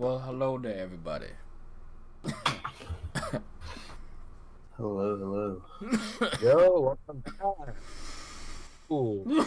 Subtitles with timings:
[0.00, 1.26] well, hello there, everybody.
[4.78, 5.62] Hello, hello.
[6.42, 7.74] Yo, welcome back.
[8.90, 9.46] Ooh.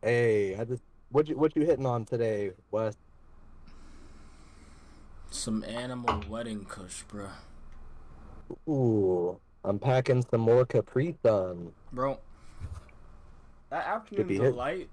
[0.00, 2.94] Hey, I just what you what you hitting on today, Wes?
[5.30, 7.26] Some animal wedding kush, bro.
[8.68, 11.72] Ooh, I'm packing some more Capri Sun.
[11.92, 12.20] Bro,
[13.70, 14.44] that afternoon be hit.
[14.44, 14.88] delight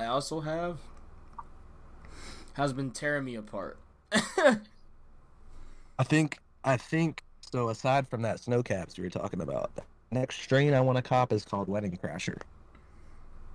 [0.00, 0.78] I also have
[2.56, 3.78] has been tearing me apart.
[4.12, 7.68] I think I think so.
[7.68, 9.70] Aside from that snow caps you were talking about,
[10.10, 12.40] next strain I want to cop is called Wedding Crasher.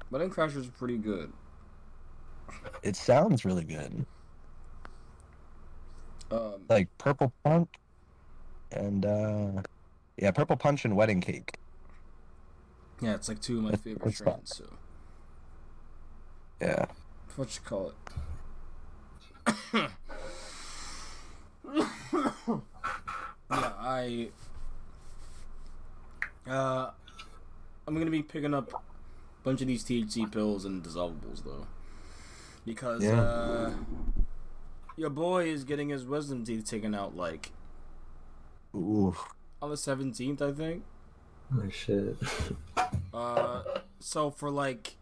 [0.09, 1.31] wedding crashers are pretty good.
[2.83, 4.05] It sounds really good,
[6.29, 7.69] Um, like purple punch,
[8.71, 9.61] and uh,
[10.17, 11.53] yeah, purple punch and wedding cake.
[13.01, 14.55] yeah, it's like two of my favorite strains.
[14.57, 14.65] So,
[16.61, 16.85] Yeah,
[17.35, 17.95] what you call it?
[19.47, 19.89] Yeah,
[23.49, 24.29] I.
[26.47, 26.89] Uh,
[27.87, 28.77] I'm gonna be picking up a
[29.43, 31.67] bunch of these THC pills and dissolvables though,
[32.65, 33.21] because Yeah.
[33.21, 33.73] uh,
[34.97, 37.51] your boy is getting his wisdom teeth taken out like
[38.75, 39.15] ooh,
[39.61, 40.83] on the 17th, I think.
[41.55, 42.17] Oh shit.
[43.13, 43.61] Uh,
[43.99, 44.95] so for like,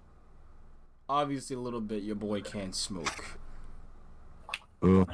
[1.07, 3.37] obviously a little bit, your boy can't smoke,
[4.83, 5.05] ooh.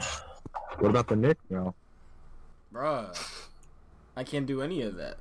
[0.80, 1.74] What about the Nick now?
[2.74, 3.18] bruh.
[4.18, 5.18] I can't do any of that.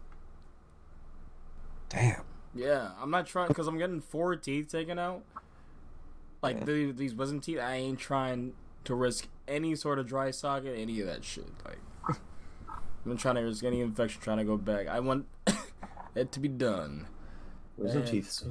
[1.88, 2.22] Damn.
[2.54, 5.22] Yeah, I'm not trying because I'm getting four teeth taken out.
[6.42, 8.52] Like the, these wisdom teeth, I ain't trying
[8.84, 11.46] to risk any sort of dry socket, any of that shit.
[11.64, 11.78] Like,
[12.08, 14.86] I'm not trying to risk any infection trying to go back.
[14.88, 15.26] I want
[16.14, 17.06] it to be done.
[17.76, 18.10] Wisdom Man.
[18.10, 18.42] teeth.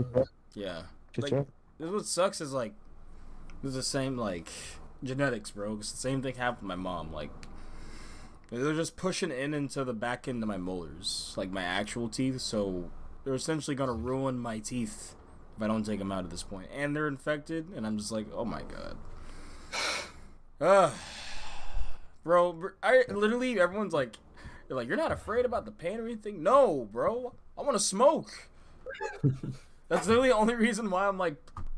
[0.54, 0.84] Yeah.
[1.18, 1.32] Like.
[1.80, 2.74] This what sucks is like,
[3.64, 4.50] it's the same like
[5.04, 5.78] genetics, bro.
[5.78, 7.12] It's the same thing happened to my mom.
[7.12, 7.32] Like,
[8.50, 12.42] they're just pushing in into the back end of my molars, like my actual teeth.
[12.42, 12.92] So
[13.24, 15.16] they're essentially gonna ruin my teeth
[15.56, 16.68] if I don't take them out at this point.
[16.74, 18.98] And they're infected, and I'm just like, oh my god.
[20.62, 20.94] Ugh.
[22.24, 24.18] Bro, I literally everyone's like,
[24.68, 26.42] they're like, you're not afraid about the pain or anything?
[26.42, 27.34] No, bro.
[27.58, 28.50] I want to smoke.
[29.90, 31.36] That's literally the only reason why I'm like,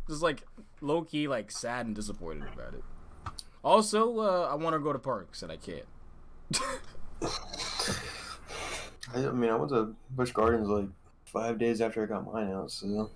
[0.08, 0.44] just like
[0.82, 2.84] low key, like sad and disappointed about it.
[3.76, 5.86] Also, uh, I want to go to parks and I can't.
[9.14, 10.88] I, I mean, I went to Busch Gardens like
[11.26, 12.70] five days after I got mine out.
[12.70, 13.10] So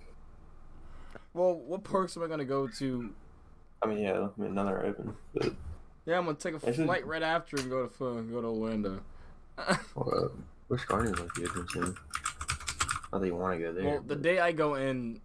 [1.34, 3.10] Well, what parks am I gonna go to?
[3.82, 5.14] I mean, yeah, I mean, none are open.
[5.34, 5.52] But
[6.04, 8.48] Yeah, I'm gonna take a I flight right after and go to fu- go to
[8.48, 9.00] Orlando.
[9.94, 10.28] well, uh,
[10.68, 11.96] Busch Gardens might be open soon.
[13.12, 13.84] Not that you want to go there.
[13.84, 15.20] well, the but- day I go in,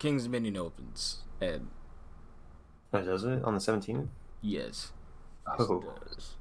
[0.00, 1.68] King's Dominion opens, and
[2.92, 4.08] Oh, does it on the seventeenth?
[4.44, 4.92] Yes,
[5.58, 5.78] yes, Oh.
[5.80, 5.84] it
[6.14, 6.34] does.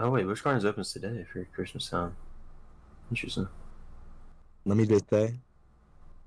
[0.00, 2.16] Oh wait, Busch Gardens opens today for Christmas time.
[3.10, 3.48] Interesting.
[4.64, 5.34] Let me just say,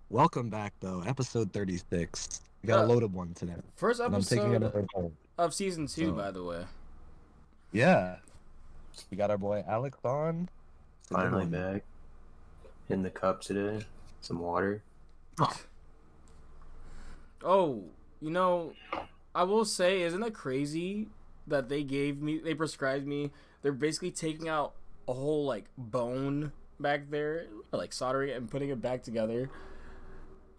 [0.09, 2.41] welcome back though, episode thirty six.
[2.63, 6.31] We got Uh, a loaded one today, First and episode of season two, So- by
[6.31, 6.65] the way.
[7.71, 8.17] Yeah,
[9.09, 10.49] we got our boy Alex on.
[11.01, 11.83] It's a good Finally back.
[12.89, 13.85] In the cup today.
[14.19, 14.83] Some water.
[17.43, 17.83] Oh,
[18.19, 18.73] you know,
[19.33, 21.07] I will say, isn't it crazy
[21.47, 23.31] that they gave me, they prescribed me,
[23.61, 24.73] they're basically taking out
[25.07, 29.49] a whole, like, bone back there, like soldering it and putting it back together.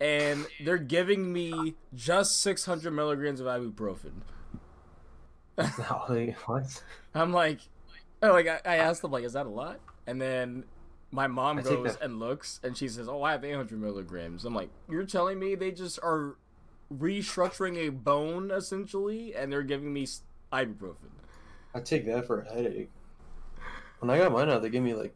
[0.00, 4.22] And they're giving me just 600 milligrams of ibuprofen.
[6.46, 6.82] What?
[7.14, 7.60] I'm like,
[8.22, 9.80] oh, like, I, I asked them, like, is that a lot?
[10.06, 10.64] And then
[11.10, 14.44] my mom I goes and looks, and she says, oh, I have 800 milligrams.
[14.44, 16.36] I'm like, you're telling me they just are
[16.98, 20.06] restructuring a bone, essentially, and they're giving me
[20.52, 21.10] ibuprofen?
[21.74, 22.90] I take that for a headache.
[24.00, 25.14] When I got mine out, they gave me like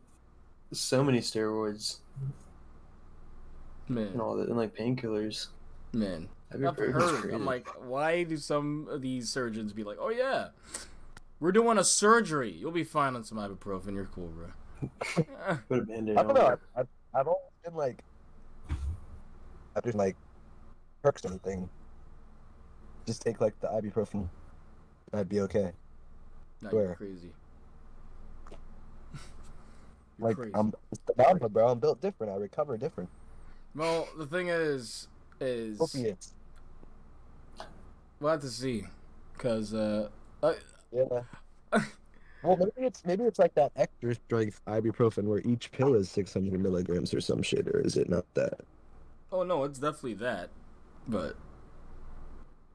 [0.73, 1.99] so many steroids
[3.89, 5.49] man, and all that, and like painkillers.
[5.93, 6.29] man.
[6.53, 7.33] I've heard.
[7.33, 10.49] I'm like, why do some of these surgeons be like, oh, yeah,
[11.41, 12.53] we're doing a surgery.
[12.53, 13.95] You'll be fine on some ibuprofen.
[13.95, 14.49] You're cool, bro.
[15.69, 16.57] put a band-aid I don't know.
[16.77, 18.03] I've, I've always been like,
[18.71, 20.17] I just like
[21.07, 21.69] perks anything.
[23.07, 24.29] Just take like the ibuprofen.
[25.13, 25.71] I'd be okay.
[26.63, 27.33] no, you're crazy.
[30.19, 30.53] You're Like crazy.
[30.55, 31.69] I'm, it's the Dogma, bro.
[31.69, 32.33] I'm built different.
[32.33, 33.09] I recover different.
[33.77, 35.07] Well, the thing is,
[35.41, 36.35] is Opiates.
[38.19, 38.85] we'll have to see,
[39.39, 40.09] cause uh,
[40.43, 40.55] uh
[40.91, 41.23] Yeah.
[42.43, 46.59] well, maybe it's maybe it's like that extra strength ibuprofen where each pill is 600
[46.61, 48.55] milligrams or some shit, or is it not that?
[49.31, 50.51] Oh no, it's definitely that.
[51.09, 51.37] But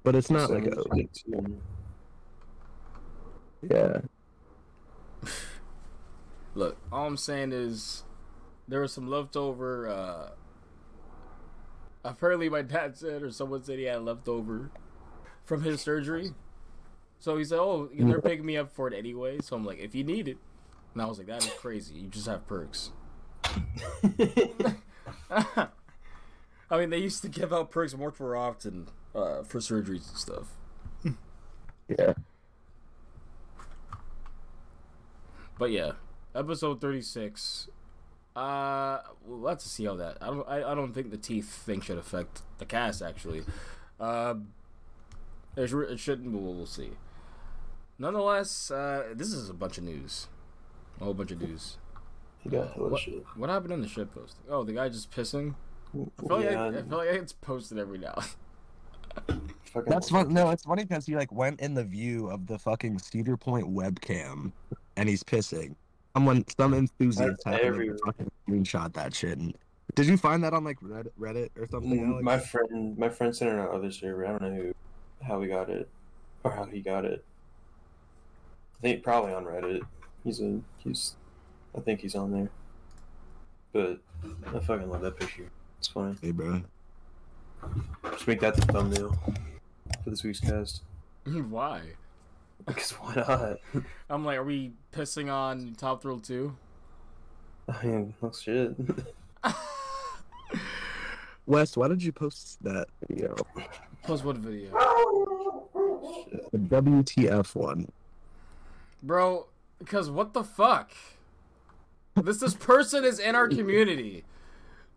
[0.03, 1.61] but it's not So like a it's like two-
[3.69, 4.01] yeah.
[6.55, 8.03] look, all I'm saying is
[8.67, 9.87] there was some leftover.
[9.89, 10.29] uh
[12.03, 14.71] Apparently, my dad said, or someone said he had leftover
[15.43, 16.31] from his surgery.
[17.19, 19.93] So he said, "Oh, they're picking me up for it anyway." So I'm like, "If
[19.93, 20.37] you need it,"
[20.93, 21.93] and I was like, "That is crazy.
[21.93, 22.91] You just have perks."
[26.71, 30.18] I mean, they used to give out perks much more often uh, for surgeries and
[30.18, 30.47] stuff.
[31.89, 32.13] Yeah.
[35.59, 35.91] But yeah,
[36.33, 37.68] episode thirty six.
[38.33, 40.18] Uh, we'll have to see how that.
[40.21, 40.47] I don't.
[40.47, 43.01] I, I don't think the teeth thing should affect the cast.
[43.01, 43.44] Actually,
[44.00, 44.35] uh,
[45.57, 46.31] it, it shouldn't.
[46.31, 46.91] But we'll, we'll see.
[48.00, 50.29] Nonetheless, uh, this is a bunch of news.
[51.01, 51.77] A whole bunch of news.
[52.44, 53.01] You got hella What,
[53.35, 54.45] what happened in the shit posting?
[54.50, 55.56] Oh, the guy just pissing.
[55.93, 58.15] I feel, Yeah, like I, I feel like it's posted every now.
[59.88, 60.33] That's fun.
[60.33, 63.67] No, it's funny because he like went in the view of the fucking Cedar Point
[63.73, 64.51] webcam,
[64.97, 65.75] and he's pissing.
[66.13, 67.97] Someone, some enthusiast That's happened to everywhere.
[68.05, 69.38] fucking screenshot that shit.
[69.38, 69.55] And
[69.95, 71.99] did you find that on like Reddit, Reddit or something?
[71.99, 72.23] Mm, Alex?
[72.23, 74.25] My friend, my friend sent it on other server.
[74.25, 74.73] I don't know who,
[75.25, 75.89] how we got it,
[76.43, 77.23] or how he got it.
[78.77, 79.81] I think probably on Reddit.
[80.23, 81.15] He's a he's,
[81.75, 82.49] I think he's on there.
[83.71, 83.99] But
[84.53, 85.49] I fucking love that picture.
[85.81, 86.15] It's funny.
[86.21, 86.61] Hey, bro.
[88.11, 89.17] Just make that the thumbnail
[90.03, 90.83] for this week's cast.
[91.25, 91.81] Why?
[92.67, 93.57] Because why not?
[94.07, 96.55] I'm like, are we pissing on Top Thrill 2?
[97.67, 98.75] I mean, oh shit.
[101.47, 103.35] Wes, why did you post that video?
[104.03, 104.69] Post what video?
[106.51, 107.91] The WTF one.
[109.01, 109.47] Bro,
[109.79, 110.91] because what the fuck?
[112.15, 114.25] This this person is in our community.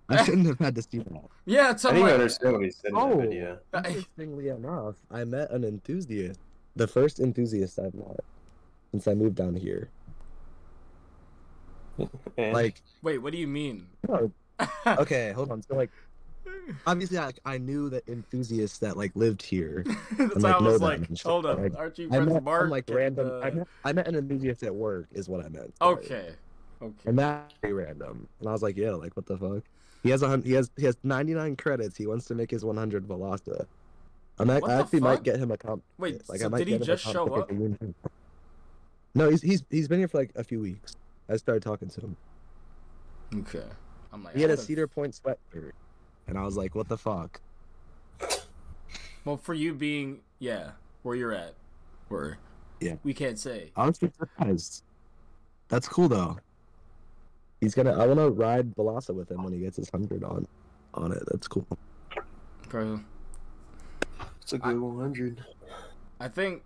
[0.09, 1.23] I shouldn't have had to see that.
[1.47, 3.09] Yeah, it's I I'm didn't even like, understand what he said in Oh.
[3.17, 3.59] that video.
[3.75, 6.41] Interestingly enough, I met an enthusiast,
[6.77, 8.21] the first enthusiast I've met
[8.91, 9.89] since I moved down here.
[12.37, 13.87] And Like, wait, what do you mean?
[14.09, 14.31] no,
[14.87, 15.63] okay, hold on.
[15.63, 15.91] So, like,
[16.87, 19.85] obviously, I, I knew that enthusiasts that like lived here.
[20.19, 22.43] That's I'm why like, I was like, shit, hold up, like, aren't you friends met
[22.43, 22.63] Mark?
[22.63, 23.31] some, like and, random.
[23.31, 25.77] uh, I, met, I met an enthusiast at work, is what I meant.
[25.79, 25.95] sorry.
[25.97, 26.29] Okay,
[26.83, 26.95] okay.
[27.07, 28.29] And that's very random.
[28.41, 29.63] And I was like, yeah, like what the fuck?
[30.05, 31.97] He has a he has he has 99 credits.
[31.97, 33.67] He wants to make his 100 Velocita.
[34.39, 35.83] I might What I actually might get him a comp.
[35.99, 37.51] Wait, like, so I might did he get him a just show up?
[39.15, 40.95] No, he's he's he's been here for like a few weeks.
[41.29, 42.17] I started talking to him.
[43.35, 43.65] Okay.
[44.13, 45.73] I'm like, He had a Cedar Point sweatshirt,
[46.29, 47.41] and I was like, what the fuck?
[49.25, 50.73] Well, for you being, yeah,
[51.03, 51.55] where you're at,
[52.09, 52.37] where,
[52.81, 52.97] Yeah.
[53.03, 53.73] we can't say.
[53.75, 54.85] I'm surprised.
[55.69, 56.37] That's cool though.
[57.65, 57.93] He's gonna.
[57.99, 60.47] I want to ride Velocita with him when he gets his hundred on,
[60.93, 61.23] on it.
[61.31, 61.67] That's cool.
[62.69, 63.01] Bro,
[64.43, 65.43] it's a good 100.
[66.21, 66.63] I think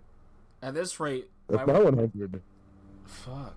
[0.61, 2.41] at this rate, That's my, my 100.
[3.05, 3.55] fuck,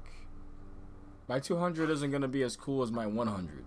[1.29, 3.65] my 200 isn't gonna be as cool as my 100.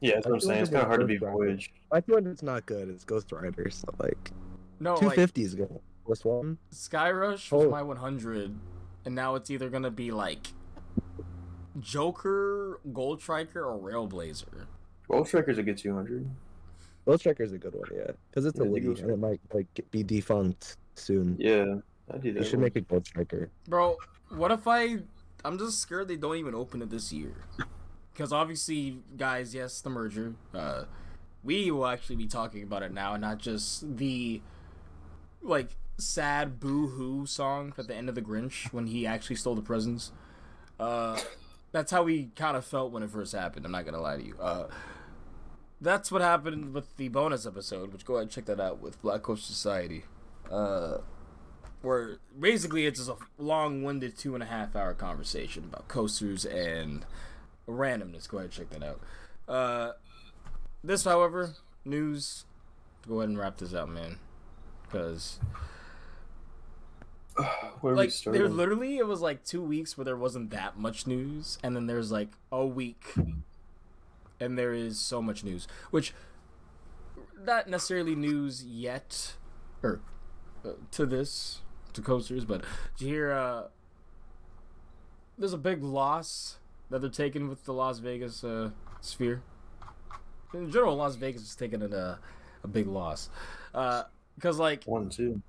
[0.00, 0.62] Yeah, that's what I'm saying.
[0.62, 1.72] It's kind of hard to be Voyage.
[1.92, 2.88] My 200's not good.
[2.88, 3.70] It's Ghost Rider.
[3.70, 4.32] So like
[4.80, 5.78] No, like 250 is good.
[6.08, 6.58] This one.
[6.70, 7.70] Sky Rush was Oh.
[7.70, 8.52] my 100,
[9.04, 10.48] and now it's either gonna be like
[11.80, 14.66] Joker, Gold Striker, or Railblazer.
[15.08, 16.28] Gold Striker's a good 200.
[17.04, 19.40] Ghost Striker's a good one, yeah, because it's a Yeah, the Woody and it might
[19.52, 21.36] like be defunct soon.
[21.38, 21.76] Yeah,
[22.12, 22.40] I do that.
[22.40, 22.64] They should one.
[22.64, 23.50] make a Gold Striker.
[23.66, 23.96] Bro,
[24.30, 24.98] what if I?
[25.44, 27.34] I'm just scared they don't even open it this year.
[28.12, 30.34] Because obviously, guys, yes, the merger.
[30.54, 30.84] Uh,
[31.42, 34.40] we will actually be talking about it now, and not just the
[35.42, 39.62] like sad boo-hoo song at the end of the Grinch when he actually stole the
[39.62, 40.12] presents.
[40.78, 41.18] Uh,
[41.72, 43.66] that's how we kind of felt when it first happened.
[43.66, 44.36] I'm not gonna lie to you.
[44.40, 44.68] Uh,
[45.80, 49.02] that's what happened with the bonus episode, which go ahead and check that out with
[49.02, 50.04] Black Coach Society.
[50.50, 50.98] Uh,
[51.80, 57.04] where basically it's just a long-winded two and a half hour conversation about coasters and
[57.68, 58.28] randomness.
[58.28, 59.00] Go ahead and check that out.
[59.48, 59.92] Uh,
[60.84, 62.44] this, however, news.
[63.08, 64.18] Go ahead and wrap this out, man,
[64.84, 65.40] because
[67.80, 71.58] Where like there literally it was like two weeks where there wasn't that much news,
[71.62, 73.04] and then there's like a week,
[74.38, 76.12] and there is so much news, which
[77.44, 79.34] not necessarily news yet,
[79.82, 80.00] or
[80.64, 81.60] uh, to this
[81.94, 82.64] to coasters, but
[82.98, 83.32] did you hear?
[83.32, 83.62] Uh,
[85.38, 86.58] there's a big loss
[86.90, 88.70] that they're taking with the Las Vegas uh,
[89.00, 89.42] Sphere.
[90.52, 92.16] In general, Las Vegas is taking a uh,
[92.62, 93.30] a big loss,
[93.72, 95.40] because like One, two.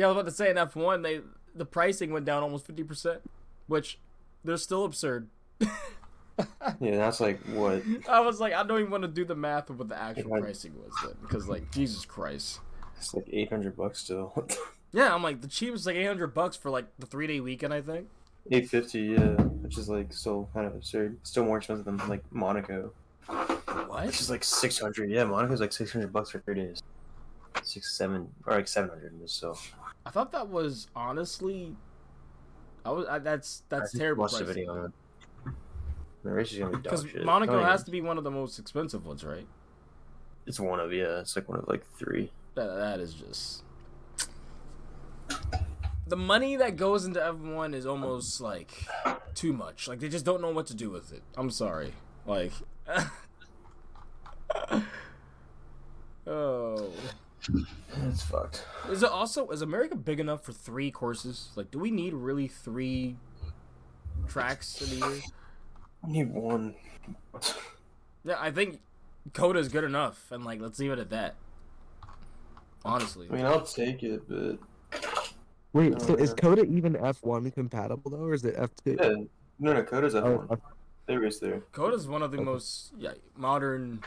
[0.00, 1.20] Yeah, I was about to say in F one they
[1.54, 3.20] the pricing went down almost fifty percent,
[3.66, 3.98] which
[4.42, 5.28] they're still absurd.
[6.80, 9.68] Yeah, that's like what I was like, I don't even want to do the math
[9.68, 12.60] of what the actual pricing was then, because like Jesus Christ.
[12.96, 14.46] it's like eight hundred bucks still.
[14.92, 17.72] Yeah, I'm like the cheapest like 800 bucks for like the three day weekend.
[17.72, 18.08] I think.
[18.50, 21.16] Eight fifty, yeah, which is like still kind of absurd.
[21.22, 22.92] Still more expensive than like Monaco.
[23.26, 24.06] What?
[24.06, 25.10] Which is like six hundred.
[25.10, 26.82] Yeah, Monaco's like six hundred bucks for three days.
[27.62, 29.12] Six, seven, or like seven hundred.
[29.30, 29.56] So
[30.06, 31.76] I thought that was honestly.
[32.84, 33.06] I was.
[33.06, 34.22] I, that's that's just terrible.
[34.22, 34.92] Watched the video.
[36.22, 37.06] The race is gonna be Because.
[37.24, 39.46] Monaco Don't has even- to be one of the most expensive ones, right?
[40.46, 41.20] It's one of yeah.
[41.20, 42.32] It's like one of like three.
[42.54, 43.62] That that is just.
[46.06, 48.72] The money that goes into F1 is almost like
[49.34, 49.86] too much.
[49.86, 51.22] Like they just don't know what to do with it.
[51.36, 51.92] I'm sorry.
[52.26, 52.50] Like.
[56.26, 56.90] oh.
[58.06, 58.64] It's fucked.
[58.90, 61.50] Is it also is America big enough for three courses?
[61.56, 63.16] Like, do we need really three
[64.28, 65.20] tracks in a year?
[66.04, 66.74] I need one.
[68.24, 68.80] Yeah, I think
[69.32, 71.34] COTA is good enough, and like, let's leave it at that.
[72.84, 74.58] Honestly, I mean, I'll take it, but
[75.72, 76.32] Wait, Oh, so is.
[76.32, 78.98] Uh, COTA even F1 compatible though, or is it F2?
[79.00, 79.24] yeah,
[79.58, 80.60] no, no, COTA's F Oh, one.
[81.06, 81.60] They race there.
[81.72, 82.44] COTA is one of the Okay.
[82.44, 84.02] most yeah, modern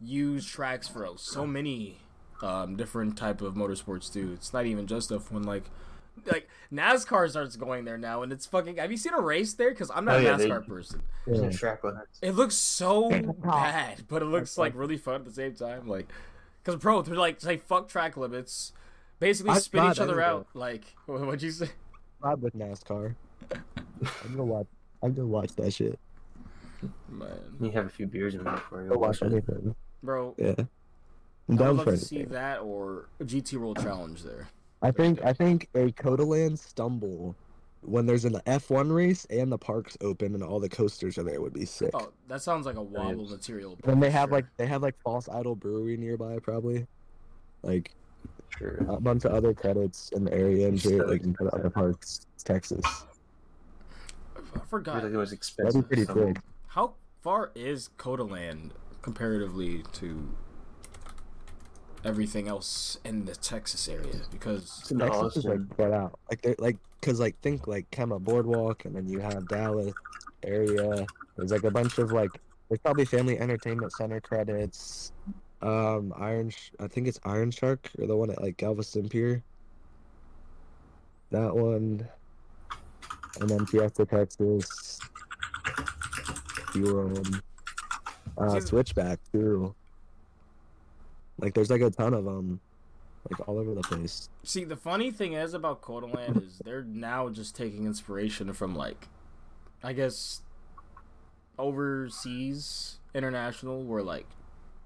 [0.00, 1.98] used tracks for so many
[2.42, 4.32] um, different type of motorsports too.
[4.34, 5.44] It's not even just F1.
[5.44, 5.64] Like,
[6.30, 8.76] like NASCAR starts going there now, and it's fucking.
[8.76, 9.70] Have you seen a race there?
[9.70, 11.02] Because I'm not Oh, a yeah, they- NASCAR person.
[11.26, 11.50] Yeah.
[11.50, 12.08] Track on it.
[12.26, 13.08] It looks so
[13.42, 15.86] bad, but it looks like really fun at the same time.
[15.88, 16.06] Like,
[16.64, 18.72] because bro, they're like say fuck track limits,
[19.20, 20.24] basically I spin each other anyway.
[20.40, 20.46] out.
[20.54, 21.68] Like, what'd you say?
[22.22, 23.14] Vibe with NASCAR.
[23.52, 24.66] I'm gonna watch.
[25.02, 25.98] I'm gonna watch that shit.
[27.08, 27.28] Man,
[27.60, 29.32] You have a few beers in there before you I'll watch watch it.
[29.32, 29.74] anything.
[30.02, 30.54] bro, Yeah.
[31.48, 32.32] I'm I would love to see anything.
[32.34, 34.48] that or a GT World Challenge there.
[34.82, 37.34] I think I think a COTALAND stumble
[37.82, 41.40] when there's an F1 race and the parks open and all the coasters are there
[41.40, 41.90] would be sick.
[41.94, 43.30] Oh, that sounds like a wobble is.
[43.30, 43.78] material.
[43.84, 44.38] And they have sure.
[44.38, 46.86] like they have like False Idol Brewery nearby probably,
[47.62, 47.92] like
[48.58, 48.76] Sure.
[48.88, 51.08] a bunch of other credits in the area and shit, Stuff.
[51.10, 52.80] like in other parks, Texas.
[52.84, 54.94] I I forgot.
[54.96, 56.38] feel like it was That'd be pretty so- sick.
[56.68, 58.70] How far is COTALAND
[59.02, 60.28] comparatively to
[62.06, 64.14] everything else in the Texas area?
[64.30, 65.68] Because So Texas is like Austin.
[65.72, 69.46] spread out, like they're like because like think like Kemah Boardwalk and then you have
[69.48, 69.92] Dallas
[70.42, 71.04] area.
[71.36, 72.30] There's like a bunch of like
[72.68, 75.12] there's probably Family Entertainment Center credits.
[75.62, 79.42] Um, Iron, Sh- I think it's Iron Shark or the one at like Galveston Pier.
[81.30, 82.06] That one,
[83.40, 84.98] and then Fiesta, Texas.
[86.72, 87.12] Fuel,
[88.38, 89.74] uh, See- Switchback too.
[91.38, 92.60] Like there's like a ton of them,
[93.30, 94.28] like all over the place.
[94.42, 99.08] see, the funny thing is about COTALAND is they're now just taking inspiration from like,
[99.82, 100.40] I guess,
[101.58, 104.26] overseas, international, where like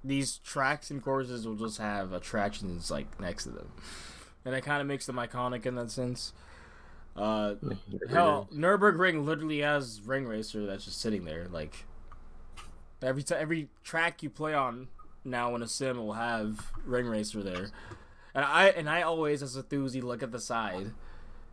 [0.03, 3.71] these tracks and courses will just have attractions like next to them,
[4.45, 6.33] and it kind of makes them iconic in that sense.
[7.17, 7.55] Uh,
[8.11, 11.47] Hell, Nurburgring literally has ring racer that's just sitting there.
[11.49, 11.85] Like
[13.03, 14.89] every time, every track you play on
[15.25, 17.71] now in a sim will have ring racer there.
[18.35, 20.93] And I and I always, as a thuzy, look at the side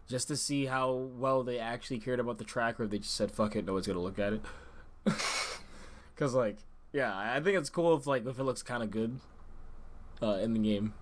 [0.08, 3.16] just to see how well they actually cared about the track, or if they just
[3.16, 4.42] said "fuck it," no one's gonna look at it.
[6.16, 6.58] Cause like,
[6.94, 9.20] yeah, I think it's cool if like if it looks kind of good
[10.22, 10.94] uh, in the game.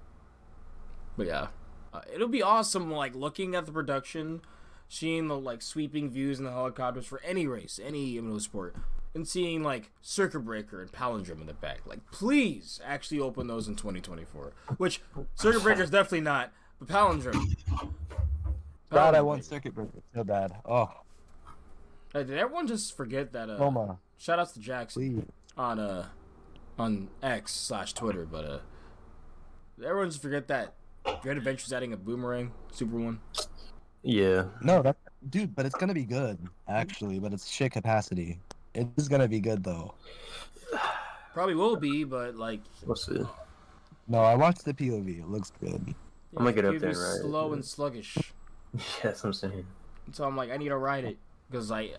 [1.18, 1.48] But yeah,
[1.94, 2.92] uh, it'll be awesome.
[2.92, 4.42] Like looking at the production,
[4.90, 8.76] seeing the like sweeping views in the helicopters for any race, any MMO sport,
[9.16, 11.80] and seeing like Circuit Breaker and Palindrome in the back.
[11.88, 14.52] Like, please actually open those in 2024.
[14.78, 15.02] Which
[15.34, 17.56] Circuit Breaker is definitely not, but Palindrome.
[18.92, 20.52] God, I Palindrome, want circuit breaker so bad.
[20.66, 20.90] Oh,
[22.14, 23.50] Uh, did everyone just forget that?
[23.50, 25.24] Uh, Roma, shout outs to Jackson please.
[25.58, 26.06] on uh
[26.78, 28.60] on X slash Twitter, but uh,
[29.80, 30.76] did everyone just forget that
[31.24, 33.20] Dread Adventures adding a boomerang super one.
[34.04, 34.46] Yeah.
[34.62, 34.98] No, that
[35.30, 37.20] dude, but it's gonna be good actually.
[37.20, 38.40] But it's shit capacity.
[38.76, 39.96] It is gonna be good though.
[41.34, 43.22] Probably will be, but like We'll see.
[44.08, 45.20] No, I watched the POV.
[45.20, 45.96] It looks good.
[46.38, 47.22] I'm gonna get up it'd there, right?
[47.22, 48.18] Slow and sluggish.
[48.74, 49.66] Yeah, that's what I'm saying.
[50.12, 51.18] So I'm like, I need to ride it
[51.50, 51.92] because I,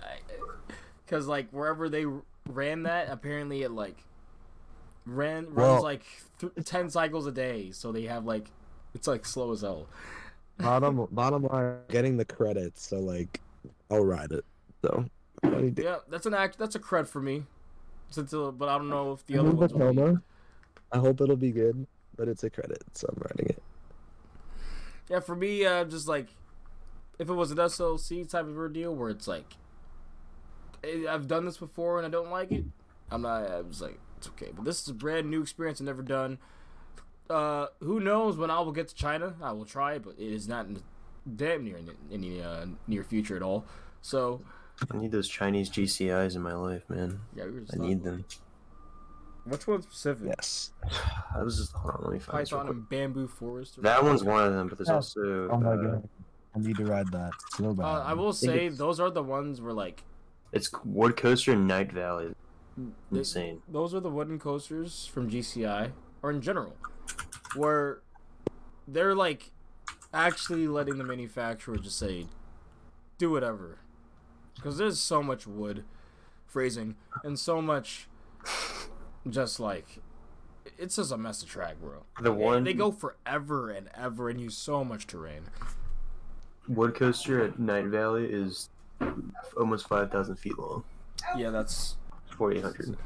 [1.05, 2.05] because like wherever they
[2.49, 3.97] ran that, apparently it like
[5.07, 6.05] ran runs Well- like
[6.39, 7.71] th- ten cycles a day.
[7.73, 8.51] So they have like,
[8.95, 9.89] it's like slow as hell.
[10.59, 12.87] Bottom bottom line, getting the credits.
[12.87, 13.41] So like,
[13.91, 14.45] I'll ride it.
[14.83, 15.07] So.
[15.55, 16.59] I need to- Yeah, that's an act.
[16.59, 17.45] That's a cred for me.
[18.11, 19.73] Since, uh, but I don't know if the I other need ones.
[19.73, 20.19] Will be.
[20.93, 21.87] I hope it'll be good,
[22.17, 23.63] but it's a credit, so I'm writing it.
[25.11, 26.29] Yeah, for me, uh, just like
[27.19, 29.55] if it was an SLC type of ordeal where it's like
[30.85, 32.65] I- I've done this before and I don't like it,
[33.11, 33.51] I'm not.
[33.51, 34.51] I was like, it's okay.
[34.55, 36.39] But this is a brand new experience I've never done.
[37.29, 39.35] Uh, who knows when I will get to China?
[39.43, 40.83] I will try, but it is not in the
[41.35, 43.65] damn near in any uh, near future at all.
[44.01, 44.43] So
[44.91, 47.21] I need those Chinese GCIs in my life, man.
[47.35, 48.25] yeah, we were just I need them.
[49.45, 50.27] Which one specific?
[50.37, 50.73] Yes.
[51.35, 52.77] I was just hold on, let me find this real Python quick.
[52.77, 53.79] and bamboo forest.
[53.79, 54.97] or That one's one of them, but there's Oh.
[54.97, 56.09] also Oh my uh, god.
[56.55, 57.85] I need to ride that so bad.
[57.85, 60.03] Uh, I will think say it's- those are the ones where like
[60.53, 62.35] it's Wood Coaster and Knight Valley.
[63.11, 63.63] they- Insane.
[63.69, 65.93] those are the wooden coasters from GCI
[66.23, 66.77] or in general,
[67.55, 68.01] where
[68.89, 69.53] they're like
[70.13, 72.27] actually letting the manufacturer just say,
[73.19, 73.79] do whatever,
[74.67, 75.85] because there's so much wood
[76.49, 78.09] phrasing and so much
[79.31, 80.01] just like
[80.77, 82.03] it's just a mess to track, bro.
[82.21, 85.43] The one They go forever and ever and use so much terrain.
[86.67, 88.69] Wood Coaster at Knight Valley is
[89.57, 90.83] almost five thousand feet long.
[91.37, 91.97] Yeah, that's
[92.37, 92.97] Forty eight hundred.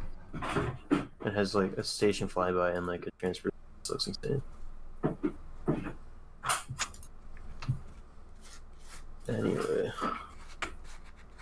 [1.26, 3.50] It has like a station flyby and like a transfer.
[3.90, 4.42] Looks insane.
[9.28, 9.92] Anyway,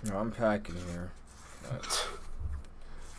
[0.05, 1.11] no, I'm packing here.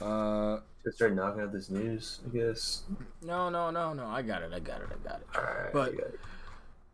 [0.02, 2.84] Uh, to start knocking out this news, I guess.
[3.22, 4.06] no, no, no, no.
[4.08, 4.52] I got it.
[4.54, 4.88] I got it.
[4.92, 5.28] I got it.
[5.38, 6.20] Alright, But- I got it.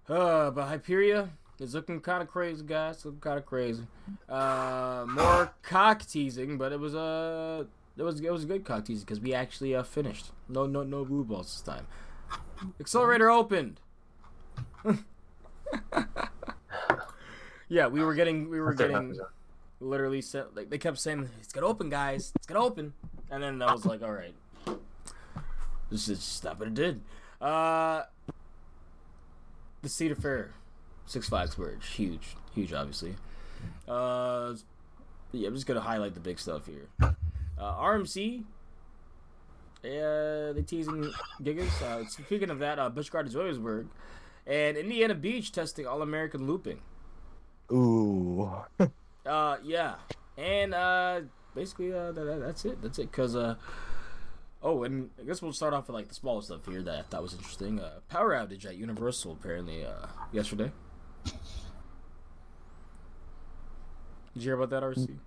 [0.08, 3.04] Uh, but Hyperia is looking kind of crazy, guys.
[3.06, 3.88] Looking kind of crazy.
[4.30, 7.64] Uh, more cock teasing, but it was uh,
[7.98, 10.28] it was it was a good cock teasing because we actually uh finished.
[10.48, 11.88] No, no, no blue balls this time.
[12.80, 13.80] Xcelerator opened.
[17.68, 19.30] yeah, we were getting we were What getting is that?
[19.86, 22.34] Literally said like they kept saying it's gonna open, guys.
[22.36, 22.94] It's gonna open,
[23.30, 24.36] and then I was like, all right,
[25.90, 27.02] this is stop, but it did.
[27.40, 28.04] Uh,
[29.82, 30.52] the Cedar Fair,
[31.06, 33.16] Six Flags Square, huge, huge, obviously.
[33.88, 34.56] Uh,
[35.32, 36.88] yeah, I'm just gonna highlight the big stuff here.
[37.00, 37.14] Uh,
[37.60, 38.44] RMC,
[39.84, 41.82] uh, they teasing gigas.
[41.82, 43.88] Uh, speaking of that, uh, Busch Gardens Williamsburg,
[44.48, 46.82] and Indiana Beach testing All American looping.
[47.72, 48.52] Ooh.
[49.26, 49.96] Uh, yeah,
[50.38, 51.22] and uh,
[51.56, 52.82] basically, uh, that, that- that's it.
[52.82, 53.12] That's it.
[53.12, 53.56] Cause uh,
[54.62, 57.02] oh, and I guess we'll start off with like the small stuff here that I
[57.04, 57.80] thought was interesting.
[57.80, 60.72] Uh, power outage at Universal apparently uh yesterday.
[61.26, 61.34] Did
[64.44, 65.18] you hear about that, RC?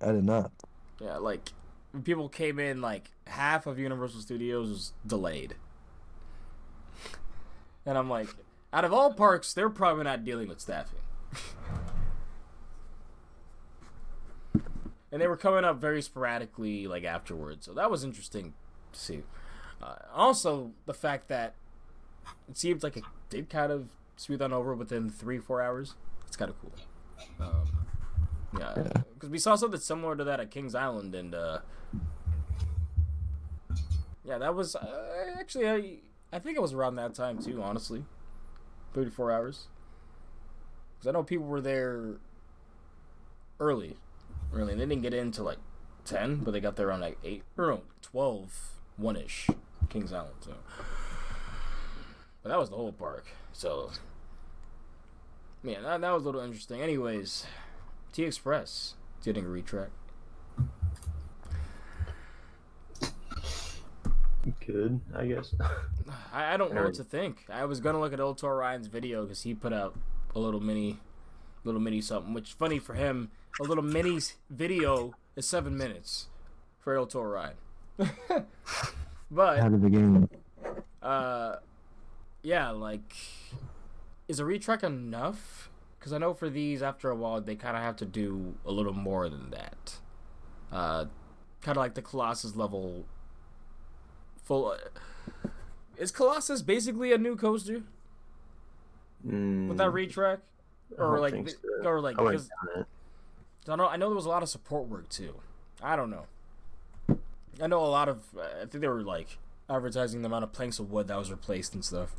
[0.00, 0.52] I did not.
[1.00, 1.48] Yeah, like
[1.92, 5.54] when people came in, like half of Universal Studios was delayed,
[7.86, 8.28] and I'm like,
[8.72, 11.00] out of all parks, they're probably not dealing with staffing.
[15.12, 18.54] and they were coming up very sporadically, like afterwards, so that was interesting
[18.92, 19.22] to see.
[19.82, 21.54] Uh, also, the fact that
[22.48, 25.94] it seems like it did kind of smooth on over within three, four hours.
[26.26, 26.72] It's kind of cool.
[27.40, 27.68] Um,
[28.58, 28.92] yeah, Yeah.
[29.14, 31.60] because we saw something similar to that at Kings Island, and uh,
[34.24, 37.62] yeah, that was uh, actually I, I think it was around that time too.
[37.62, 38.04] Honestly,
[38.92, 39.66] three to four hours.
[40.98, 42.16] Because I know people were there
[43.58, 43.96] early,
[44.52, 44.74] early.
[44.74, 45.58] They didn't get into like
[46.04, 49.48] ten, but they got there around like eight or no, 12, one ish,
[49.88, 50.34] Kings Island.
[50.40, 50.54] So,
[52.42, 53.26] but that was the whole park.
[53.52, 53.90] So,
[55.62, 56.80] yeah, that, that was a little interesting.
[56.80, 57.46] Anyways,
[58.12, 59.88] T Express getting a retrack.
[64.66, 65.54] Good, I guess.
[66.32, 67.44] I, I don't know what to um, think.
[67.50, 69.96] I was gonna look at Old Tor Ryan's video because he put out
[70.34, 70.98] a little mini,
[71.64, 72.32] little mini something.
[72.32, 76.28] Which funny for him, a little mini video is seven minutes
[76.78, 77.56] for El Tor Ride.
[79.30, 80.28] but Out of the game.
[81.02, 81.56] uh,
[82.42, 83.14] yeah, like,
[84.28, 85.70] is a retrack enough?
[85.98, 88.72] Because I know for these, after a while, they kind of have to do a
[88.72, 89.96] little more than that.
[90.72, 91.06] Uh,
[91.60, 93.04] kind of like the Colossus level.
[94.44, 94.76] Full.
[95.98, 97.82] Is Colossus basically a new coaster
[99.22, 100.38] with that retrack,
[100.96, 101.58] or like, think so.
[101.84, 102.18] or like?
[102.18, 102.48] I wouldn't
[103.66, 103.70] it.
[103.70, 105.34] I know I know there was a lot of support work too.
[105.82, 106.26] I don't know.
[107.62, 108.22] I know a lot of.
[108.36, 111.74] I think they were like advertising the amount of planks of wood that was replaced
[111.74, 112.14] and stuff.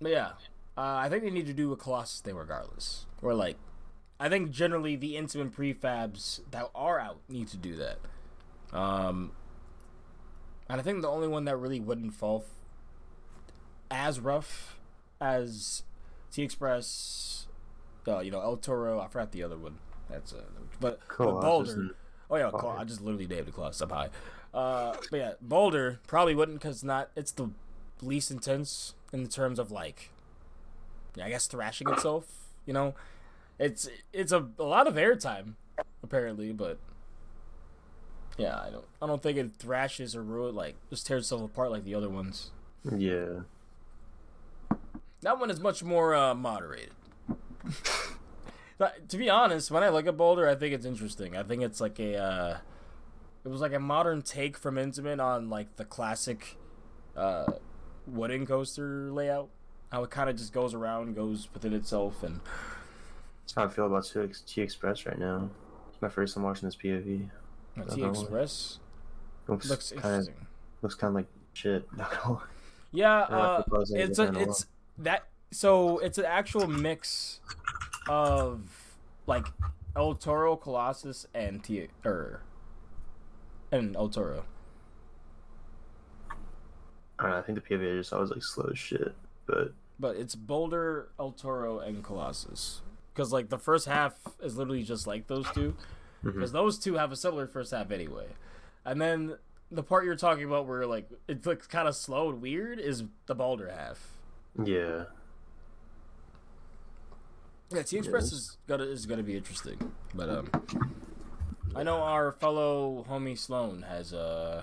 [0.00, 0.28] But yeah,
[0.76, 3.06] uh, I think they need to do a Colossus thing regardless.
[3.22, 3.56] Or like,
[4.20, 7.98] I think generally the Intamin prefabs that are out need to do that.
[8.72, 9.32] Um,
[10.68, 12.52] and I think the only one that really wouldn't fall f-
[13.90, 14.78] as rough
[15.20, 15.82] as
[16.30, 17.45] T Express,
[18.08, 19.00] uh, you know, El Toro.
[19.00, 19.78] I forgot the other one.
[20.08, 20.42] That's uh,
[20.80, 21.90] but, but Balder.
[22.30, 24.08] Oh yeah, Col- I just literally named it Colossus up high.
[24.52, 27.50] Uh, but yeah, Balder probably wouldn't because not it's the
[28.02, 30.10] least intense in terms of like,
[31.14, 32.26] yeah, I guess thrashing itself.
[32.66, 32.94] You know,
[33.58, 35.54] it's it's a, a lot of airtime
[36.02, 36.78] apparently, but
[38.38, 41.70] yeah, I don't I don't think it thrashes or ruin like just tears itself apart
[41.70, 42.50] like the other ones.
[42.96, 43.40] Yeah.
[45.22, 46.90] That one is much more uh, moderated.
[49.08, 51.36] to be honest, when I look at Balder, I think it's interesting.
[51.36, 52.58] I think it's like a uh,
[53.44, 56.56] it was like a modern take from Intamin on like the classic
[57.16, 57.52] uh,
[58.06, 59.48] wooden coaster layout.
[59.90, 62.40] How it kind of just goes around, goes within itself, and
[63.42, 64.12] That's how I feel about
[64.46, 65.48] T, Express right now.
[65.88, 67.30] It's my first time watching this POV.
[67.94, 68.80] T Express
[69.46, 70.46] Looks, looks kind of interesting.
[70.82, 71.86] looks kind of like shit.
[71.96, 72.42] Not gonna lie.
[72.92, 74.66] Yeah, uh, it's a, it's
[74.98, 77.40] that so it's an actual mix
[78.08, 78.60] of
[79.26, 79.46] like
[79.96, 82.42] El Toro, Colossus, and T or
[83.72, 84.44] and El Toro.
[87.18, 87.38] I don't know.
[87.38, 89.14] I think the POV I just saw was like slow as shit.
[89.46, 92.82] But But it's Balder, El Toro, and Colossus.
[93.14, 95.74] Because like the first half is literally just like those two.
[96.22, 96.32] Mm-hmm.
[96.32, 98.26] Because those two have a similar first half anyway.
[98.84, 99.36] And then
[99.70, 103.04] the part you're talking about where like it looks kind of slow and weird is
[103.24, 104.18] the Balder half.
[104.62, 105.04] yeah,
[107.70, 110.50] Yeah, T Express is gonna is gonna be interesting, but um,
[111.74, 114.62] I know our fellow homie Sloan has uh,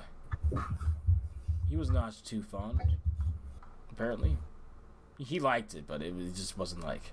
[1.69, 2.81] he was not too fond.
[3.91, 4.37] Apparently,
[5.17, 7.11] he liked it, but it, was, it just wasn't like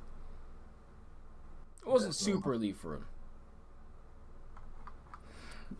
[1.83, 3.05] it wasn't super elite for him.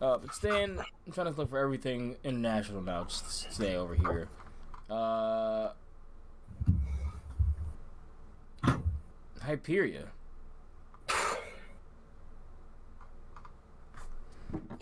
[0.01, 3.05] Uh, but Stan, I'm trying to look for everything international now.
[3.05, 4.27] Just stay over here.
[4.89, 5.69] Uh,
[9.45, 10.07] Hyperia.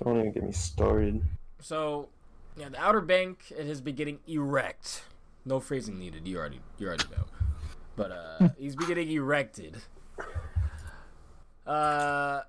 [0.03, 1.21] don't even get me started.
[1.59, 2.09] So,
[2.57, 5.03] yeah, the Outer Bank it has been getting erect.
[5.45, 6.27] No phrasing needed.
[6.27, 7.25] You already you already know.
[7.95, 9.77] But uh, he's been getting erected.
[11.65, 12.41] Uh,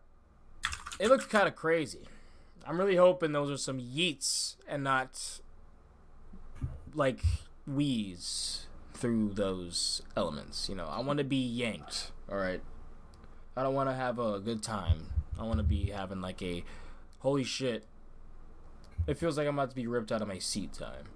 [0.98, 2.06] it looks kind of crazy.
[2.66, 5.40] I'm really hoping those are some yeets and not
[6.94, 7.22] like
[7.66, 8.66] wheeze
[9.00, 10.68] through those elements.
[10.68, 12.12] You know, I want to be yanked.
[12.30, 12.60] All right.
[13.56, 15.06] I don't want to have a good time.
[15.38, 16.62] I want to be having like a
[17.20, 17.86] holy shit.
[19.06, 21.06] It feels like I'm about to be ripped out of my seat time.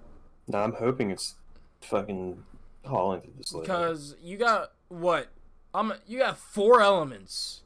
[0.48, 1.34] No, I'm hoping it's
[1.82, 2.42] fucking
[2.84, 3.64] hauling through this layout.
[3.64, 5.28] Because you got what?
[5.74, 7.62] I'm you got four elements.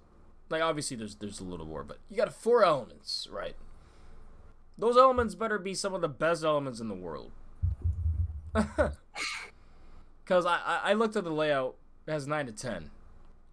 [0.50, 3.54] Like obviously there's there's a little more, but you got four elements, right?
[4.76, 7.33] Those elements better be some of the best elements in the world.
[10.29, 12.91] Because I, I I looked at the layout, it has nine to ten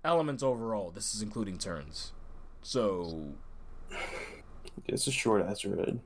[0.04, 0.92] elements overall.
[0.92, 2.12] This is including turns.
[2.64, 3.30] So
[4.86, 6.02] it's a short ass red.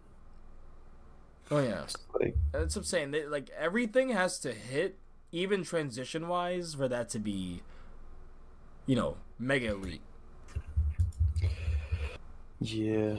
[1.50, 1.86] oh yeah,
[2.20, 3.12] Like That's what I'm saying.
[3.12, 5.00] They, like everything has to hit,
[5.32, 7.64] even transition wise, for that to be,
[8.86, 10.02] you know, mega elite.
[12.62, 13.16] yeah,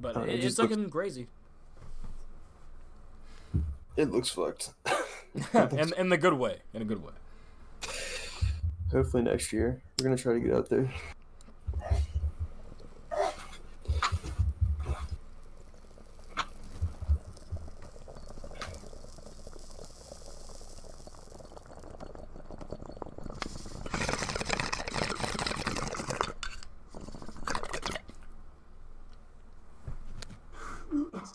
[0.00, 1.28] But Uh, it it, it's just looks- looking crazy,
[3.96, 4.70] it looks fucked.
[5.54, 6.58] in in the good way.
[6.74, 7.12] In a good way.
[8.92, 10.90] Hopefully next year we're gonna try to get out there.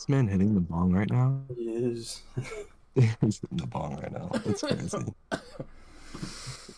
[0.02, 1.40] this man hitting the bong right now?
[1.54, 2.22] He is.
[2.94, 4.30] He's hitting the bong right now.
[4.44, 4.98] That's crazy.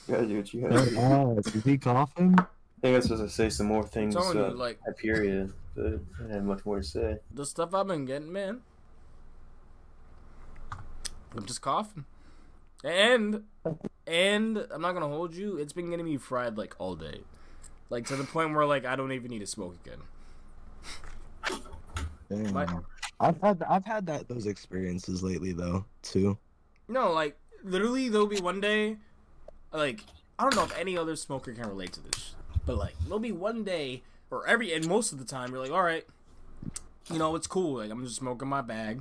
[0.07, 0.99] You gotta do what you gotta do.
[0.99, 2.37] I oh, is he coughing?
[2.85, 4.15] think I'm supposed to say some more things.
[4.15, 5.89] telling uh, you, like at period, but I
[6.21, 7.19] don't have much more to say.
[7.33, 8.61] the stuff I've been getting, man.
[11.35, 12.05] I'm just coughing,
[12.85, 13.45] and
[14.07, 15.57] and I'm not gonna hold you.
[15.57, 17.23] It's been getting me fried like all day,
[17.89, 20.01] like to the point where like I don't even need to smoke again.
[22.29, 22.53] Damn.
[22.53, 22.67] My-
[23.21, 26.39] I've had I've had that those experiences lately though too.
[26.89, 28.97] No, like literally, there'll be one day,
[29.73, 30.01] like
[30.39, 32.35] I don't know if any other smoker can relate to this,
[32.67, 35.71] but like there'll be one day, or every and most of the time, you're like,
[35.71, 36.05] all right,
[37.11, 37.79] you know, it's cool.
[37.79, 39.01] Like I'm just smoking my bag,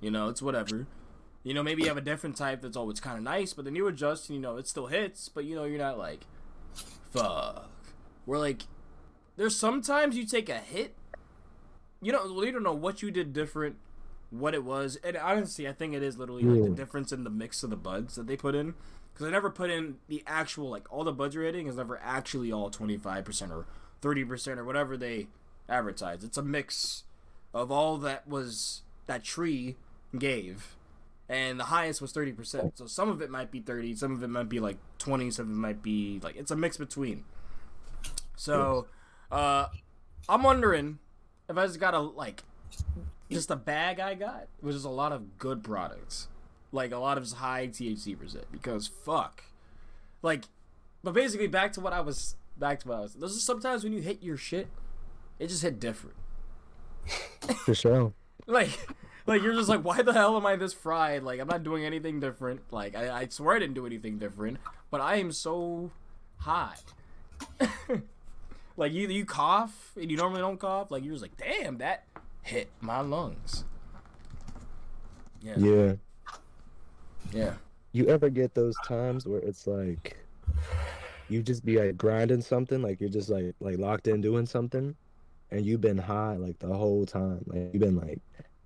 [0.00, 0.86] you know, it's whatever.
[1.42, 3.76] You know, maybe you have a different type that's always kind of nice, but then
[3.76, 6.20] you adjust, and you know, it still hits, but you know, you're not like,
[7.12, 7.70] fuck.
[8.24, 8.62] We're like,
[9.36, 10.94] there's sometimes you take a hit,
[12.02, 13.76] you know, well, you don't know what you did different,
[14.30, 17.30] what it was, and honestly, I think it is literally like the difference in the
[17.30, 18.74] mix of the buds that they put in,
[19.12, 22.00] because I never put in the actual like all the buds you're hitting is never
[22.02, 23.66] actually all 25 percent or
[24.02, 25.28] 30 percent or whatever they
[25.68, 26.24] advertise.
[26.24, 27.04] It's a mix
[27.52, 29.76] of all that was that tree
[30.18, 30.76] gave,
[31.28, 32.78] and the highest was 30 percent.
[32.78, 35.46] So some of it might be 30, some of it might be like 20, some
[35.46, 37.24] of it might be like it's a mix between.
[38.36, 38.86] So,
[39.30, 39.66] uh,
[40.28, 40.98] I'm wondering
[41.48, 42.42] if I just got a like
[43.30, 46.28] just a bag I got, which is a lot of good products,
[46.72, 48.46] like a lot of high THC percent.
[48.52, 49.44] Because fuck,
[50.22, 50.44] like,
[51.02, 53.14] but basically back to what I was back to what I was.
[53.14, 54.68] Those are sometimes when you hit your shit,
[55.38, 56.16] it just hit different.
[57.64, 58.12] For sure.
[58.46, 58.78] Like,
[59.26, 61.22] like you're just like, why the hell am I this fried?
[61.22, 62.60] Like, I'm not doing anything different.
[62.70, 64.58] Like, I, I swear I didn't do anything different,
[64.90, 65.90] but I am so
[66.36, 66.76] high.
[68.76, 70.90] like, you you cough and you normally don't cough.
[70.90, 72.04] Like, you're just like, damn, that
[72.42, 73.64] hit my lungs.
[75.42, 75.94] Yeah, Yeah.
[77.32, 77.54] yeah.
[77.92, 80.16] You ever get those times where it's like
[81.28, 84.96] you just be like grinding something, like you're just like like locked in doing something,
[85.50, 87.44] and you've been high like the whole time.
[87.46, 88.18] Like you've been like,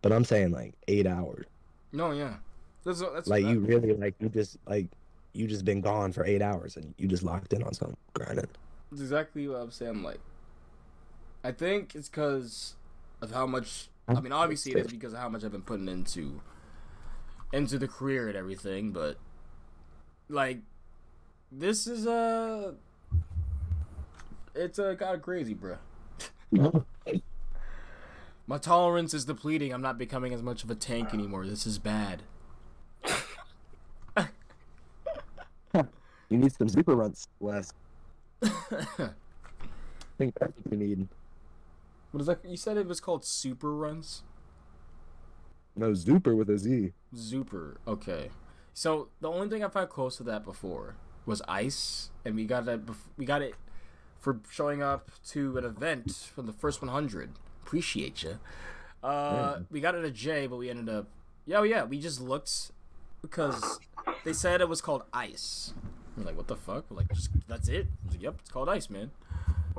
[0.02, 1.44] but I'm saying like eight hours.
[1.92, 2.36] No, yeah.
[2.84, 4.86] That's, that's Like you really like you just like
[5.34, 8.48] you just been gone for eight hours and you just locked in on something grinding.
[8.90, 10.02] That's exactly what I'm saying.
[10.02, 10.20] Like,
[11.44, 12.74] I think it's because
[13.20, 13.88] of how much.
[14.08, 16.40] I mean, obviously it is because of how much I've been putting into
[17.52, 18.92] into the career and everything.
[18.92, 19.18] But
[20.28, 20.60] like,
[21.52, 22.74] this is a.
[24.54, 25.76] It's a kind of crazy, bro.
[28.46, 29.74] My tolerance is depleting.
[29.74, 31.46] I'm not becoming as much of a tank anymore.
[31.46, 32.22] This is bad.
[36.30, 37.72] You need some super runs, Wes.
[38.42, 38.48] I
[40.18, 41.08] think that's what you need.
[42.12, 42.44] What is that?
[42.44, 44.22] You said it was called super runs.
[45.76, 46.92] No, Zuper with a Z.
[47.14, 47.76] Zuper.
[47.86, 48.30] Okay.
[48.74, 50.94] So the only thing I found close to that before
[51.26, 52.86] was ice, and we got that.
[52.86, 53.54] bef- We got it
[54.18, 57.30] for showing up to an event from the first 100.
[57.62, 58.38] Appreciate you.
[59.02, 59.62] Uh, Yeah.
[59.70, 61.06] we got it at J, but we ended up.
[61.46, 61.84] Yeah, yeah.
[61.84, 62.72] We just looked
[63.22, 63.78] because
[64.24, 65.72] they said it was called ice.
[66.18, 66.84] We're like, what the fuck?
[66.90, 67.86] We're like, just that's it.
[68.10, 69.10] Like, yep, it's called ice, man.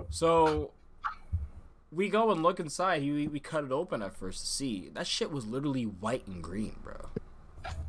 [0.10, 0.72] So
[1.92, 3.02] we go and look inside.
[3.02, 4.90] We, we cut it open at first to see.
[4.94, 7.10] That shit was literally white and green, bro.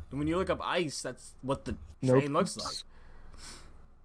[0.09, 2.19] And when you look up ice, that's what the Nope.
[2.19, 2.73] train looks like.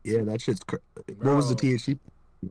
[0.05, 0.61] Yeah, that shit's.
[0.61, 0.77] Cr-
[1.19, 1.57] what was the.
[1.57, 1.99] THC?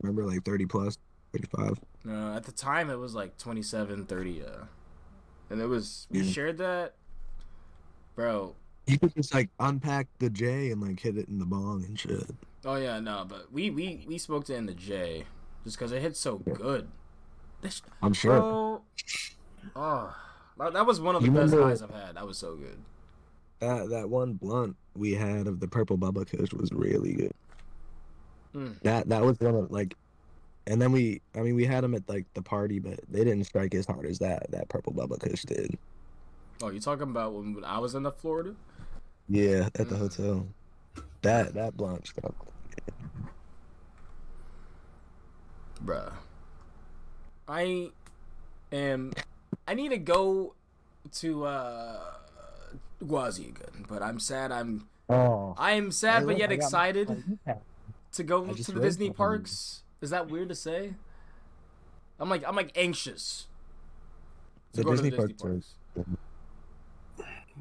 [0.02, 0.98] Remember, like thirty plus,
[1.32, 1.80] thirty five.
[2.08, 4.44] Uh, at the time, it was like 27, 30.
[4.44, 4.48] Uh,
[5.50, 6.32] and it was, we Yeah.
[6.32, 6.94] shared that.
[8.16, 8.56] Bro,
[8.88, 12.00] You could just like unpack the J and like hit it in the bong and
[12.00, 12.30] shit.
[12.66, 15.24] oh yeah, no, but we, we, we smoked it in the J
[15.64, 16.88] just because it hit so good.
[17.62, 18.40] This, I'm sure.
[18.40, 18.82] bro,
[19.76, 20.16] oh,
[20.60, 22.16] that, was one of the You best remember- highs I've had.
[22.16, 22.78] That was so good.
[23.60, 27.32] That that one blunt we had of the purple Bubba Kush was really good.
[28.54, 28.80] Mm.
[28.84, 29.96] That that was one of like,
[30.68, 33.46] and then we I mean we had them at like the party, but they didn't
[33.46, 35.78] strike as hard as that that purple Bubba Kush did.
[36.62, 38.56] Oh, you talking about when, when I was in the Florida?
[39.28, 40.00] Yeah, at the Mm.
[40.00, 40.48] hotel.
[41.22, 42.36] That that blunt struck.
[45.84, 46.14] Bruh.
[47.48, 47.90] I
[48.72, 49.12] am.
[49.68, 50.54] I need to go
[51.14, 52.14] to uh
[53.04, 54.52] Gwazi again, but I'm sad.
[54.52, 54.88] I'm.
[55.10, 57.38] Oh, I am sad, but yet excited
[58.14, 59.14] to go to the Disney something.
[59.14, 59.84] parks.
[60.02, 60.94] Is that weird to say?
[62.20, 63.48] I'm like I'm like anxious.
[64.74, 66.06] to The go to Disney parks are-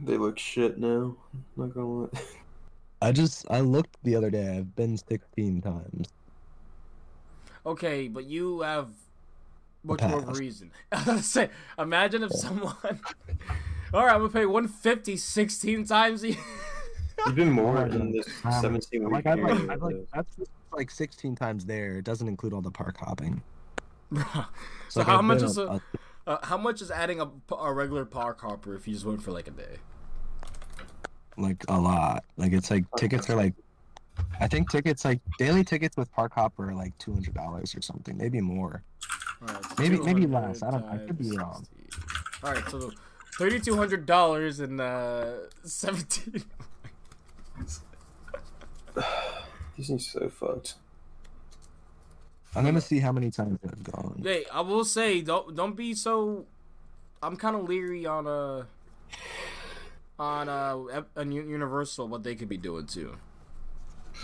[0.02, 1.16] They look shit now.
[1.56, 2.08] Not gonna lie.
[3.02, 4.56] I just I looked the other day.
[4.56, 6.08] I've been 16 times.
[7.66, 8.88] Okay, but you have
[9.84, 10.70] much more of a reason.
[10.92, 12.74] I was gonna say, imagine if someone.
[13.94, 16.24] All right, I'm gonna pay 150 16 times.
[16.24, 16.36] a year.
[17.28, 19.70] Even more in this um, 17 Like I'd like.
[19.70, 20.36] I'd like that's
[20.72, 21.98] like 16 times there.
[21.98, 23.40] It doesn't include all the park hopping.
[24.12, 24.46] Bruh.
[24.86, 25.82] It's So like how I've much is a, a-
[26.26, 29.30] uh, how much is adding a, a regular park hopper if you just went for
[29.32, 29.76] like a day?
[31.36, 32.24] like a lot.
[32.36, 33.54] Like it's like tickets are like
[34.40, 37.82] I think tickets like daily tickets with Park Hopper are like two hundred dollars or
[37.82, 38.84] something, maybe more.
[39.42, 40.62] All right, so Maybe- maybe less.
[40.62, 41.66] I don't- I could be times wrong.
[42.44, 42.92] All right, so
[43.36, 45.32] thirty two hundred dollars and uh
[45.64, 46.44] seventeen.
[49.76, 50.74] Disney's so fucked.
[52.56, 54.20] I'm gonna see how many times I've gone.
[54.22, 56.46] hey, I will say don't don't be so.
[57.22, 58.64] I'm kind of leery on uh, uh,
[60.18, 63.16] a on a, Ep- on U- Universal what they could be doing too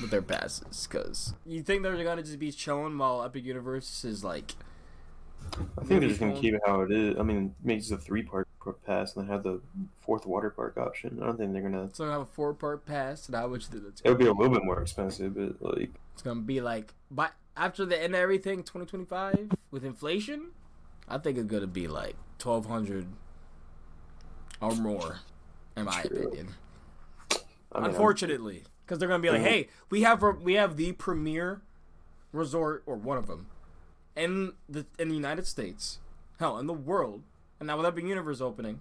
[0.01, 4.23] with their passes because you think they're gonna just be chilling while Epic Universe is
[4.23, 4.55] like
[5.79, 7.16] I think they're just gonna keep it how it is.
[7.19, 8.47] I mean, it makes a three park
[8.87, 9.61] pass and they have the
[10.01, 11.19] fourth water park option.
[11.23, 11.88] I don't think they're gonna.
[11.93, 14.01] so have a four part pass and how much did it?
[14.05, 17.85] It'll be a little bit more expensive, but like It's gonna be like, but after
[17.85, 20.51] the end of everything, 2025 with inflation,
[21.07, 23.07] I think it's gonna be like 1200
[24.62, 25.20] or more,
[25.77, 26.23] in my True.
[26.27, 26.55] opinion.
[27.73, 31.61] I mean, Unfortunately, because they're gonna be like, hey, we have we have the premier
[32.33, 33.49] resort or one of them,
[34.16, 35.99] in the in the United States,
[36.38, 37.23] hell, in the world,
[37.59, 38.81] and now with Epic Universe opening,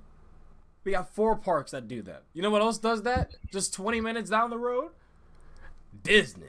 [0.85, 2.23] we got four parks that do that.
[2.33, 3.35] You know what else does that?
[3.51, 4.91] Just 20 minutes down the road?
[6.03, 6.45] Disney.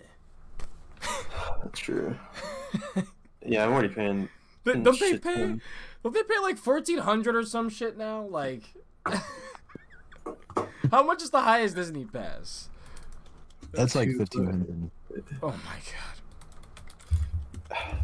[1.63, 2.17] That's true.
[3.45, 4.29] yeah, I'm already paying.
[4.65, 5.35] Th- Mm, don't they pay?
[5.37, 5.63] ton.
[6.03, 8.23] Don't they pay like fourteen hundred or some shit now?
[8.27, 8.63] Like,
[10.91, 12.69] how much is the highest Disney pass?
[13.73, 14.91] That's like fifteen hundred.
[15.43, 15.79] Oh my
[17.71, 17.89] god!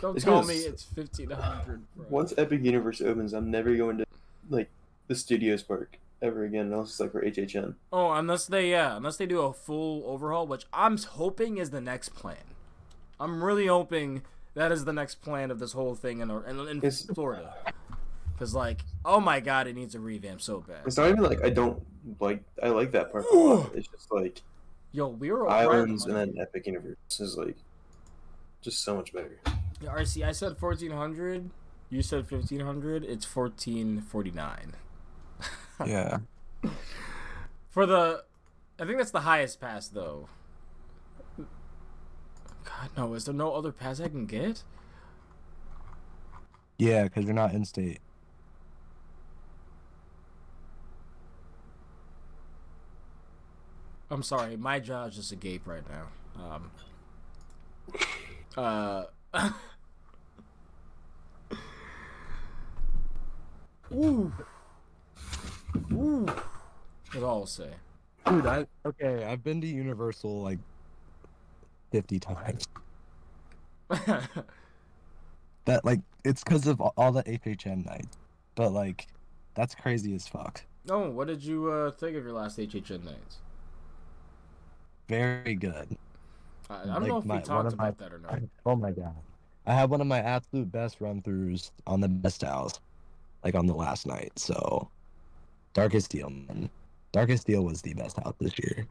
[0.00, 1.82] Don't It's tell gonna me it's fifteen hundred.
[2.08, 4.04] Once Epic Universe opens, I'm never going to
[4.50, 4.70] like
[5.08, 6.72] the Studios Park ever again.
[6.72, 7.74] Unless it's like for HHN.
[7.92, 11.80] Oh, unless they yeah, unless they do a full overhaul, which I'm hoping is the
[11.80, 12.54] next plan.
[13.20, 14.22] I'm really hoping
[14.54, 17.54] that is the next plan of this whole thing in in, in Florida.
[18.38, 20.80] Cause like, oh my god, it needs a revamp so bad.
[20.86, 21.82] It's not even like I don't
[22.18, 22.42] like.
[22.62, 23.26] I like that part.
[23.74, 24.42] It's just like
[24.94, 27.56] Yo, we were Islands and then Epic Universe is like
[28.60, 29.40] just so much better.
[29.80, 31.50] Yeah, RC, I said fourteen hundred.
[31.88, 33.02] You said fifteen hundred.
[33.02, 34.74] It's fourteen forty nine.
[35.86, 36.18] Yeah.
[37.70, 38.24] For the,
[38.78, 40.28] I think that's the highest pass though.
[41.36, 44.62] God no, is there no other pass I can get?
[46.78, 48.00] Yeah, because you're not in state.
[54.10, 56.08] I'm sorry, my jaw's just agape right now.
[56.44, 56.70] Um.
[58.56, 59.04] Uh.
[63.94, 64.32] Ooh.
[65.92, 66.26] Ooh.
[67.12, 67.70] That's all I'll say.
[68.26, 69.24] Dude, I okay.
[69.24, 70.58] I've been to Universal like
[71.90, 72.66] fifty times.
[75.64, 78.16] That like it's because of all the HHN nights,
[78.56, 79.06] but like
[79.54, 80.62] that's crazy as fuck.
[80.90, 83.36] oh, what did you uh, think of your last HHN nights?
[85.08, 85.96] Very good.
[86.68, 88.40] I, I don't Like know if my- we talked of my- about that or not.
[88.66, 89.14] Oh my god.
[89.66, 92.80] I had one of my absolute best run throughs on the best house,
[93.44, 94.32] like on the last night.
[94.36, 94.88] So,
[95.74, 96.70] Darkest Deal, man.
[97.12, 98.86] Darkest Deal was the best house this year.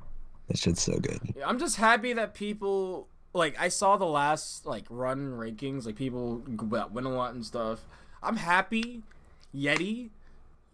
[0.47, 1.19] That shit's so good.
[1.35, 5.95] Yeah, I'm just happy that people like I saw the last like run rankings, like
[5.95, 7.85] people win a lot and stuff.
[8.21, 9.03] I'm happy
[9.55, 10.09] Yeti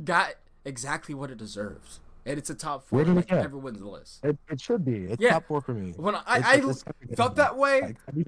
[0.04, 0.34] got
[0.66, 2.00] exactly what it deserves.
[2.26, 3.38] and it's a top four Where did it like get?
[3.40, 4.24] everyone's list.
[4.26, 5.06] It, it should be.
[5.06, 5.34] It's Yeah.
[5.34, 5.94] top four for me.
[5.96, 8.24] When I I it's such a good felt that way Like, I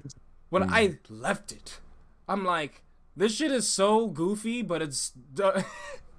[0.50, 0.68] when Mm.
[0.72, 1.80] I left it,
[2.28, 2.82] I'm like,
[3.16, 5.12] this shit is so goofy, but it's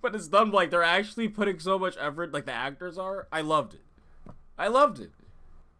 [0.00, 3.26] but it's done like they're actually putting so much effort, like the actors are.
[3.32, 3.82] I loved it.
[4.56, 5.10] I loved it.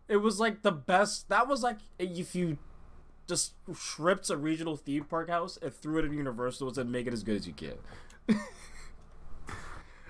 [0.08, 1.28] It was like the best.
[1.28, 2.58] That was like if you
[3.26, 7.06] just stripped a regional theme park house and threw it in Universal and said, make
[7.06, 7.74] it as good as you can.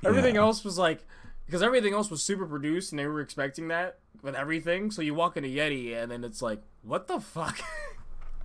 [0.05, 0.43] Everything Yeah.
[0.43, 1.05] else was like
[1.47, 4.91] because everything else was super produced and they were expecting that with everything.
[4.91, 7.59] So you walk into Yeti and then it's like, what the fuck?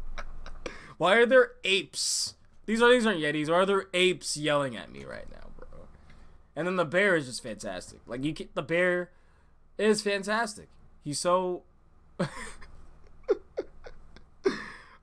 [0.98, 2.36] Why are there apes?
[2.66, 3.50] These are these aren't Yetis.
[3.50, 5.50] Why are there apes yelling at me right now?
[6.56, 8.00] And then the bear is just fantastic.
[8.06, 9.10] Like you, can, the bear
[9.78, 10.70] is fantastic.
[11.04, 11.64] He's so.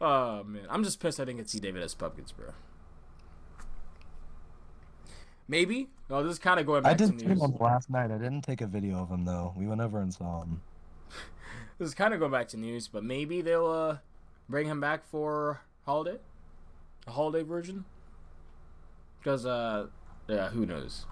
[0.01, 1.95] oh man, I'm just pissed I didn't get to see David S.
[1.95, 2.53] Pumpkins, bro.
[5.49, 5.89] Maybe.
[6.09, 7.43] No, this is kind of going back to did see news.
[7.43, 8.13] him last night.
[8.13, 9.53] I didn't take a video of him though.
[9.57, 10.63] We went over and saw him.
[11.79, 13.97] This is kind of going back to news, but maybe they'll uh,
[14.51, 16.19] bring him back for holiday,
[17.07, 17.87] a holiday version.
[19.19, 19.87] Because uh,
[20.29, 21.07] yeah, who knows?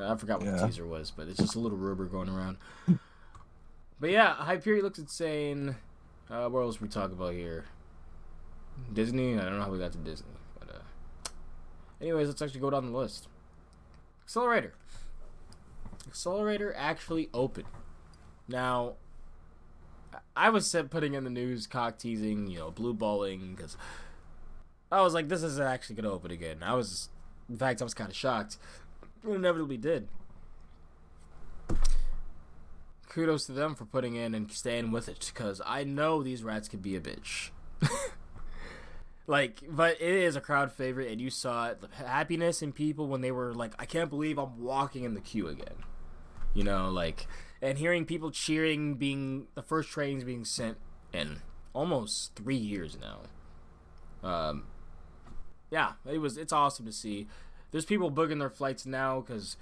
[0.00, 2.58] I forgot what the teaser was, but it's just a little rumor going around.
[4.00, 5.76] but yeah, Hyperion looks insane.
[6.30, 7.64] Uh, what else we talk about here?
[8.92, 9.34] Disney.
[9.38, 10.28] I don't know how we got to Disney,
[10.58, 11.30] but uh,
[12.00, 13.28] anyways, let's actually go down the list.
[14.26, 14.72] Xcelerator.
[16.10, 17.64] Xcelerator actually open.
[18.46, 18.94] Now,
[20.36, 23.76] I was said putting in the news, cock teasing, you know, blue balling, because
[24.92, 26.58] I was like, this isn't actually gonna open again.
[26.62, 27.08] I was,
[27.48, 28.58] in fact, I was kind of shocked.
[29.24, 30.08] It inevitably did.
[33.08, 36.68] Kudos to them for putting in and staying with it, because I know these rats
[36.68, 37.50] could be a bitch.
[39.26, 43.08] like, but it is a crowd favorite, and you saw it, the happiness in people
[43.08, 45.84] when they were like, I can't believe I'm walking in the queue again.
[46.54, 47.26] You know, like
[47.60, 50.78] and hearing people cheering being the first trains being sent
[51.12, 51.40] in
[51.74, 54.64] almost three years now um
[55.70, 57.26] yeah it was it's awesome to see
[57.70, 59.56] there's people booking their flights now because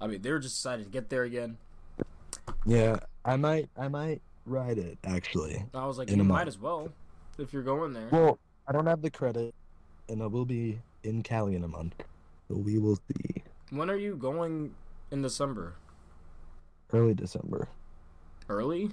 [0.00, 1.56] i mean they're just decided to get there again
[2.66, 3.68] Yeah, I might.
[3.76, 5.64] I might ride it actually.
[5.74, 6.48] i was like you might month.
[6.48, 6.92] as well
[7.38, 8.38] if you're going there Well,
[8.68, 9.54] I don't have the credit,
[10.08, 11.94] and I will be in Cali in a month,
[12.48, 13.42] so we will see.
[13.70, 14.74] when are you going
[15.10, 15.74] in december
[16.92, 17.68] Early December.
[18.48, 18.90] early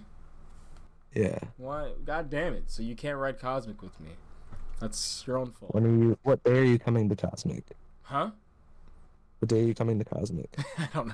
[1.16, 1.39] Yeah.
[1.58, 4.12] why god damn it so you can't ride cosmic with me
[4.80, 5.74] That's your own fault.
[5.74, 6.18] When are you?
[6.24, 7.64] What day are you coming to Cosmic?
[8.01, 8.32] Huh?
[9.43, 10.55] What day are you coming to Cosmic?
[10.77, 11.13] I don't know.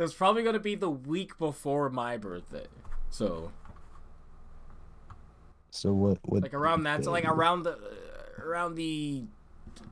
[0.00, 2.66] It's probably gonna be the week before my birthday.
[3.08, 3.52] So
[5.70, 6.18] So what?
[6.24, 6.42] What?
[6.42, 7.78] like around that, so like around the
[8.40, 9.22] around the,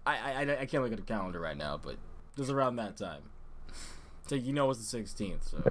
[0.04, 1.94] I I I- I can't look at the calendar right now, but
[2.36, 3.22] just around that time.
[4.26, 5.46] So you know it's the sixteenth.
[5.46, 5.62] So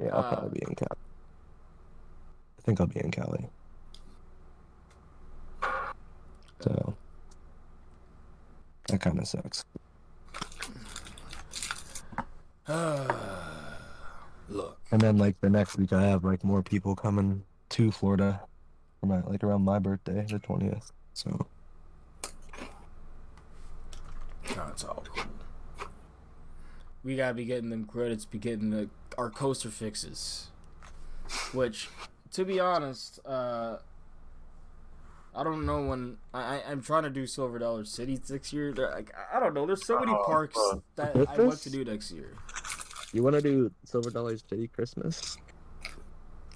[0.00, 0.98] Yeah, I'll uh, probably be in Cali.
[2.58, 3.48] I think I'll be in Cali.
[6.60, 6.94] So
[8.86, 9.64] that kind of sucks.
[14.48, 14.78] look.
[14.90, 18.40] And then like the next week, I have like more people coming to Florida
[19.00, 20.92] for my like around my birthday, the twentieth.
[21.14, 21.46] So
[24.54, 25.88] That's all cool.
[27.04, 30.48] We gotta be getting them credits, be getting the our coaster fixes.
[31.52, 31.88] Which,
[32.32, 33.78] to be honest, uh,
[35.38, 38.72] I don't know when I, I I'm trying to do Silver Dollar City next year.
[38.72, 39.66] There- Like, I don't know.
[39.66, 40.82] There's so many Oh, parks fuck.
[40.96, 42.34] that I want to do next year.
[43.12, 45.38] you want to do Silver Dollar City Christmas?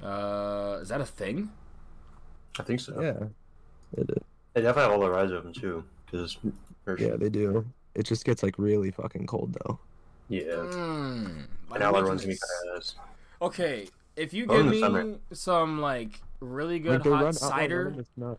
[0.02, 1.50] Uh, is that a thing?
[2.58, 3.00] I think so.
[3.00, 3.28] Yeah,
[4.00, 4.16] it is.
[4.54, 6.36] They definitely have all the rides open too, because
[6.98, 7.64] Yeah, they do.
[7.94, 9.78] It just gets like really fucking cold though.
[10.28, 10.42] yeah.
[10.54, 12.84] Mm, like, And all the runs gonna be kind of.
[13.48, 15.14] Okay, if you give me summer.
[15.32, 17.94] some like really good Like, hot run cider.
[18.16, 18.36] Running,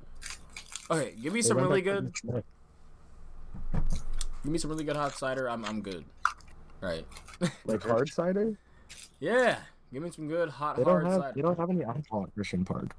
[0.92, 2.14] Okay, give me they some really good.
[4.44, 5.50] Give me some really good hot cider.
[5.50, 6.04] I'm I'm good.
[6.82, 7.06] Right.
[7.66, 8.58] like hard cider.
[9.20, 9.58] Yeah.
[9.94, 11.22] Give me some good hot They hard don't have.
[11.22, 11.34] cider.
[11.36, 12.94] They don't have any Outlaw at Christian Park.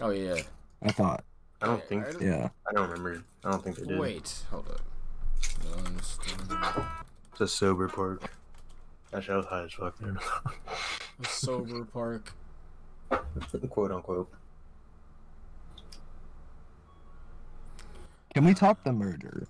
[0.00, 0.36] Oh yeah.
[0.82, 1.24] I thought.
[1.62, 2.06] I don't Okay, think.
[2.06, 2.48] I don't- Yeah.
[2.68, 3.22] I don't remember.
[3.44, 3.98] I don't think they did.
[3.98, 4.80] Wait, hold up.
[7.32, 8.30] It's a sober park.
[9.14, 10.16] Actually, I was high as fuck there.
[11.20, 12.32] A sober park.
[13.48, 14.30] For the quote unquote.
[18.34, 19.46] Can we talk the murder?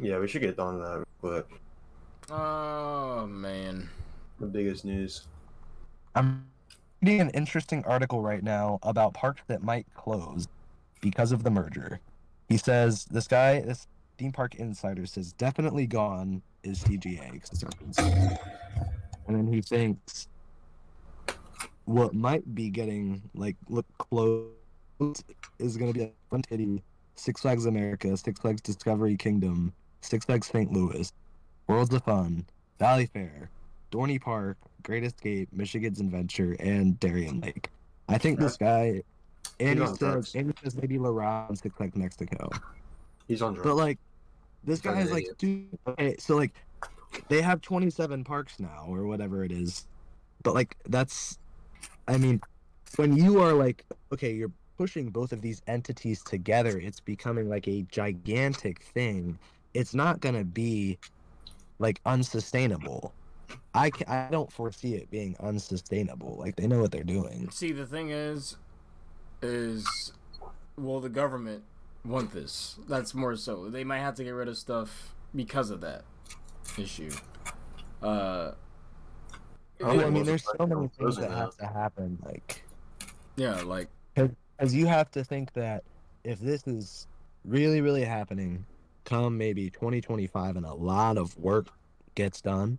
[0.00, 1.60] Yeah, we should get on that real quick.
[2.30, 3.88] Oh man.
[4.40, 5.26] The biggest news.
[6.14, 6.46] I'm
[7.02, 10.48] reading an interesting article right now about parks that might close
[11.00, 12.00] because of the merger.
[12.48, 13.86] He says this guy, this
[14.18, 18.38] theme park insider says definitely gone is TGA 'cause it's open source.
[19.26, 20.28] and then he thinks
[21.84, 24.46] what might be getting like look close
[25.58, 26.82] is going to be Fun Titty,
[27.16, 30.72] Six Flags America, Six Flags Discovery Kingdom, Six Flags St.
[30.72, 31.12] Louis,
[31.66, 32.46] Worlds of Fun,
[32.80, 33.48] Valleyfair,
[33.90, 37.68] Dorney Park, Great Escape, Michigan's Adventure, and Darien Lake.
[38.08, 39.02] I think this guy,
[39.60, 40.34] and he on says, drugs.
[40.34, 42.50] and he says maybe La Ronde Six Flags Mexico.
[43.28, 43.68] He's on drugs.
[43.68, 43.98] But like,
[44.64, 45.78] this He's guy is like, dude.
[45.86, 46.52] Okay, so like,
[47.28, 49.86] they have 27 parks now, or whatever it is.
[50.42, 51.38] But like, that's,
[52.08, 52.40] I mean,
[52.96, 57.68] when you are like, okay, you're pushing both of these entities together, it's becoming like
[57.68, 59.38] a gigantic thing.
[59.74, 60.98] It's not gonna be
[61.78, 63.12] like unsustainable.
[63.74, 66.36] I can, I don't foresee it being unsustainable.
[66.38, 67.50] Like they know what they're doing.
[67.50, 68.56] See, the thing is,
[69.40, 70.12] is,
[70.76, 71.64] will the government
[72.04, 72.76] want this.
[72.88, 73.68] That's more so.
[73.68, 76.02] They might have to get rid of stuff because of that
[76.78, 77.10] issue.
[78.02, 78.52] Uh,
[79.82, 82.18] Well, I mean, there's so many things that have to happen.
[82.24, 82.64] Like,
[83.36, 85.84] yeah, like because you have to think that
[86.24, 87.06] if this is
[87.44, 88.64] really, really happening,
[89.04, 91.68] come maybe 2025, and a lot of work
[92.14, 92.78] gets done,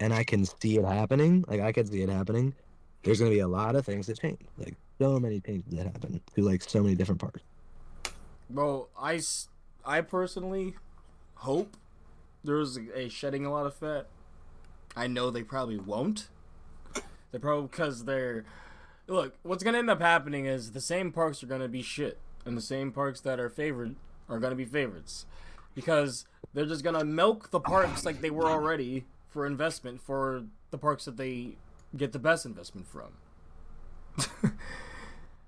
[0.00, 1.44] and I can see it happening.
[1.48, 2.54] Like, I can see it happening.
[3.02, 4.40] There's gonna be a lot of things that change.
[4.58, 7.42] Like, so many changes that happen to like so many different parts.
[8.48, 9.20] Well, I,
[9.84, 10.76] I personally
[11.36, 11.76] hope
[12.44, 14.06] there's a shedding a lot of fat.
[14.94, 16.28] I know they probably won't.
[17.32, 18.44] They probably because they're
[19.08, 19.34] look.
[19.42, 22.62] What's gonna end up happening is the same parks are gonna be shit, and the
[22.62, 23.96] same parks that are favored
[24.28, 25.26] are gonna be favorites
[25.74, 30.78] because they're just gonna milk the parks like they were already for investment for the
[30.78, 31.56] parks that they
[31.96, 33.12] get the best investment from.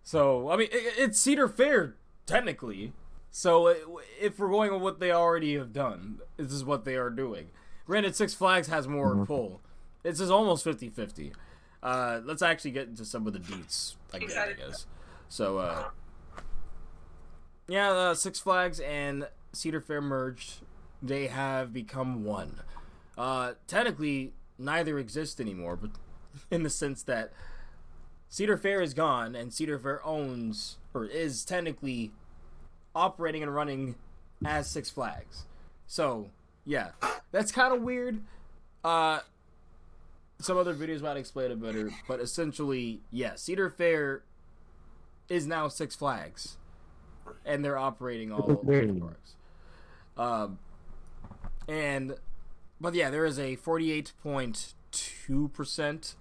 [0.02, 2.92] so I mean, it, it's Cedar Fair technically.
[3.30, 3.74] So
[4.20, 7.48] if we're going with what they already have done, this is what they are doing.
[7.84, 9.60] Granted, Six Flags has more pull.
[10.04, 11.32] This is almost 50-50.
[11.84, 14.86] Uh, let's actually get into some of the deets again, I guess.
[15.28, 15.84] So, uh,
[17.68, 20.62] yeah, uh, Six Flags and Cedar Fair merged.
[21.02, 22.60] They have become one.
[23.18, 25.90] Uh, technically, neither exist anymore, but
[26.50, 27.32] in the sense that
[28.30, 32.12] Cedar Fair is gone, and Cedar Fair owns or is technically
[32.94, 33.96] operating and running
[34.44, 35.44] as Six Flags.
[35.86, 36.30] So
[36.64, 36.92] yeah,
[37.30, 38.22] that's kind of weird.
[38.82, 39.20] Uh,
[40.44, 44.22] some other videos might explain it better, but essentially, yeah, Cedar Fair
[45.28, 46.58] is now Six Flags,
[47.46, 49.34] and they're operating all over the parks.
[50.16, 50.58] Um,
[51.66, 52.16] and
[52.80, 56.14] but yeah, there is a forty-eight point two percent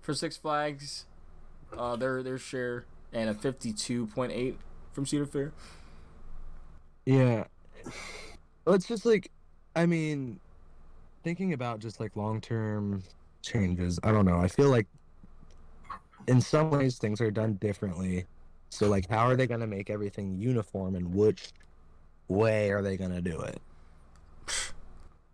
[0.00, 1.04] for Six Flags,
[1.76, 4.58] uh, their their share, and a fifty-two point eight
[4.92, 5.52] from Cedar Fair.
[7.04, 7.44] Yeah.
[8.64, 9.30] Well, it's just like,
[9.76, 10.40] I mean,
[11.22, 13.02] thinking about just like long term
[13.44, 14.38] changes, I don't know.
[14.40, 14.86] I feel like
[16.26, 18.24] in some ways things are done differently.
[18.70, 21.52] So, like, how are they going to make everything uniform and which
[22.28, 23.60] way are they going to do it?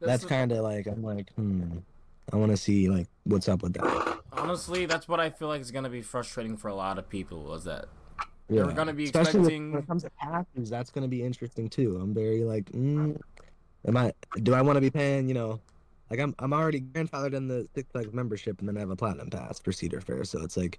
[0.00, 1.78] That's, the- kind of like, I'm like, hmm.
[2.32, 4.18] I want to see, like, what's up with that.
[4.32, 7.52] honestly that's what I feel like is gonna be frustrating for a lot of people.
[7.54, 7.86] Is that
[8.48, 8.62] Yeah.
[8.64, 10.70] They're gonna be Especially expecting- when it comes to passes.
[10.70, 11.98] That's going to be interesting too.
[12.00, 13.20] I'm very like, mm,
[13.86, 14.12] am I?
[14.42, 15.26] Do I want to be paying?
[15.28, 15.61] You know,
[16.11, 18.96] like I'm I'm already grandfathered in the Six Flags membership, and then I have a
[18.96, 20.24] platinum pass for Cedar Fair.
[20.24, 20.78] So it's like,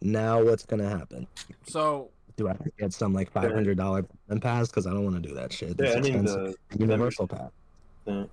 [0.00, 1.26] now what's gonna happen?
[1.66, 2.10] so?
[2.36, 4.68] Do I get some like five hundred dollar platinum pass?
[4.68, 5.74] Because I don't want to do that shit.
[5.78, 6.54] Yeah, It's I mean expensive.
[6.70, 7.50] the Universal pass.
[8.06, 8.24] yeah.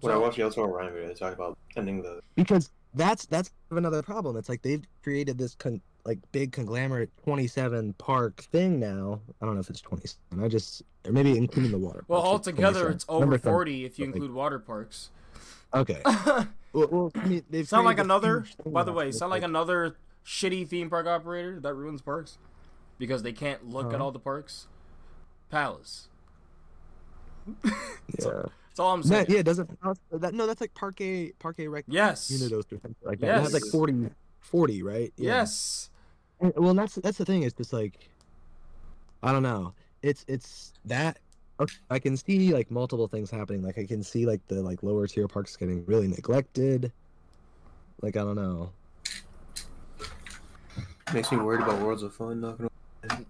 [0.00, 3.50] when I watched the Elsewhere Ryan video, they talk about ending the because that's that's
[3.70, 4.36] another problem.
[4.36, 9.20] It's like they've created this con- like big conglomerate 27 park thing now.
[9.40, 10.44] I don't know if it's 27.
[10.44, 12.04] I just or maybe including the water.
[12.08, 12.92] Well, altogether, 27.
[12.94, 15.10] it's over Number forty if you Like- include water parks.
[15.74, 16.02] Okay.
[16.72, 18.44] Well, well I mean, they've sound like another.
[18.64, 22.38] By the way, sound like another shitty theme park operator that ruins parks
[22.96, 24.04] because they can't look at Huh?
[24.04, 24.68] all the parks.
[25.50, 26.06] Palace.
[27.64, 27.70] yeah.
[28.18, 29.26] That's all I'm saying.
[29.26, 29.68] That, yeah, doesn't
[30.12, 30.46] that no?
[30.46, 31.02] That's like Parque
[31.40, 32.30] Parque Rec Yes.
[32.30, 33.38] Unidos or things like that.
[33.38, 33.72] It has like Yes.
[33.72, 35.12] 40, 40 right?
[35.16, 35.38] Yeah.
[35.40, 35.89] Yes.
[36.40, 37.42] And- Well, that's that's the thing.
[37.42, 38.08] It's just like,
[39.22, 39.72] I don't know.
[40.02, 41.18] It's it's that
[41.60, 43.62] okay, I can see like multiple things happening.
[43.62, 46.90] Like I can see like the like lower tier parks getting really neglected.
[48.02, 48.70] Like I don't know.
[51.12, 52.40] makes me worried about Worlds of Fun.
[52.40, 52.70] Not gonna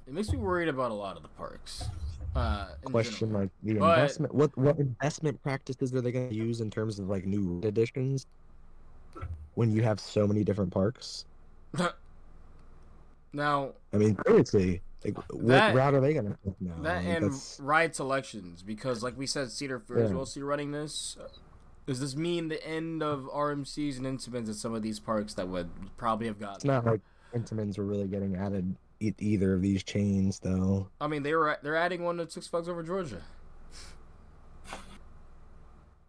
[0.07, 1.85] It makes me worried about a lot of the parks.
[2.37, 3.41] Uh, Question general.
[3.43, 4.35] like the But- investment.
[4.35, 8.27] What what investment practices are they going to use in terms of like new additions?
[9.55, 11.25] When you have so many different parks.
[13.33, 16.75] now I mean, seriously, like what That- route are they to take now?
[16.83, 20.43] that Like, and that's- ride selections because, like we said, Cedar Fair is Yeah.
[20.45, 21.17] running this.
[21.87, 25.49] Does this mean the end of RMCs and Intamins at some of these parks that
[25.49, 26.57] would probably have gotten?
[26.57, 27.01] it's not like
[27.35, 30.89] Intamins were really getting added e- either of these chains though.
[31.01, 33.23] I mean, they were they're adding one to Six Flags Over Georgia.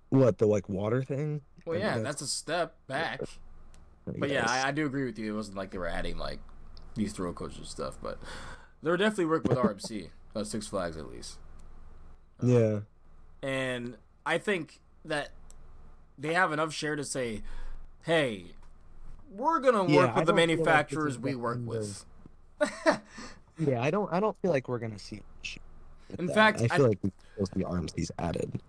[0.10, 1.42] What the like water thing?
[1.66, 3.22] Well, yeah, that's- that's a step back.
[4.08, 4.46] I But yeah.
[4.48, 5.34] I, I do agree with you.
[5.34, 6.40] It wasn't like they were adding like
[6.96, 8.18] these throw coaches stuff, but
[8.82, 11.38] they're definitely working with RMC, uh, Six Flags at least.
[12.42, 12.80] yeah,
[13.44, 15.30] And I think that
[16.18, 17.42] they have enough share to say,
[18.04, 18.56] "Hey,
[19.32, 22.06] we're gonna Yeah, work I with the don't like manufacturers we work with."
[23.58, 23.82] yeah.
[23.82, 24.12] I don't.
[24.12, 25.22] I don't feel like we're gonna see.
[26.20, 26.36] In that.
[26.36, 28.62] fact, I I- feel like we will see RMCs added.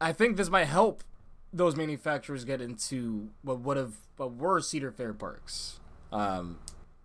[0.00, 1.02] I think this might help
[1.52, 5.80] those manufacturers get into what would have what were Cedar Fair parks.
[6.12, 6.58] Um,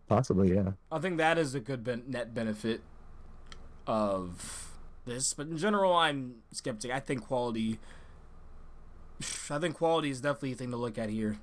[0.07, 0.71] Possibly, yeah.
[0.91, 2.81] I think that is a good ben- net benefit
[3.87, 4.71] of
[5.05, 6.91] this, but in general, I'm skeptic.
[6.91, 7.79] I think quality.
[9.49, 11.37] I think quality is definitely a thing to look at here.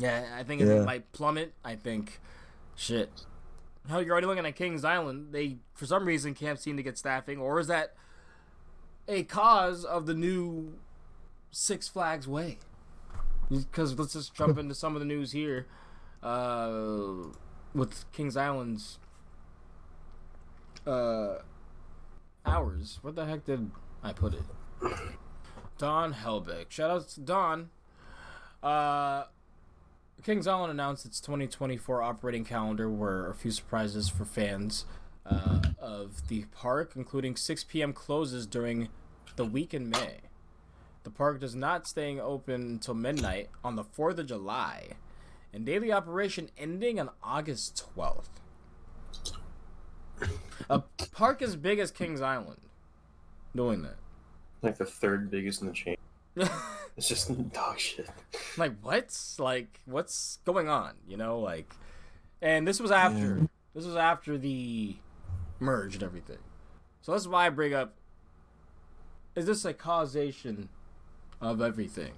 [0.00, 0.80] Yeah, I think Yeah.
[0.80, 1.54] it might plummet.
[1.64, 2.20] I think,
[2.74, 3.10] shit.
[3.88, 5.28] Hell, you're already looking at Kings Island.
[5.32, 7.94] They, for some reason, can't seem to get staffing, or is that
[9.06, 10.78] a cause of the new
[11.50, 12.58] Six Flags way?
[13.50, 15.66] Because let's just jump into some of the news here.
[16.22, 17.26] Uh,
[17.74, 18.98] with Kings Island's
[20.86, 21.36] uh
[22.46, 22.98] hours.
[23.02, 23.70] What the heck did
[24.02, 24.42] I put it?
[25.78, 26.70] Don Helbig.
[26.70, 27.70] Shout out to Don.
[28.62, 29.24] Uh
[30.22, 34.86] Kings Island announced its 2024 operating calendar were a few surprises for fans
[35.26, 37.92] uh, of the park, including 6 p.m.
[37.92, 38.88] closes during
[39.36, 40.20] the week in May.
[41.02, 44.92] The park does not staying open until midnight on the 4th of July,
[45.54, 48.26] and daily operation ending on August 12th.
[50.68, 50.80] A
[51.12, 52.60] park as big as Kings Island
[53.54, 53.96] doing that.
[54.62, 55.96] like the third biggest in the chain.
[56.96, 58.08] It's just dog shit.
[58.56, 59.12] like what?
[59.40, 60.92] Like what's going on?
[61.08, 61.72] You know, like
[62.40, 63.46] and this was after Yeah.
[63.74, 64.94] this was after the
[65.58, 66.38] merge and everything.
[67.02, 67.94] So that's why I bring up
[69.34, 70.68] is this a causation
[71.40, 72.12] of everything?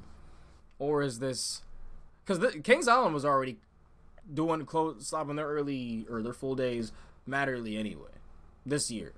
[0.79, 1.63] Or is this
[2.27, 3.59] because Kings Island was already
[4.33, 6.93] doing close stopping their early or their full days
[7.29, 8.11] matterly anyway
[8.65, 9.13] this year.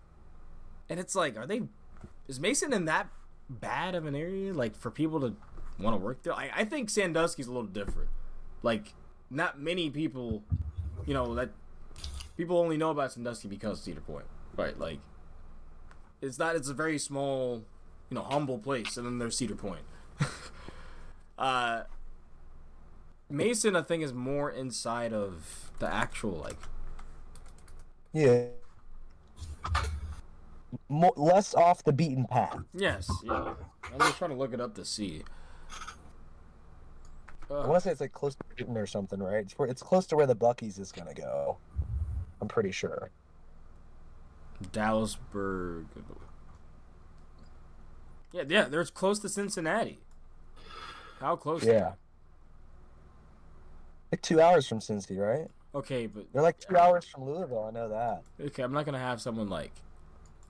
[0.88, 1.62] And it's like, are they
[2.26, 3.08] is Mason in that
[3.48, 5.34] bad of an area like for people to
[5.78, 6.34] want to work there?
[6.34, 8.10] I, I think Sandusky's a little different.
[8.62, 8.94] Like
[9.30, 10.42] not many people,
[11.06, 11.50] you know, that
[12.36, 14.78] people only know about Sandusky because Cedar Point, right?
[14.78, 15.00] Like,
[16.20, 16.56] it's not.
[16.56, 17.64] It's a very small,
[18.10, 19.82] you know, humble place, and then there's Cedar Point.
[21.38, 21.82] uh,
[23.30, 26.56] Mason, I think, is more inside of the actual like.
[28.12, 28.46] Yeah.
[30.88, 32.60] Mo- less off the beaten path.
[32.74, 33.54] Yes, yeah.
[33.92, 35.22] I'm just trying to look it up to see.
[37.50, 39.38] I Uh, want to say it's like close to Newton or something, right?
[39.44, 41.56] It's, where, it's close to where the Buc-ee's is gonna go.
[42.40, 43.10] I'm pretty sure.
[44.72, 45.86] Dallasburg.
[48.32, 49.98] Yeah, yeah, they're close to Cincinnati.
[51.20, 51.64] How close?
[51.64, 51.92] Yeah.
[54.10, 55.48] Like two hours from Cincy, right?
[55.74, 57.66] Okay, but They're like two hours from Louisville.
[57.68, 58.22] I know that.
[58.46, 59.72] okay, I'm not gonna have someone like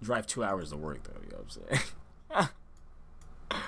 [0.03, 1.21] drive two hours to work though.
[1.23, 1.57] You know what
[2.31, 2.49] I'm saying?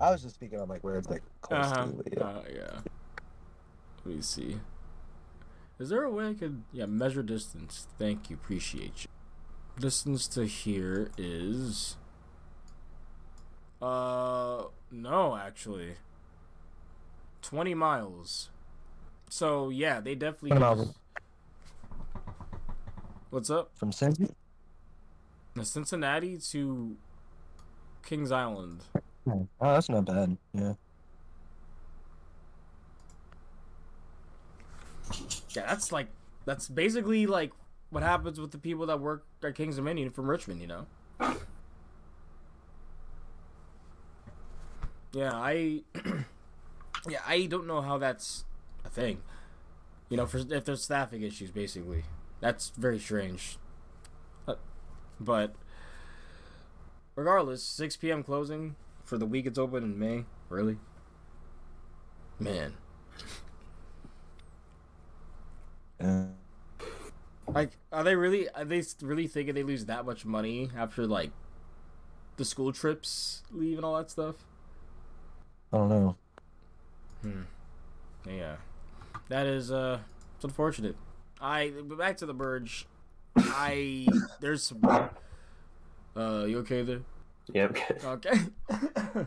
[0.00, 1.86] I was just speaking on like where it's like close uh-huh.
[1.86, 1.92] to.
[1.92, 2.24] but Yeah.
[2.24, 2.80] Uh, yeah.
[4.04, 4.58] Let me see.
[5.78, 7.86] Is there a way I could yeah measure distance?
[7.98, 9.08] Thank you, appreciate you.
[9.80, 11.96] Distance to here is.
[13.80, 15.94] Uh, no, actually.
[17.42, 18.50] Twenty miles.
[19.28, 20.50] So yeah, they definitely.
[20.50, 20.86] 20 miles.
[20.86, 20.94] use-
[23.30, 23.70] What's up?
[23.76, 23.90] From.
[25.54, 26.96] The Cincinnati to
[28.04, 28.84] Kings Island.
[29.24, 29.42] Hmm.
[29.60, 30.36] Oh, that's not bad.
[30.54, 30.74] Yeah.
[35.50, 36.08] Yeah, that's like
[36.44, 37.52] that's basically like
[37.90, 40.86] what happens with the people that work at Kings Dominion from Richmond, you know.
[45.12, 45.82] Yeah, I
[47.08, 48.44] yeah, I don't know how that's
[48.84, 49.22] a thing.
[50.08, 52.04] You know, for if there's staffing issues basically.
[52.40, 53.58] That's very strange.
[54.46, 54.54] Uh,
[55.20, 55.54] But
[57.14, 58.22] regardless, 6 p.m.
[58.22, 60.24] closing for the week it's open in May.
[60.48, 60.78] Really?
[62.38, 62.76] Man.
[66.00, 66.26] Yeah.
[67.46, 68.48] Like, are they really?
[68.50, 71.32] Are they really thinking they lose that much money after like
[72.36, 74.36] the school trips leave and all that stuff?
[75.72, 76.16] I don't know.
[77.22, 77.42] Hmm.
[78.26, 78.56] Yeah,
[79.28, 80.00] that is uh,
[80.36, 80.96] it's unfortunate.
[81.40, 82.86] I but back to the Burge.
[83.36, 84.06] I
[84.40, 84.80] there's some.
[84.84, 87.00] Uh, you okay there?
[87.52, 87.78] Yep.
[88.04, 88.38] Okay.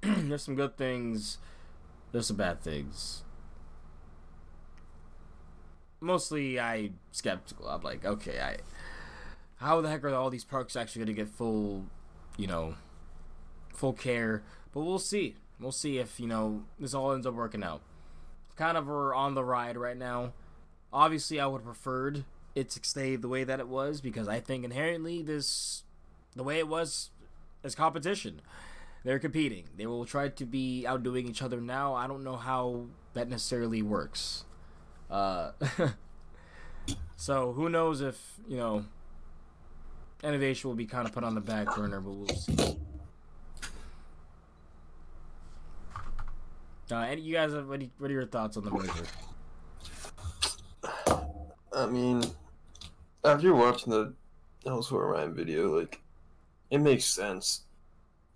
[0.00, 1.38] there's some good things.
[2.12, 3.24] There's some bad things.
[6.00, 7.68] Mostly, I skeptical.
[7.68, 8.56] I'm like, okay, I.
[9.56, 11.86] How the heck are all these parks actually going to get full,
[12.36, 12.74] you know,
[13.72, 14.42] full care?
[14.72, 15.36] But we'll see.
[15.64, 17.80] We'll see if you know this all ends up working out.
[18.54, 20.34] Kind of we're on the ride right now.
[20.92, 24.40] Obviously, I would have preferred it to stay the way that it was because I
[24.40, 25.82] think inherently this,
[26.36, 27.08] the way it was,
[27.64, 28.42] is competition.
[29.04, 29.64] They're competing.
[29.74, 31.94] They will try to be outdoing each other now.
[31.94, 32.84] I don't know how
[33.14, 34.44] that necessarily works.
[35.10, 35.52] Uh,
[37.16, 38.84] so who knows if you know
[40.22, 42.76] innovation will be kind of put on the back burner, but we'll see.
[46.94, 48.92] Uh, and you guys, have, what, do you- what are your thoughts on the merger?
[51.72, 52.22] I mean,
[53.24, 54.12] after watching the
[54.64, 56.00] Elsewhere Ryan video, like,
[56.70, 57.62] it makes sense.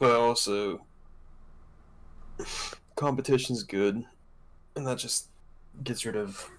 [0.00, 0.84] But also,
[2.96, 4.04] competition's good.
[4.74, 5.28] And that just
[5.84, 6.50] gets rid of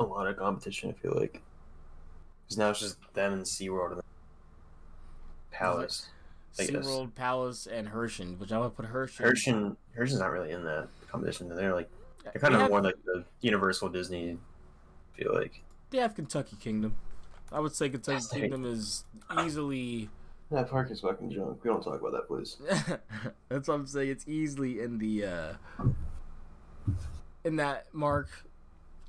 [0.00, 1.42] a lot of competition, I feel like.
[2.44, 4.02] Because now it's just them and SeaWorld and
[5.50, 6.06] Palace.
[6.56, 9.22] SeaWorld, Palace, and Hershey, which I would put Hershey.
[9.22, 11.48] Herschend, Herschend's not really in that competition.
[11.48, 11.90] They're like,
[12.24, 15.62] they're kind they of have, more like the Universal Disney, I feel like.
[15.90, 16.96] They have Kentucky Kingdom.
[17.52, 19.04] I would say Kentucky Yes, they- Kingdom is
[19.44, 20.08] easily.
[20.50, 21.64] That park is fucking junk.
[21.64, 22.56] We don't talk about that place.
[23.48, 24.10] That's what I'm saying.
[24.10, 25.52] It's easily in the uh,
[27.42, 28.28] in that mark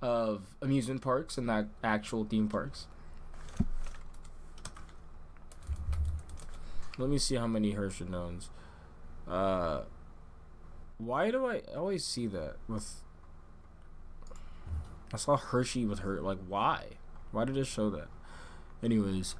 [0.01, 2.87] of amusement parks and not actual theme parks.
[6.97, 8.49] Let me see how many Hershey owns.
[9.27, 9.81] Uh,
[10.97, 13.01] why do I always see that with?
[15.13, 16.19] I saw Hershey with her.
[16.21, 16.85] Like, why?
[17.31, 18.07] Why did it show that?
[18.83, 19.35] Anyways,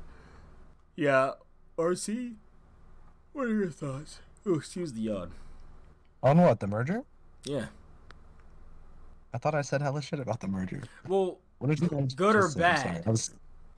[0.96, 1.32] yeah,
[1.78, 2.36] RC.
[3.34, 4.20] What are your thoughts?
[4.46, 5.32] Oh, excuse the yawn.
[6.22, 7.04] On what the merger?
[7.46, 7.66] Yeah.
[9.34, 10.84] I thought I said hella shit about the merger.
[11.08, 12.64] Well, What did you guys Good or just say?
[12.64, 12.94] I'm sorry.
[12.94, 13.04] bad?
[13.08, 13.32] I was,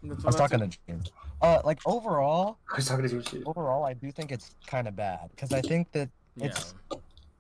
[0.04, 1.12] I was talking to James.
[1.42, 4.96] Uh, like overall, I was talking to you overall, I do think it's kind of
[4.96, 6.50] bad because I think that saying.
[6.52, 6.74] it's-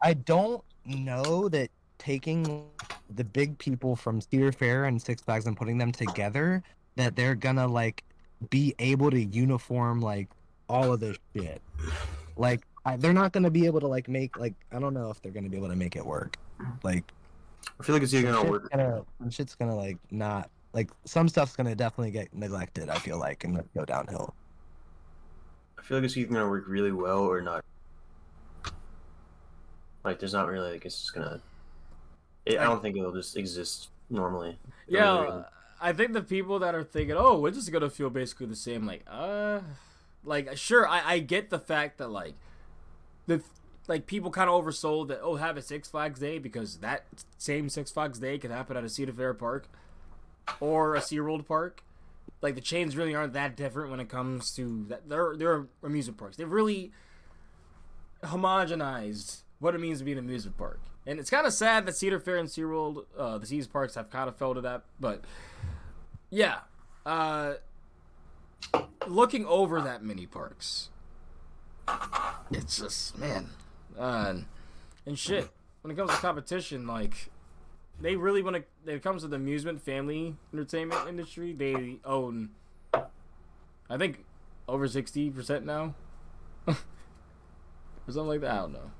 [0.02, 2.66] I don't know that taking
[3.16, 6.64] the big people from Cedar Fair and Six Flags and putting them together,
[6.96, 8.04] that they're gonna like
[8.50, 10.30] be able to uniform like
[10.70, 11.62] all of this shit.
[12.38, 15.22] Like I, they're not gonna be able to like make like I don't know if
[15.22, 16.38] they're gonna be able to make it work.
[16.84, 17.12] Like
[17.80, 18.70] I feel like it's either gonna work.
[18.72, 22.90] gonna shit's gonna like not like some stuff's gonna definitely get neglected.
[22.90, 24.34] I feel like and go downhill.
[25.78, 27.64] I feel like it's either gonna work really well or not.
[30.06, 31.42] Like, there's not really like it's just gonna.
[32.46, 34.58] It, I don't think it'll just exist normally.
[34.88, 35.44] Yeah, really-
[35.82, 38.86] I think the people that are thinking, "Oh, we're just gonna feel basically the same,"
[38.86, 39.60] like, uh,
[40.24, 42.36] like sure, I, I get the fact that like,
[43.28, 43.42] the
[43.88, 45.20] like people kind of oversold that.
[45.22, 47.06] Oh, have a Six Flags Day because that
[47.38, 49.68] same Six Flags Day could happen at a Cedar Fair park
[50.60, 51.84] or a SeaWorld park.
[52.42, 55.10] Like the chains really aren't that different when it comes to that.
[55.10, 56.38] They're they're amusement parks.
[56.38, 56.92] They've really
[58.24, 60.80] homogenized what it means to be an amusement park.
[61.08, 64.10] And it's kind of sad that Cedar Fair and SeaWorld, uh, the Seas parks, have
[64.10, 64.84] kind of fell to that.
[65.00, 65.24] But
[66.30, 66.60] yeah,
[67.06, 67.56] uh,
[69.08, 70.90] looking over that mini parks,
[72.52, 73.50] it's just man,
[73.98, 74.36] uh,
[75.06, 75.50] and shit.
[75.82, 77.30] When it comes to competition, like
[78.02, 78.64] they really want to.
[78.84, 82.50] When it comes to the amusement family entertainment industry, they own,
[82.94, 84.26] I think,
[84.68, 85.94] over sixty percent now,
[86.68, 86.76] or
[88.08, 88.52] something like that.
[88.52, 88.92] I don't know.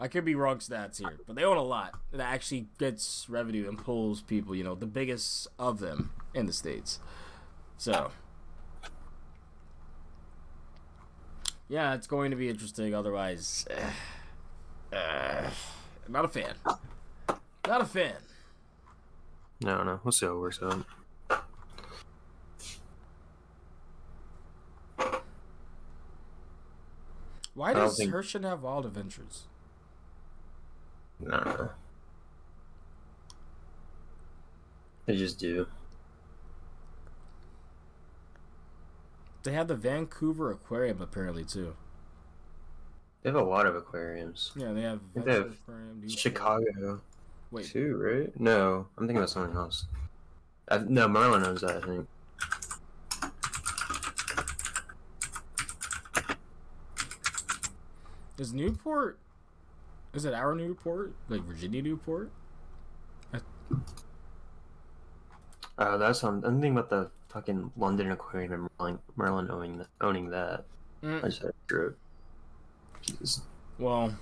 [0.00, 3.68] I could be wrong stats here, but they own a lot that actually gets revenue
[3.68, 4.54] and pulls people.
[4.54, 7.00] You know, the biggest of them in the states.
[7.78, 8.12] So,
[11.68, 12.94] yeah, it's going to be interesting.
[12.94, 13.66] Otherwise,
[14.92, 15.50] uh,
[16.08, 16.54] not a fan.
[17.66, 18.14] Not a fan.
[19.60, 20.00] No, no.
[20.04, 20.84] We'll see how it works out.
[27.54, 29.48] Why does think- have wild adventures?
[31.26, 31.70] I don't know.
[35.06, 35.66] They just do.
[39.42, 41.74] They have the Vancouver Aquarium apparently too.
[43.22, 44.52] They have a lot of aquariums.
[44.54, 46.08] Yeah, they have they have Aquarium.
[46.08, 47.00] Chicago
[47.50, 48.40] Wait, too, right?
[48.40, 49.86] No, I'm thinking about something else.
[50.68, 51.82] I, no, Merlin knows that.
[51.82, 52.06] I think.
[58.38, 59.18] is Newport?
[60.18, 61.14] Is it our Newport?
[61.28, 62.32] Like Virginia Newport?
[65.78, 69.78] Uh, that's what I'm, I'm thinking about the fucking London Aquarium and Merlin, Merlin owning
[69.78, 69.86] that.
[70.00, 70.64] Owning that.
[71.04, 71.22] Mm.
[71.24, 71.52] I just had.
[73.00, 73.42] Jesus.
[73.78, 74.12] Well,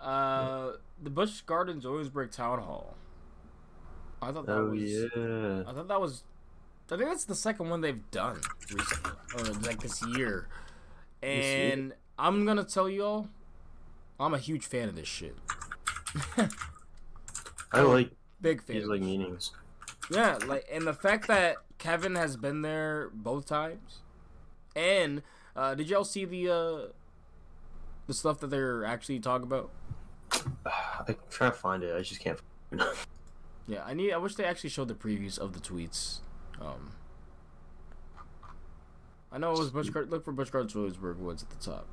[0.00, 0.70] uh,
[1.02, 2.94] the Busch Gardens Williamsburg Town Hall.
[4.22, 4.80] I thought that Oh was.
[4.80, 5.64] yeah.
[5.68, 6.22] I thought that was.
[6.92, 8.40] I think that's the second one they've done
[8.72, 10.46] recently, or like this year.
[11.20, 11.72] This year?
[11.72, 13.26] And I'm gonna tell y'all,
[14.20, 15.34] I'm a huge fan of this shit.
[17.72, 18.10] I like
[18.40, 18.76] Big fan.
[18.76, 19.52] these like meetings.
[20.10, 24.00] Yeah, like and the fact that Kevin has been there both times,
[24.76, 25.22] and
[25.56, 26.78] uh, did y'all see the uh,
[28.06, 29.70] the stuff that they're actually talking about?
[30.66, 31.94] I'm trying to find it.
[31.96, 32.38] I just can't.
[32.70, 32.88] Find it.
[33.66, 34.12] Yeah, I need.
[34.12, 36.20] I wish they actually showed the previews of the tweets.
[36.60, 36.90] Um,
[39.30, 39.90] I know it was Busch.
[39.94, 41.86] Look for Gardens Williamsburg Woods at the top.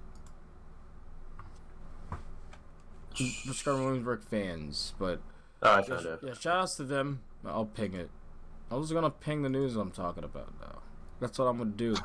[3.18, 5.20] Gardens Williamsburg fans, but
[5.64, 6.20] oh, I yeah, found it.
[6.24, 7.22] yeah, shout outs to them.
[7.46, 8.10] I'll ping it.
[8.70, 10.80] I was gonna ping the news I'm talking about now.
[11.20, 11.96] That's what I'm gonna do.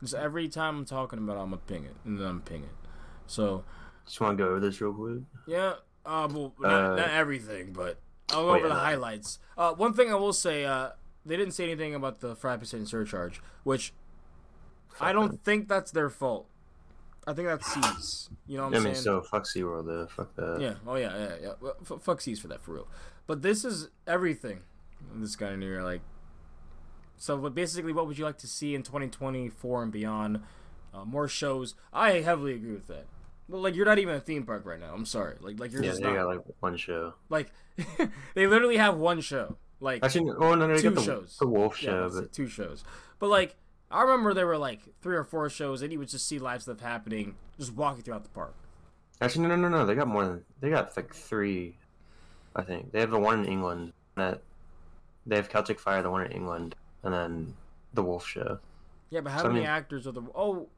[0.00, 2.62] Just every time I'm talking about, it, I'm gonna ping it, and then I'm ping
[2.62, 2.88] it.
[3.26, 3.64] So
[4.04, 5.22] Just want to go over this real quick.
[5.46, 7.98] yeah, uh, well, not, Uh, not everything, but
[8.30, 9.38] I'll go oh, over yeah, the highlights.
[9.58, 10.90] Uh, one thing I will say, uh,
[11.24, 13.92] they didn't say anything about the five percent surcharge, which
[15.00, 16.46] I don't think that's their fault.
[17.26, 18.30] I think that's C's.
[18.46, 19.04] You know what I I'm mean, saying?
[19.04, 20.06] so fuck SeaWorld though.
[20.06, 20.58] Fuck that.
[20.60, 20.74] Yeah.
[20.86, 21.16] Oh yeah.
[21.16, 21.34] Yeah.
[21.42, 21.52] Yeah.
[21.60, 22.88] Well, f- fuck C's for that for real.
[23.26, 24.60] But this is everything.
[25.14, 26.00] This guy in here, like.
[27.18, 30.42] So, but basically, what would you like to see in 2024 and beyond?
[30.94, 31.74] Uh, more shows.
[31.92, 33.06] I heavily agree with that.
[33.48, 34.92] But like, you're not even a theme park right now.
[34.94, 35.36] I'm sorry.
[35.40, 36.16] Like, like you're Yeah, just they not.
[36.16, 37.14] got like one show.
[37.28, 37.50] Like,
[38.34, 39.56] they literally have one show.
[39.80, 41.36] Like, Actually, oh no, they Two got the, shows.
[41.38, 42.82] the Wolf yeah, show, but two shows.
[43.18, 43.56] But like,
[43.90, 46.62] I remember there were like three or four shows, and you would just see live
[46.62, 48.54] stuff happening, just walking throughout the park.
[49.20, 49.86] actually, no, no, no, no.
[49.86, 51.76] They got more than they got like three.
[52.54, 54.42] I think they have the one in England that
[55.26, 57.54] they have Celtic Fire, the one in England, and then
[57.94, 58.58] the Wolf show.
[59.10, 60.22] Yeah, but how So, I many mean- actors are the?
[60.34, 60.68] Oh,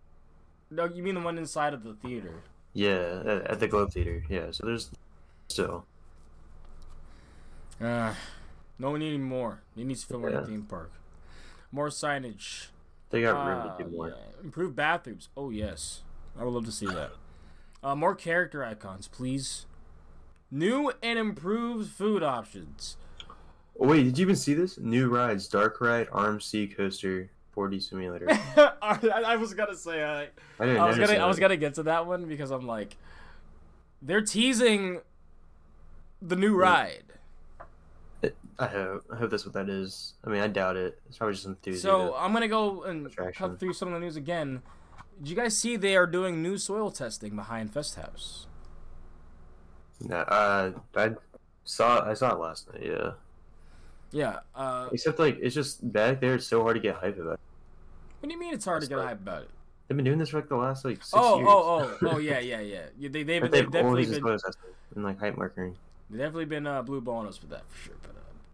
[0.70, 2.34] no, you mean the one inside of the theater?
[2.74, 4.22] Yeah, at, at the Globe Theater.
[4.28, 4.90] Yeah, so there's
[5.48, 5.86] still.
[7.80, 8.14] Uh,
[8.78, 9.61] no one needing more.
[9.74, 10.44] He needs to fill Yeah.
[10.44, 10.92] theme park.
[11.72, 12.68] More signage.
[13.11, 14.09] They got room to do more.
[14.09, 14.14] yeah.
[14.44, 15.28] Improved bathrooms.
[15.36, 16.02] Oh yes,
[16.38, 17.11] I would love to see that.
[17.82, 19.66] Uh, more character icons, please.
[20.50, 22.96] New and improved food options.
[23.80, 24.78] Oh, wait, did you even see this?
[24.78, 28.26] New rides: Dark Ride, RMC Coaster, 4D Simulator.
[28.30, 30.28] I, I was gonna say I,
[30.59, 32.96] I was gonna I was gonna get to that one because I'm like,
[34.02, 35.00] they're teasing
[36.20, 37.04] the new ride.
[38.59, 39.04] I hope.
[39.12, 40.14] I hope that's what that is.
[40.24, 41.00] I mean, I doubt it.
[41.09, 41.88] It's probably just enthusiasm.
[41.90, 43.50] So I'm gonna go and Attraction.
[43.50, 44.62] cut through some of the news again.
[45.20, 48.46] Did you guys see they are doing new soil testing behind Festa Haus?
[50.00, 51.11] Nah, uh, I
[51.64, 52.09] saw.
[52.09, 52.82] I saw it last night.
[52.84, 53.11] Yeah.
[54.11, 54.38] Yeah.
[54.54, 56.34] Uh, Except like it's just back there.
[56.36, 57.34] It's so hard to get hype about.
[57.34, 57.40] It.
[58.20, 59.50] what do you mean it's hard to get like- hype about it?
[59.86, 61.48] They've been doing this for like the last like six Oh, years.
[61.50, 62.82] oh, oh, oh, yeah, yeah, yeah.
[62.98, 65.76] yeah they, they've, they've they've definitely been, disclosed that stuff and like hype marketing.
[66.11, 67.94] they've definitely been uh, blue balling us for that for sure.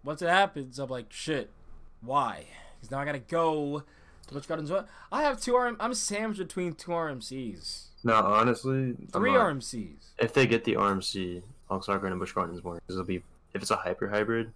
[0.05, 1.51] Once it happens, I'm like, shit,
[2.01, 2.47] why?
[2.77, 3.83] Because now I gotta go
[4.27, 4.71] to Busch Gardens.
[5.11, 5.77] I have two RM.
[5.81, 10.13] I'm sandwiched between two RMCs, No, honestly, three RMCs.
[10.19, 11.43] If they get the RMC,
[11.83, 14.53] start going to Busch Gardens more because it'll be if it's a hyper hybrid.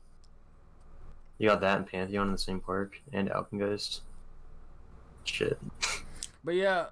[1.38, 4.00] You got that and Pantheon in the same park and Alpengeist.
[5.24, 5.58] Shit.
[6.42, 6.86] But yeah,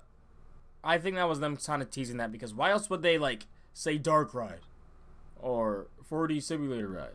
[0.84, 3.46] I think that was them kind of teasing that because why else would they like
[3.74, 4.61] say Dark Ride
[5.40, 7.14] or 4D Simulator Ride?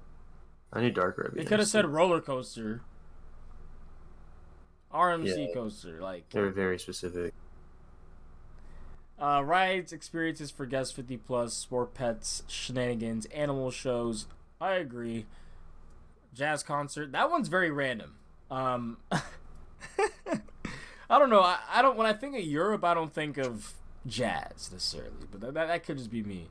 [0.73, 1.31] I need Dark Red.
[1.33, 2.81] They could have said roller coaster,
[4.93, 5.53] RMC Yeah.
[5.53, 7.33] coaster, like they were very specific.
[9.19, 14.25] uh, rides, experiences for guests 50 plus, sport pets, shenanigans, animal shows.
[14.59, 15.27] I agree.
[16.33, 17.11] Jazz concert.
[17.11, 18.15] That one's very random.
[18.49, 21.41] Um, I don't know.
[21.41, 21.97] I, I don't.
[21.97, 23.73] When I think of Europe, I don't think of
[24.07, 26.47] jazz necessarily, but that, that, that could just be me.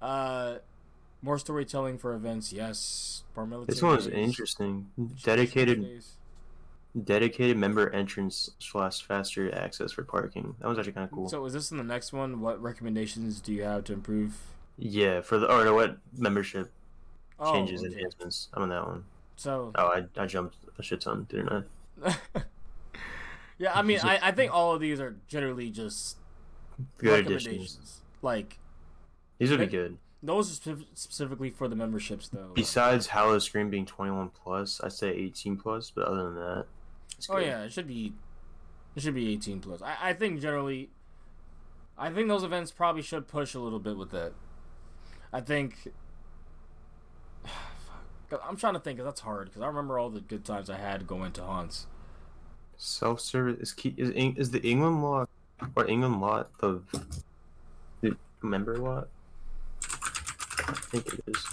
[0.00, 0.56] Uh,
[1.22, 3.22] more storytelling for events, yes.
[3.36, 4.90] Paramilitary This one was interesting.
[5.22, 6.02] Dedicated,
[7.04, 10.54] dedicated member entrance slash faster access for parking.
[10.60, 11.28] That was actually kind of cool.
[11.28, 12.40] So is this in the next one?
[12.40, 14.36] What recommendations do you have to improve?
[14.78, 16.70] yeah, for the or no, what membership
[17.38, 17.92] Oh, changes okay.
[17.94, 18.48] enhancements.
[18.54, 19.04] I'm on that one.
[19.36, 21.66] So Oh, I, I jumped a shit ton, didn't
[22.04, 22.16] I?
[23.58, 26.16] yeah, I mean, I, I think all of these are generally just
[26.98, 27.46] Good recommendations.
[27.56, 28.00] additions.
[28.22, 28.58] Like
[29.38, 29.98] These would be good.
[30.22, 32.52] Those are specifically for the memberships, though.
[32.54, 36.66] Besides Howl-O-Scream being 21 plus, I'd say 18 plus, but other than that,
[37.28, 37.46] oh good.
[37.46, 38.12] yeah, it should be.
[38.94, 39.82] It should be 18 plus.
[39.82, 40.90] I, I think generally.
[41.98, 44.32] I think those events probably should push a little bit with that.
[45.32, 45.88] I think.
[47.44, 48.42] Fuck.
[48.48, 49.48] I'm trying to think, 'cause that's hard.
[49.48, 51.86] Because I remember all the good times I had going to haunts.
[52.76, 53.94] Self service is key.
[53.96, 55.28] Is, is the England lot
[55.74, 56.80] or England lot the,
[58.00, 59.08] the member lot?
[60.72, 61.46] I think it is.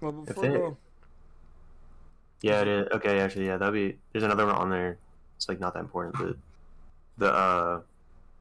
[0.00, 0.76] Before they- go-
[2.42, 2.88] Yeah, it is.
[2.92, 3.98] Okay, actually, yeah, that'd be.
[4.12, 4.98] There's another one on there.
[5.36, 6.36] It's like not that important, but
[7.18, 7.80] the uh,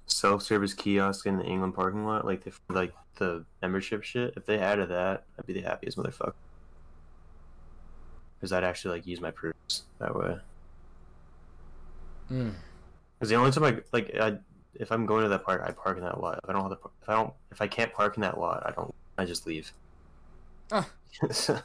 [0.07, 4.33] self service kiosk in the England parking lot, like the like the membership shit.
[4.35, 6.33] If they added that, I'd be the happiest motherfucker.
[8.37, 10.37] Because I'd actually like use my proofs that way.
[12.31, 12.53] Mm.
[13.17, 14.37] Because the only time I like, I,
[14.79, 16.39] if I'm going to that park, I park in that lot.
[16.43, 18.63] If I don't have the, if I don't, if I can't park in that lot,
[18.65, 18.93] I don't.
[19.17, 19.71] I just leave.
[20.71, 20.87] Ah.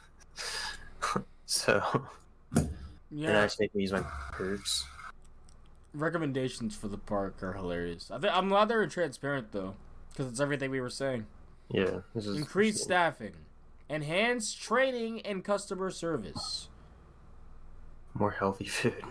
[1.47, 1.83] so,
[2.55, 2.69] and
[3.11, 3.41] Yeah.
[3.41, 4.03] I just make me use my
[4.33, 4.87] perks.
[5.95, 8.11] recommendations for the park are hilarious.
[8.11, 9.75] I think I'm glad they're transparent though,
[10.11, 11.27] because it's everything we were saying.
[11.71, 13.33] Yeah, this is Increased staffing,
[13.89, 16.69] enhanced training and customer service.
[18.15, 19.03] more healthy food.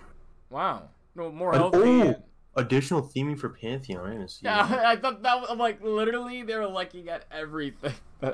[0.50, 2.02] Wow, no more healthy.
[2.02, 2.24] and-
[2.56, 4.06] Additional theming for Pantheon.
[4.06, 4.41] I didn't see.
[4.43, 4.86] Yeah, that.
[4.86, 7.93] I thought that was I'm like literally they were looking at everything.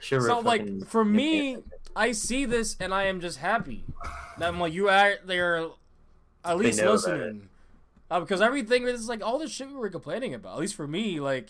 [0.00, 1.58] Should've so like for me,
[1.94, 3.84] I see this and I am just happy
[4.38, 5.66] that I'm like you are they're
[6.44, 6.88] at least it.
[6.88, 7.48] listening.
[8.08, 10.54] Uh, because everything is like all the shit we were complaining about.
[10.54, 11.48] At least for me, like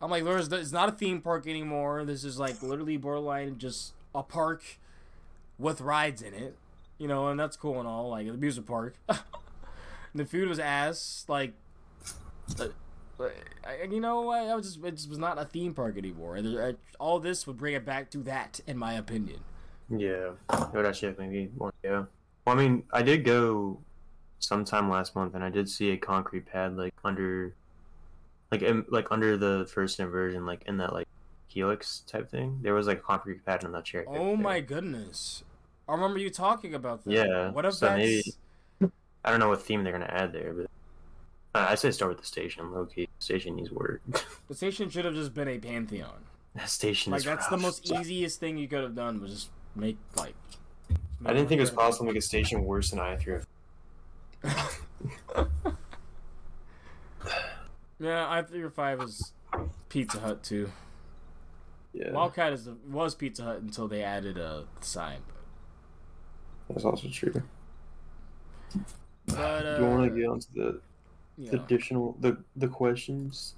[0.00, 2.04] I'm like there's it's not a theme park anymore.
[2.04, 4.64] This is like literally borderline just a park
[5.58, 6.56] with rides in it,
[6.98, 8.08] you know, and that's cool and all.
[8.08, 8.96] Like the amusement park.
[10.14, 11.24] the food was ass.
[11.28, 11.52] Like,
[12.60, 12.68] uh,
[13.64, 16.36] I, you know, I, was just it just was not a theme park anymore.
[16.36, 19.40] And I- all this would bring it back to that, in my opinion.
[19.88, 21.72] Yeah, it would actually have maybe more.
[21.82, 22.04] Yeah.
[22.46, 23.78] Well, I mean, I did go
[24.38, 27.54] sometime last month, and I did see a concrete pad like under,
[28.50, 31.06] like in, like under the first inversion, like in that like
[31.48, 32.58] helix type thing.
[32.62, 34.04] There was like a concrete pad in that chair.
[34.08, 35.44] Oh my goodness.
[35.88, 37.12] I remember you talking about that.
[37.12, 38.34] Yeah, What if so that's maybe-
[39.24, 40.66] I don't know what theme they're gonna add there, but
[41.54, 42.72] uh, I say start with the station.
[42.72, 44.02] Low key, station needs work.
[44.48, 46.24] the station should have just been a pantheon.
[46.54, 49.50] that station Like is that's the most easiest thing you could have done was just
[49.76, 50.34] make like.
[51.24, 53.42] I didn't think it was possible to make a station worse than I threw.
[58.02, 59.32] Yeah, I three or five is
[59.88, 60.68] Pizza Hut too.
[61.92, 65.20] Yeah, Wildcat is was Pizza Hut until they added a sign.
[66.68, 67.42] that's also true.
[69.26, 70.80] But uh, you want to get onto the
[71.38, 71.52] yeah.
[71.52, 73.54] additional the the questions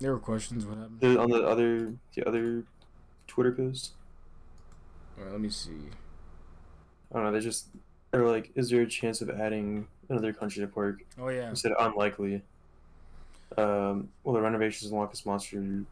[0.00, 0.64] there were questions.
[0.64, 1.00] What happened?
[1.00, 2.64] the, on the other the other
[3.26, 3.92] Twitter post.
[5.18, 5.90] Alright, let me see.
[7.12, 7.32] I don't know.
[7.32, 7.66] They just
[8.10, 11.02] they're like, is there a chance of adding another country to park?
[11.18, 11.50] Oh yeah.
[11.50, 12.42] I said unlikely.
[13.58, 15.84] Um, well, the renovations in Loch Ness Monster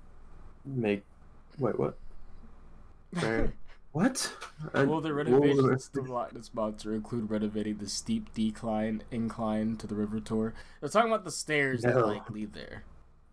[0.64, 1.04] make
[1.58, 1.98] wait what?
[3.20, 3.52] Where-
[3.92, 4.32] what?
[4.74, 9.94] Will the renovations to Loch Ness Monster include renovating the steep decline incline to the
[9.94, 10.54] river tour?
[10.80, 12.84] They're talking about the stairs that like lead there.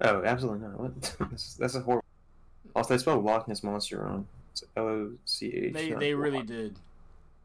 [0.01, 0.79] Oh, absolutely not.
[0.79, 1.15] What?
[1.31, 2.05] that's, that's a horrible.
[2.75, 4.27] Also, they spelled Loch Ness Monster wrong.
[4.51, 5.73] It's L O C H.
[5.73, 6.47] They they really Loch.
[6.47, 6.79] did.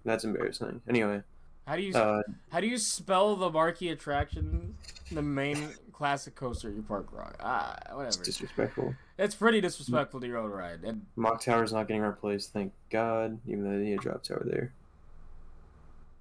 [0.05, 0.81] That's embarrassing.
[0.89, 1.23] Anyway,
[1.67, 4.75] How do you uh, how do you spell the marquee attraction,
[5.13, 7.37] the main classic coaster you park rock?
[7.41, 8.09] Ah, whatever.
[8.09, 8.95] it's disrespectful.
[9.19, 10.81] It's pretty disrespectful to your own ride.
[10.83, 14.43] And Mach Tower's not getting replaced, thank God, even though they need a drop tower
[14.45, 14.73] there.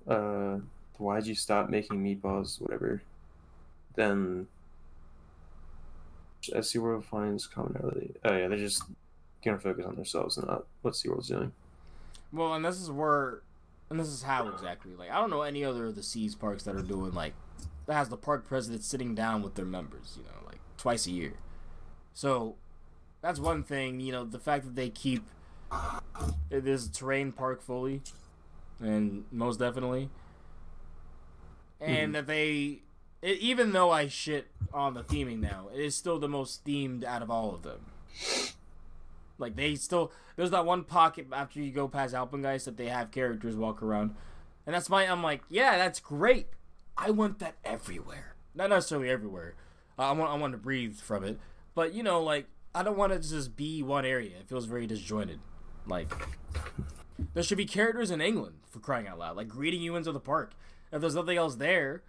[0.08, 0.60] Uh,
[0.98, 2.60] why'd you stop making meatballs?
[2.62, 3.02] Whatever.
[3.96, 4.48] Then,
[6.54, 8.16] as SeaWorld finds commonality.
[8.26, 8.84] Oh, yeah, they're just
[9.44, 11.54] gonna focus on themselves and not what SeaWorld's doing.
[12.34, 13.42] well, and this is where,
[13.90, 14.96] and this is how exactly.
[14.96, 17.34] Like I don't know any other of the Seas parks that are doing like
[17.86, 20.16] that has the park president sitting down with their members.
[20.18, 21.34] You know, like twice a year.
[22.14, 22.56] So
[23.22, 24.00] that's one thing.
[24.00, 25.24] You know, the fact that they keep
[26.50, 28.02] this terrain park fully,
[28.80, 30.10] and most definitely,
[31.80, 32.14] and Mhm.
[32.14, 32.82] that they.
[33.22, 37.04] It, even though I shit on the theming now, it is still the most themed
[37.04, 37.82] out of all of them.
[39.40, 43.12] Like they still there's that one pocket after you go past Alpengeist that they have
[43.12, 44.16] characters walk around,
[44.66, 46.48] and that's my I'm like yeah that's great.
[46.98, 48.36] I want that everywhere.
[48.54, 49.56] Not necessarily everywhere.
[49.98, 51.40] I want I want to breathe from it,
[51.76, 54.38] but you know like I don't want it to just be one area.
[54.40, 55.40] It feels very disjointed.
[55.88, 56.12] Like
[57.34, 60.20] there should be characters in England for crying out loud, like greeting you into the
[60.20, 60.54] park.
[60.92, 62.04] If there's nothing else there,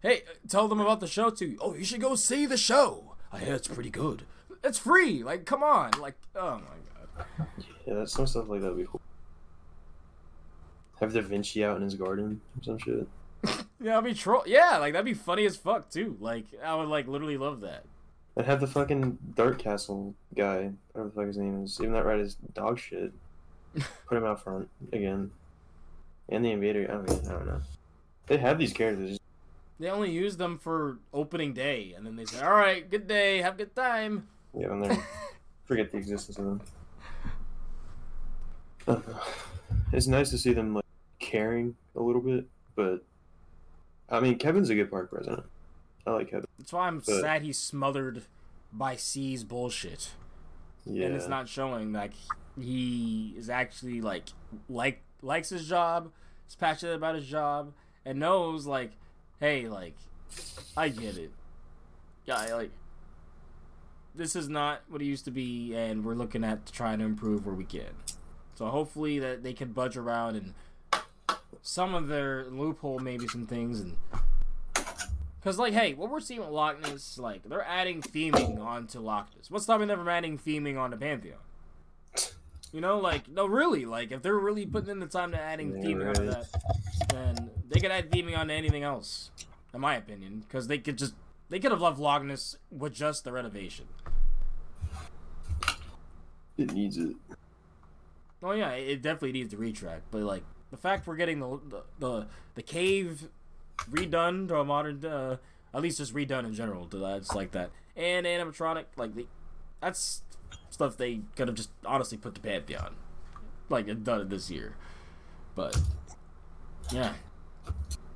[0.00, 1.58] hey, tell them about the show too.
[1.60, 3.14] Oh, you should go see the show.
[3.32, 4.24] I hear it's pretty good.
[4.64, 5.22] It's free.
[5.22, 5.92] Like, come on.
[6.00, 7.46] Like, oh my god.
[7.86, 9.00] Yeah, that's some stuff like that would be cool.
[11.00, 13.06] Have Da Vinci out in his garden or some shit.
[13.80, 14.42] Yeah, I'd be troll.
[14.44, 16.16] Yeah, like that'd be funny as fuck too.
[16.20, 17.84] Like, I would like literally love that.
[18.34, 22.04] And have the fucking Dark Castle guy, whatever the fuck his name is, even that
[22.04, 23.12] ride is dog shit.
[24.08, 25.30] Put him out front again.
[26.28, 27.60] And the Invader, I don't, I don't know.
[28.26, 29.18] They have these characters.
[29.78, 33.38] They only use them for opening day, and then they say, "All right, good day,
[33.42, 34.26] have a good time."
[34.56, 34.98] Yeah, and they're
[35.64, 36.60] forget the existence of them.
[38.86, 38.98] I.
[39.92, 40.84] It's nice to see them like
[41.18, 43.02] caring a little bit, but
[44.08, 45.44] I mean, Kevin's a good park president.
[46.06, 46.46] I like Kevin.
[46.58, 48.22] That's why I'm But- sad he's smothered
[48.72, 50.10] by C's bullshit,
[50.86, 51.92] Yeah, and it's not showing.
[51.92, 52.12] Like
[52.58, 54.24] he is actually like
[54.68, 56.10] like likes his job,
[56.48, 57.72] is passionate about his job,
[58.06, 58.92] and knows like,
[59.40, 59.96] hey, like
[60.76, 61.30] I get it.
[62.26, 62.70] Yeah, I, like
[64.18, 67.46] this is not what it used to be, and we're looking at trying to improve
[67.46, 67.94] where we can.
[68.56, 70.54] So hopefully that they can budge around and
[71.62, 73.96] some of their loophole, maybe some things, and
[75.40, 79.28] because like, hey, what we're seeing with Loch Ness, like they're adding theming onto Loch
[79.36, 79.50] Ness.
[79.50, 81.38] What's stopping them from adding theming onto Pantheon?
[82.72, 85.72] You know, like no, really, like if they're really putting in the time to adding
[85.72, 86.46] theming onto that,
[87.08, 89.30] then they could add theming onto anything else,
[89.72, 91.14] in my opinion, because they could just
[91.48, 93.86] they could have left Loch Ness with just the renovation.
[96.58, 97.16] it needs it.
[98.42, 101.60] Oh yeah, it it definitely needs to retract, but like the fact we're getting the
[101.68, 102.26] the the,
[102.56, 103.28] the cave
[103.90, 105.36] redone to a modern, uh,
[105.72, 109.26] at least just redone in general to that, it's like that, and animatronic, like the,
[109.80, 110.22] that's
[110.70, 112.94] stuff they could have just honestly put to Pantheon,
[113.68, 114.74] like and done it this year,
[115.54, 115.80] but
[116.92, 117.14] yeah,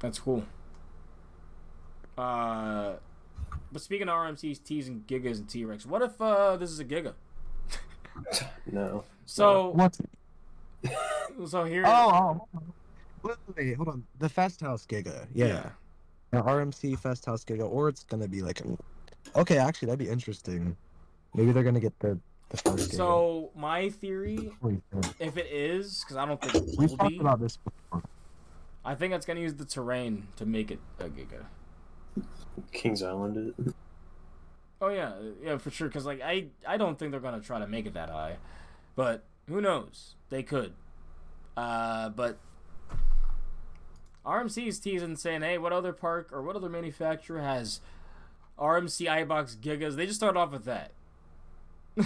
[0.00, 0.44] that's cool.
[2.18, 2.94] Uh,
[3.72, 6.78] but speaking of RMCs, T's and Gigas and T Rex, what if uh this is
[6.78, 7.14] a Giga?
[8.70, 9.04] No.
[9.24, 9.98] So What?
[11.46, 11.84] so here.
[11.86, 12.62] Oh, oh,
[13.22, 14.04] wait, wait, hold on.
[14.18, 15.26] The Festa Haus Giga.
[15.34, 15.70] Yeah.
[16.30, 18.76] The RMC Festa Haus Giga, or it's gonna be like an.
[19.36, 20.76] Okay, actually, that'd be interesting.
[21.34, 22.18] Maybe they're gonna get the
[22.50, 24.50] the first So my theory,
[25.18, 28.02] if it is, because I don't think it we've will talked be, about this before.
[28.84, 31.46] I think it's gonna use the terrain to make it a giga.
[32.72, 33.74] Kings Island it.
[34.80, 35.88] Oh yeah, yeah for sure.
[35.88, 38.36] Because like I, I don't think they're gonna try to make it that high,
[38.96, 40.14] but who knows?
[40.28, 40.74] They could.
[41.56, 42.38] Uh, but
[44.24, 47.80] RMC is teasing saying, "Hey, what other park or what other manufacturer has
[48.58, 50.92] RMC iBox Gigas?" They just started off with that.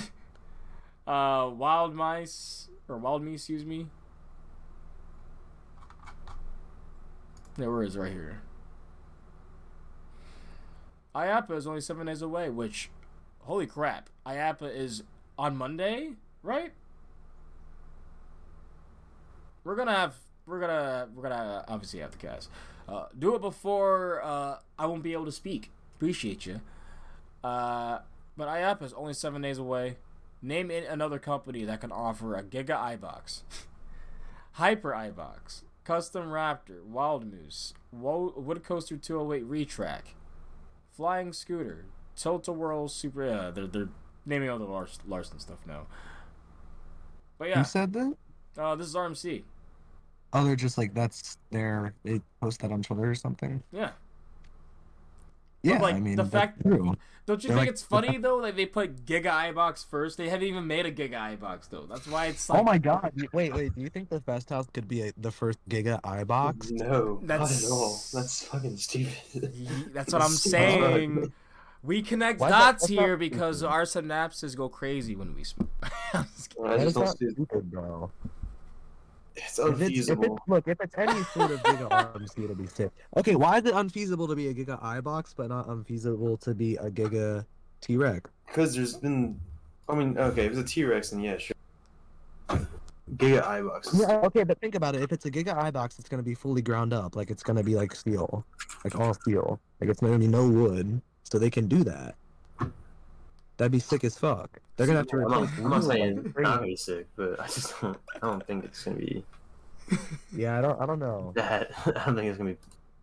[1.07, 3.87] uh, Wild Mice or Wild Me, excuse me.
[7.59, 8.01] Yeah, where is it?
[8.01, 8.43] right here?
[11.17, 12.91] IAAPA is only seven days away, which,
[13.41, 15.03] holy crap, IAAPA is
[15.39, 16.11] on Monday,
[16.43, 16.73] right?
[19.67, 20.15] we're gonna have
[20.47, 22.49] we're gonna we're gonna obviously have the cast.
[22.89, 25.71] Uh, do it before uh, I won't be able to speak.
[25.97, 26.61] Appreciate you.
[27.43, 27.99] Uh,
[28.37, 29.97] but IAP is only seven days away.
[30.41, 33.41] Name in another company that can offer a Giga iBox,
[34.53, 40.01] Hyper iBox, Custom Raptor, Wild Moose, Wo- Wood Coaster 208 Retrack,
[40.97, 41.85] Flying Scooter,
[42.17, 43.29] Tilt World Super.
[43.29, 43.89] Uh, they're they're
[44.25, 45.87] naming all the Lars- Larson stuff now.
[47.39, 48.17] But yeah, Who said that?
[48.57, 49.43] uh, this is RMC.
[50.33, 51.95] Oh, they're just like that's their.
[52.03, 53.63] They post that on Twitter or something.
[53.73, 53.91] Yeah.
[55.71, 56.97] Yeah, like, I mean the that's fact- true.
[57.27, 60.17] Don't you They're think like- it's funny though that they put Giga iBox first?
[60.17, 61.87] They haven't even made a Giga iBox though.
[61.89, 63.13] That's why it's oh like oh my god!
[63.33, 63.75] Wait, wait.
[63.75, 66.71] Do you think the Festa Haus could be a, the first Giga iBox?
[66.71, 68.01] No, That's- not at all.
[68.15, 69.53] That's fucking stupid.
[69.93, 71.33] That's what I'm saying.
[71.83, 75.43] We connect Why is that- dots not here because our synapses go crazy when we
[75.45, 75.69] smoke.
[76.15, 76.71] I'm just kidding.
[76.71, 77.33] I That don't see it.
[77.33, 78.11] stupid, bro.
[79.37, 80.39] It's If it's, if it's, unfeasible.
[80.49, 82.91] look, if it's any sort of Giga RMC, it'll be sick.
[83.17, 86.77] Okay, why is it unfeasible to be a Giga iBox, but not unfeasible to be
[86.77, 87.45] a Giga
[87.81, 88.31] T-Rex?
[88.47, 89.39] Because there's been,
[89.89, 91.57] I mean, okay, if it's a T Rex, then yeah, sure.
[93.17, 94.01] Giga iBox.
[94.01, 95.03] Yeah, okay, but think about it.
[95.03, 97.15] If it's a Giga iBox, it's gonna be fully ground up.
[97.15, 98.45] Like it's gonna be like steel,
[98.85, 99.61] like all steel.
[99.81, 102.17] Like it's gonna be no wood, so they can do that.
[103.57, 104.59] That'd be sick as fuck.
[104.77, 105.49] They're gonna have to I'm not.
[105.59, 106.43] I'm not saying it's crazy.
[106.43, 107.99] not gonna be sick, but I just don't.
[108.15, 109.25] I don't think it's gonna be
[110.35, 110.81] Yeah, I don't.
[110.81, 111.33] I don't know.
[111.37, 111.71] that.
[111.87, 112.59] I don't think it's gonna be.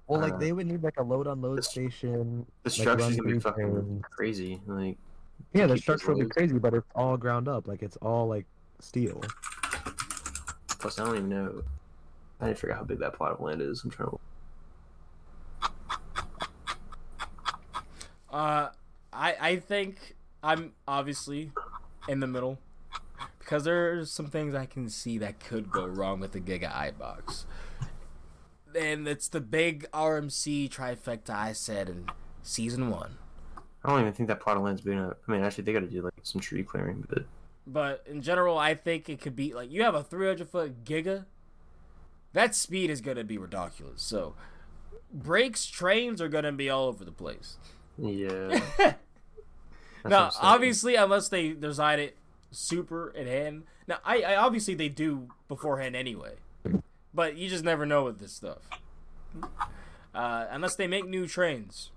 [0.08, 2.46] Well, like Uh, they would need like a load unload the- station.
[2.64, 4.04] The structure's run gonna be fucking trains.
[4.12, 4.62] crazy.
[4.68, 4.98] Like,
[5.54, 7.68] Yeah, the keep those structure will be crazy, but it's all ground up.
[7.68, 8.46] Like it's all like
[8.80, 9.22] steel.
[10.80, 11.64] plus I don't even know.
[12.42, 13.84] I didn't figure out how big that plot of land is.
[13.84, 14.20] I'm trying to.
[18.30, 18.70] Uh,
[19.12, 21.52] I I think I'm obviously
[22.08, 22.60] in the middle
[23.40, 27.46] because there's some things I can see that could go wrong with the Giga iBox.
[28.78, 32.10] And it's the big RMC trifecta I said in
[32.42, 33.18] season one.
[33.86, 35.18] I don't even think that plot of land's big enough.
[35.28, 37.26] I mean, actually, they got to do like some tree clearing, but
[37.68, 41.26] But in general, I think it could be like you have a 300 foot Giga.
[42.34, 44.02] That speed is gonna be ridiculous.
[44.02, 44.36] So
[45.14, 47.58] brakes, trains are gonna be all over the place.
[47.98, 48.60] yeah.
[50.06, 52.18] Now, obviously, unless they design it
[52.52, 53.64] super in hand.
[53.88, 56.34] Now, I, I obviously they do beforehand anyway,
[57.14, 58.60] but you just never know with this stuff.
[60.14, 61.92] Uh, unless they make new trains.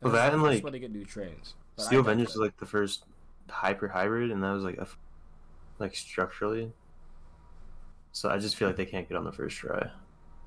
[0.00, 1.54] Well, That's that and, like, way to get new trains.
[1.76, 2.38] But Steel Vengeance that.
[2.38, 3.04] is like the first
[3.48, 4.86] hyper hybrid, and that was like a,
[5.78, 6.72] like structurally.
[8.12, 9.90] So I just feel like they can't get on the first try.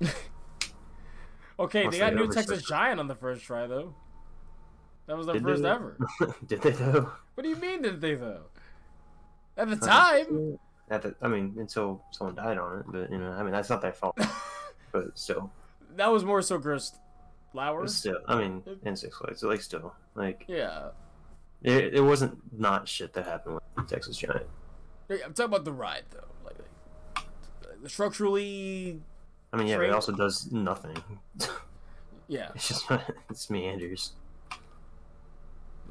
[1.58, 2.62] okay, unless they got they new Texas.
[2.62, 3.94] Giant on the first try though.
[5.12, 5.68] That was their Did first they?
[5.68, 5.96] ever.
[6.46, 7.12] Did they though?
[7.34, 8.44] What do you mean did they though?
[9.58, 10.58] At the time,
[10.88, 13.68] At the, I mean, until someone died on it, but you know, I mean, that's
[13.68, 14.16] not their fault.
[14.90, 15.52] but still,
[15.96, 16.92] that was more so Chris
[17.52, 17.86] Lauer.
[17.88, 20.88] still, I mean, in Six Flags, like still, like Yeah,
[21.62, 24.46] it, it wasn't not shit that happened with Texas Giant.
[25.10, 26.24] I'm talking about the ride though.
[26.42, 26.56] Like,
[27.16, 29.02] like structurally,
[29.52, 30.96] I mean, yeah, Train- it also does nothing.
[32.28, 32.48] yeah.
[32.54, 32.90] It's just
[33.28, 34.12] it's meanders.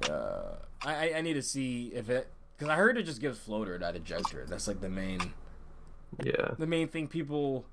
[0.10, 3.78] Uh, I I- need to see if it because I heard it just gives floater,
[3.80, 4.46] not ejector.
[4.48, 5.34] That's like the main
[6.24, 7.66] Yeah, the main thing people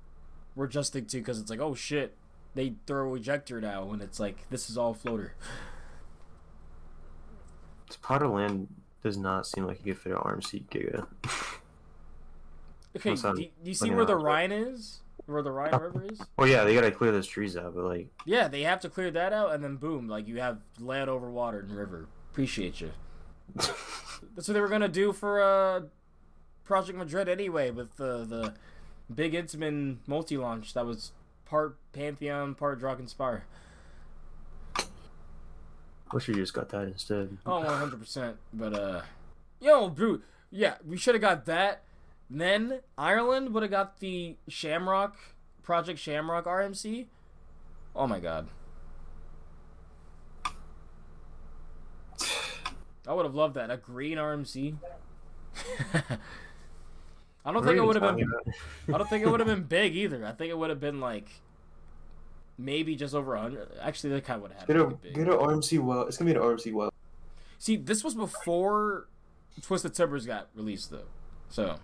[0.55, 2.15] were adjusting to because it's like oh shit
[2.55, 5.33] they throw ejector now when it's like this is all floater.
[7.87, 8.67] this pot of land
[9.03, 11.07] does not seem like it could fit an RMC Giga.
[12.95, 14.15] Okay, do, do you see where the.
[14.15, 15.01] Rhine is?
[15.27, 16.19] Where the Rhine River is?
[16.39, 19.11] Oh yeah, they gotta clear those trees out, but like, Yeah, they have to clear
[19.11, 22.07] that out, and then boom, like you have land over water and river.
[22.39, 22.91] Appreciate you.
[23.55, 25.81] That's what they were gonna do for uh,
[26.63, 28.53] Project Madrid anyway, with the the
[29.13, 31.11] big Intamin multi launch that was
[31.43, 33.41] part Pantheon, part Drakenspark.
[36.13, 37.37] wish we just got that instead.
[37.45, 38.37] Oh, one hundred percent.
[38.53, 39.01] But uh,
[39.59, 41.83] yo, dude, yeah, we should have got that.
[42.29, 45.17] Then Ireland would have got the Shamrock
[45.61, 47.07] Project Shamrock RMC.
[47.93, 48.47] Oh my god.
[53.09, 53.71] I would have loved that.
[53.71, 54.75] A green RMC.
[57.43, 58.31] I don't think it would have been.
[58.93, 60.23] I don't think it would have been big either.
[60.23, 61.27] I think it would have been like
[62.59, 63.67] maybe just over hundred.
[63.81, 65.15] Actually, that kind of would have had Get to a big.
[65.15, 66.03] get a RMC well.
[66.03, 66.93] It's gonna be an RMC well.
[67.57, 69.07] See, this was before
[69.63, 71.07] Twisted Timbers got released, though.
[71.49, 71.77] So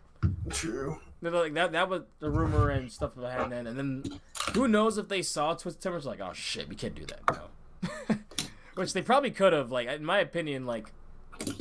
[0.52, 1.00] True.
[1.22, 1.72] like that.
[1.72, 3.66] That was the rumor and stuff behind then.
[3.66, 4.20] And then
[4.54, 8.18] who knows if they saw Twisted Timbers like, oh shit, we can't do that now.
[8.76, 9.72] Which they probably could have.
[9.72, 10.92] Like in my opinion, like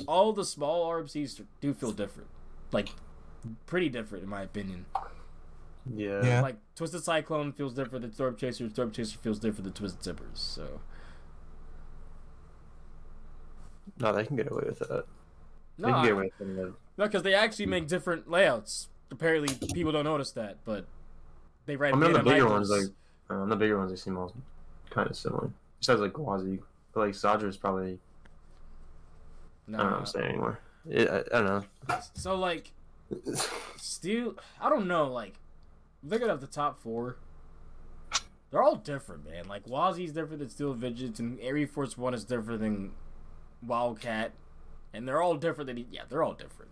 [0.07, 2.29] all the small RMCs do feel different.
[2.73, 2.89] Like
[3.67, 4.87] pretty different in my opinion.
[5.95, 6.25] Yeah.
[6.25, 6.41] Yeah.
[6.41, 8.69] Like Twisted Cyclone feels different than Storm Chaser.
[8.71, 10.39] Storm Chaser feels different than Twisted Zippers.
[10.39, 10.81] So
[13.99, 15.05] No, they can get away with that.
[15.79, 16.73] no, they can get away with it.
[16.99, 18.89] no, because they actually make different layouts.
[19.11, 20.87] Apparently, people don't notice that, but
[21.67, 21.93] they write.
[21.95, 22.87] I mean, on the bigger ones, like
[23.31, 24.35] uh, on the bigger ones, they seem all
[24.91, 25.51] kind of similar.
[25.81, 26.61] Besides, like Gwazi,
[26.93, 27.99] but like Zadra is probably
[29.69, 30.59] I don't know what I'm saying anymore.
[30.89, 31.65] It, I, I don't know.
[32.15, 32.73] So like,
[33.77, 34.37] Steel.
[34.61, 35.11] I don't know.
[35.11, 35.35] Like,
[36.03, 37.17] looking at the top four,
[38.51, 39.49] they're all different, man.
[39.49, 42.93] Like Gwazi's different than Steel Vengeance, and Air Force One is different than
[43.67, 44.33] Wildcat,
[44.93, 45.87] and they're all different than.
[45.91, 46.71] Yeah, they're all different.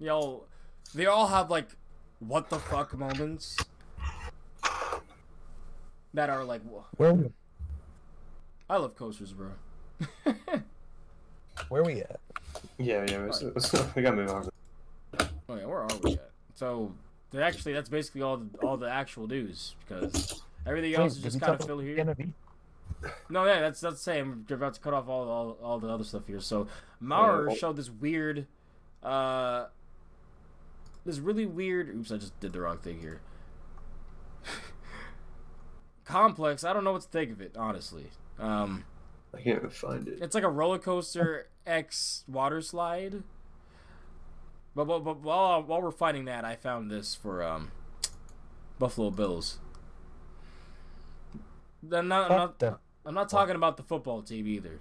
[0.00, 0.46] They all,
[0.94, 1.68] they all have like,
[2.18, 3.56] what the fuck moments
[6.12, 7.30] that are like, wha- Where
[8.68, 9.52] I love coasters, bro.
[11.68, 12.20] where are we at?
[12.78, 13.26] yeah, yeah.
[13.26, 14.48] It's, it's, we gotta move on.
[15.48, 16.30] Oh yeah, where are we at?
[16.54, 16.92] So,
[17.38, 21.52] actually, that's basically all the, all the actual news because everything else is just kind
[21.54, 21.96] of talk fill here.
[21.96, 22.16] Gonna?
[23.28, 24.46] No, yeah, that's that's the same.
[24.48, 26.40] You're about to cut off all all, all the other stuff here.
[26.40, 26.66] So,
[27.00, 28.46] Maurer Uh, showed this weird,
[29.02, 29.66] uh,
[31.04, 31.88] this really weird.
[31.94, 33.20] Oops, I just did the wrong thing here.
[36.04, 36.64] Complex.
[36.64, 38.06] I don't know what to think of it, honestly.
[38.38, 38.84] Um,
[39.34, 40.18] I can't even find it.
[40.22, 43.22] it's like a roller coaster X water slide.
[44.74, 47.70] But, but, but while while we're finding that, I found this for um,
[48.78, 49.58] Buffalo Bills.
[51.92, 54.80] I'm not, I'm not, I'm not talking about the football team either.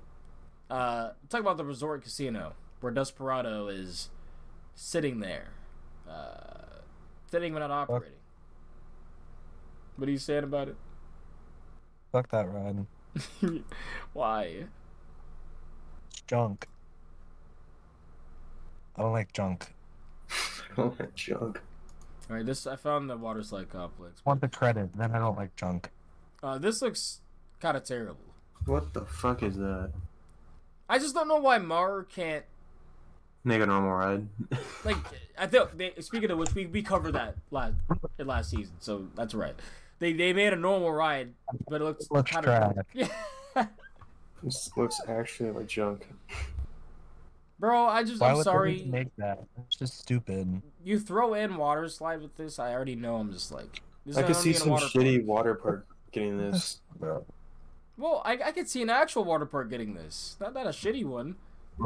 [0.69, 4.09] Uh, I'm about the resort casino where Desperado is
[4.73, 5.49] sitting there,
[6.09, 6.81] uh,
[7.29, 8.17] sitting but not operating.
[9.95, 10.75] What are you saying about it?
[12.11, 12.85] Fuck that ride.
[14.13, 14.65] Why?
[16.27, 16.67] Junk.
[18.95, 19.73] I don't like junk.
[20.77, 21.61] Oh, that junk.
[22.29, 24.21] All right, this I found the water slide complex.
[24.25, 25.89] Want the credit, then I don't like junk.
[26.43, 27.21] Uh, this looks
[27.61, 28.17] kind of terrible.
[28.65, 29.91] What the fuck is that?
[30.89, 32.43] I just don't know why Mar can't
[33.45, 34.27] Make a normal ride.
[34.83, 34.97] like.
[35.37, 37.75] I think they, speaking of which, we, we covered that last
[38.17, 39.53] in last season, so that's right.
[39.99, 41.33] They they made a normal ride,
[41.69, 42.75] but it looks Looks kind trash.
[42.77, 43.07] of yeah.
[44.43, 46.07] this looks actually like junk.
[47.59, 48.79] Bro, I just Why I'm would sorry.
[48.79, 49.39] they make that?
[49.65, 50.61] It's just stupid.
[50.83, 53.15] You throw in water slide with this, I already know.
[53.15, 53.81] I'm just like.
[54.05, 55.27] This I is could see some water shitty park.
[55.27, 56.81] water park getting this.
[56.99, 57.25] Bro.
[57.97, 61.05] Well, I, I could see an actual water park getting this, not not a shitty
[61.05, 61.37] one.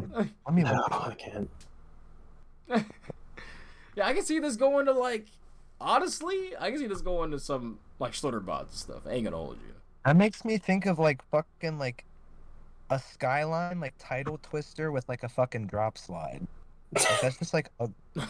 [0.47, 1.49] I mean, No, I can't.
[3.95, 5.27] Yeah, I can see this going to like.
[5.81, 9.07] Honestly, I can see this going to some like Schlitterbahns and stuff.
[9.07, 9.73] I ain't gonna hold you.
[10.05, 12.05] that makes me think of like fucking like
[12.89, 16.47] a skyline like title twister with like a fucking drop slide.
[16.95, 17.89] Like, that's just like a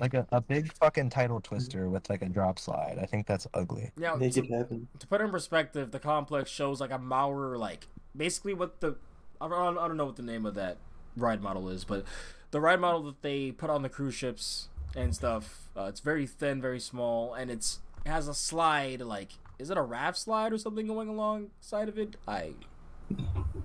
[0.00, 2.98] like a, a big fucking title twister with like a drop slide.
[3.00, 3.90] I think that's ugly.
[3.96, 4.86] now, Make to, it happen.
[5.00, 8.96] to put it in perspective, the complex shows like a Maurer, like basically what the
[9.40, 10.78] I don't, I don't know what the name of that
[11.16, 12.04] ride model is, but
[12.52, 15.68] the ride model that they put on the cruise ships and stuff.
[15.76, 19.00] Uh, it's very thin, very small, and it's it has a slide.
[19.00, 22.16] Like, is it a raft slide or something going alongside of it?
[22.26, 22.52] I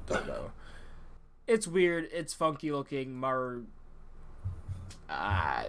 [0.08, 0.52] don't know.
[1.48, 2.10] It's weird.
[2.14, 3.16] It's funky looking.
[3.16, 3.62] Mar.
[5.10, 5.68] Ah, I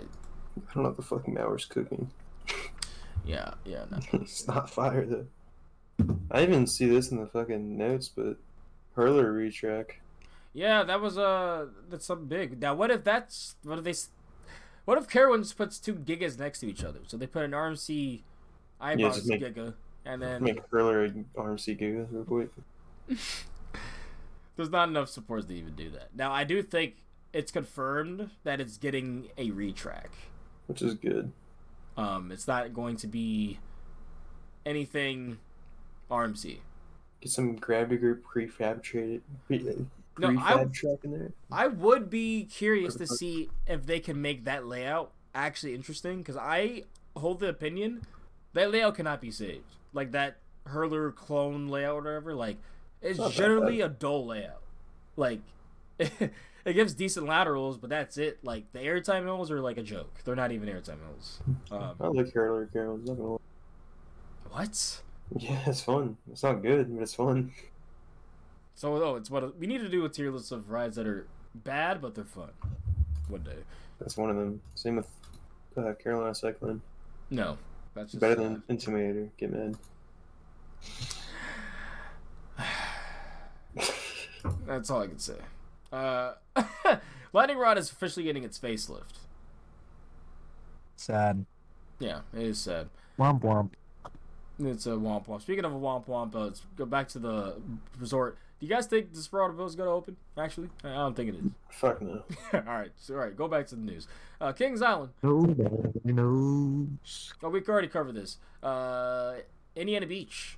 [0.74, 2.10] don't know what the fucking hour's cooking.
[3.24, 3.84] yeah, yeah.
[3.90, 3.98] No.
[4.20, 5.26] it's not fire though.
[6.30, 8.36] I even see this in the fucking notes, but
[8.94, 9.92] hurler retrack.
[10.52, 12.60] Yeah, that was uh that's something big.
[12.60, 13.94] Now, what if that's what if they,
[14.84, 17.00] what if Carowin just puts two gigas next to each other?
[17.06, 18.22] So they put an RMC
[18.84, 19.74] eyebrows just make- giga,
[20.04, 22.50] and then Make hurler and RMC Giga real quick.
[24.56, 26.14] there's not enough supports to even do that.
[26.14, 26.96] Now, I do think
[27.32, 30.08] it's confirmed that it's getting a retrack.
[30.66, 31.32] Which is good.
[31.96, 33.58] Um, it's not going to be
[34.64, 35.38] anything
[36.10, 36.58] RMC.
[37.20, 38.50] Get some gravity group pre, No,
[40.18, 41.32] prefab I- track in there.
[41.50, 46.36] I would be curious to see if they can make that layout actually interesting because
[46.36, 46.84] I
[47.16, 48.02] hold the opinion
[48.54, 49.76] that layout cannot be saved.
[49.92, 52.34] Like that hurler clone layout or whatever.
[52.34, 52.56] Like
[53.02, 54.62] it's Not generally a dull layout.
[55.16, 55.40] Like
[55.98, 56.32] it
[56.64, 58.38] gives decent laterals, but that's it.
[58.42, 60.20] Like the airtime hills are like a joke.
[60.24, 61.40] They're not even airtime hills.
[61.70, 63.40] Um, I like hurler Carol's not
[64.50, 65.02] what?
[65.36, 66.16] Yeah, it's fun.
[66.30, 67.52] It's not good, but it's fun.
[68.76, 71.26] So oh, it's what we need to do a tier list of rides that are
[71.54, 72.50] bad but they're fun.
[73.28, 73.58] One day.
[73.98, 74.60] That's one of them.
[74.74, 75.06] Same with
[75.76, 76.82] uh, Carolina Cyclone.
[77.30, 77.58] No,
[77.94, 78.62] that's just Better sad.
[78.66, 79.28] than Intimidator.
[79.36, 79.76] Get mad.
[84.66, 85.36] That's all I can say.
[85.92, 86.32] Uh,
[87.32, 89.18] Lightning Rod is officially getting its facelift.
[90.96, 91.44] Sad.
[91.98, 92.88] Yeah, it is sad.
[93.18, 93.70] Womp womp.
[94.58, 95.42] It's a womp womp.
[95.42, 97.56] Speaking of a womp womp, uh, let's go back to the
[97.98, 98.38] resort.
[98.64, 100.16] Do you guys think the Desperado is going to open?
[100.38, 101.42] Actually, I don't think it is.
[101.70, 102.22] Fuck no.
[102.54, 103.36] all right, so, all right.
[103.36, 104.08] Go back to the news.
[104.40, 105.10] Uh, Kings Island.
[105.22, 107.34] Nobody knows.
[107.42, 108.38] Oh, we already covered this.
[108.62, 109.34] Uh,
[109.76, 110.56] Indiana Beach.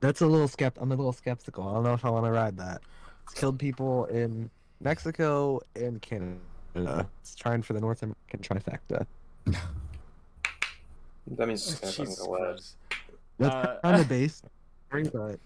[0.00, 0.74] That's a little skept.
[0.78, 1.66] I'm a little skeptical.
[1.66, 2.82] I don't know if I want to ride that.
[3.22, 4.50] It's killed people in
[4.82, 7.08] Mexico and Canada.
[7.22, 9.06] It's trying for the North American trifecta.
[9.46, 12.76] That means it's gonna fucking Jesus go last.
[12.90, 13.02] Christ.
[13.38, 14.44] That's Uh, kind of based,
[14.90, 15.40] but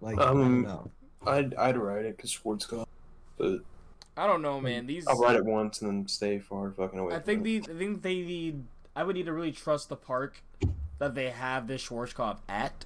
[0.00, 0.90] like I Um, don't know.
[1.26, 2.86] I'd I'd ride it because Schwarzkopf,
[3.38, 3.60] but
[4.16, 4.86] I don't know, man.
[4.86, 5.06] These.
[5.06, 7.14] I'll ride it once and then stay far fucking away.
[7.14, 7.44] I from think it.
[7.44, 7.68] these.
[7.68, 8.64] I think they need.
[8.96, 10.42] I would need to really trust the park
[10.98, 12.84] that they have this Schwarzkopf at.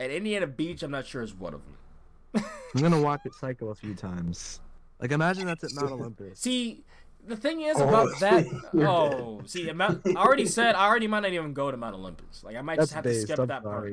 [0.00, 2.44] At Indiana Beach, I'm not sure is one of them.
[2.74, 4.60] I'm gonna watch it cycle a few times.
[5.00, 6.40] Like imagine that's at Mount Olympus.
[6.40, 6.82] See,
[7.26, 8.44] the thing is Oh, about that.
[8.72, 9.74] you're Oh, see, I
[10.16, 12.42] already said I already might not even go to Mount Olympus.
[12.42, 13.92] Like I might That's just have to skip I'm that part.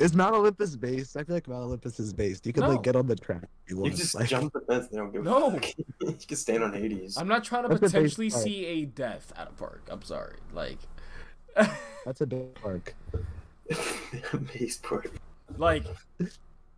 [0.00, 0.06] Sorry.
[0.06, 1.16] Is Mount Olympus based?
[1.16, 2.46] I feel like Mount Olympus is based.
[2.46, 2.70] You could No.
[2.70, 3.44] like get on the track.
[3.44, 3.96] if You, You want.
[3.96, 4.88] just like, jump the fence.
[4.88, 5.48] They don't give No.
[5.48, 5.66] a fuck.
[6.00, 7.16] you can stand on Hades.
[7.16, 8.42] I'm not trying to That's a base potentially park.
[8.42, 9.82] see a death at a park.
[9.90, 10.36] I'm sorry.
[10.52, 10.78] Like,
[12.04, 12.94] That's a big park.
[14.52, 15.10] Base park.
[15.58, 15.84] like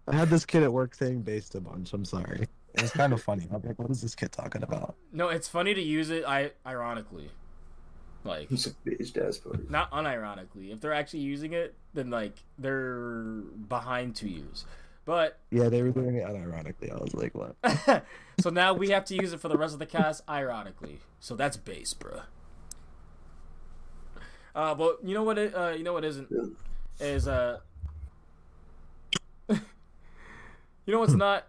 [0.09, 1.93] I had this kid at work saying based a bunch.
[1.93, 2.49] I'm sorry.
[2.75, 3.47] It was kind of funny.
[3.53, 4.95] I'm like, what is this kid talking about?
[5.13, 6.25] no, it's funny to use it.
[6.27, 7.31] I ironically,
[8.25, 9.69] like He's a based ass park.
[9.71, 10.73] not unironically.
[10.73, 14.65] If they're actually using it, then like they're behind two years.
[15.05, 16.93] But Yeah, they were doing it unironically.
[16.93, 17.57] I was like, what?
[18.41, 21.01] so now we have to use it for the rest of the cast ironically.
[21.19, 22.23] So that's base, bruh.
[24.55, 25.39] Uh, but you know what?
[25.39, 26.29] It, uh, you know what isn't
[27.01, 27.59] is uh.
[29.49, 29.59] you
[30.87, 31.47] know what's not?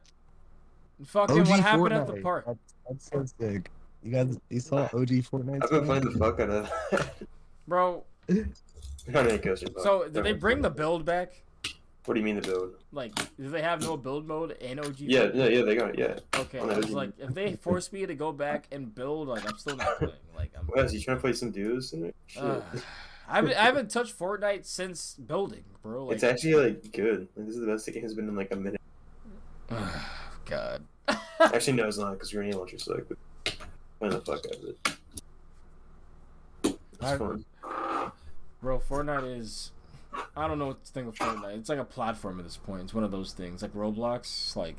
[1.06, 3.70] Fucking OG what happened at the park, That's, that's so sick.
[4.04, 5.64] You guys, you saw OG Fortnite?
[5.64, 7.14] I've been playing the fuck out of that.
[7.68, 8.04] bro.
[9.08, 9.68] Not any coaster.
[9.74, 11.42] but So did they bring the build back?
[12.06, 12.74] What do you mean the build?
[12.92, 15.00] Like, do they have no build mode in OG?
[15.00, 15.62] Yeah, yeah, yeah.
[15.62, 16.00] They got it.
[16.00, 16.20] Yeah.
[16.38, 19.48] Okay, on I was like, if they force me to go back and build, like,
[19.50, 20.14] I'm still not playing.
[20.36, 20.66] Like, I'm.
[20.66, 20.94] What else?
[20.94, 22.16] You trying to play some duos in it?
[22.28, 22.44] Shit.
[22.44, 22.60] Uh,
[23.30, 26.08] I haven't, I haven't touched Fortnite since building, bro.
[26.08, 27.30] Like, it's actually like good.
[27.38, 28.82] Like, this is the best the game has been in like a minute.
[30.46, 30.84] God.
[31.40, 33.04] Actually, no, it's not because Granny Launcher suck.
[33.08, 33.18] But
[34.12, 34.98] the fuck out of it.
[36.64, 37.46] It's I- fun.
[38.62, 39.72] Bro, Fortnite is.
[40.38, 41.58] I don't know what to think of Fortnite.
[41.58, 42.84] It's like a platform at this point.
[42.84, 44.56] It's one of those things, like Roblox.
[44.56, 44.78] Like,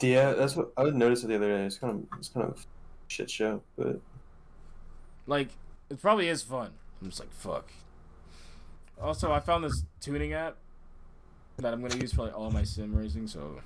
[0.00, 1.64] Yeah, that's what I noticed it the other day.
[1.64, 2.66] It's kind of it's kind of
[3.08, 4.00] shit show, but
[5.26, 5.50] like
[5.90, 6.70] it probably is fun.
[7.00, 7.70] I'm just like, fuck.
[9.00, 10.56] Also, I found this tuning app
[11.58, 13.26] that I'm gonna use for like all my sim racing.
[13.28, 13.60] So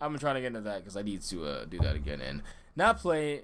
[0.00, 2.42] I'm trying to get into that because I need to uh, do that again and
[2.78, 3.42] not play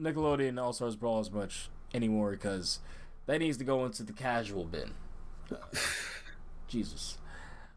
[0.00, 2.78] Nickelodeon All Stars Brawl as much anymore because
[3.26, 4.92] that needs to go into the casual bin.
[5.50, 5.56] Uh,
[6.68, 7.18] Jesus.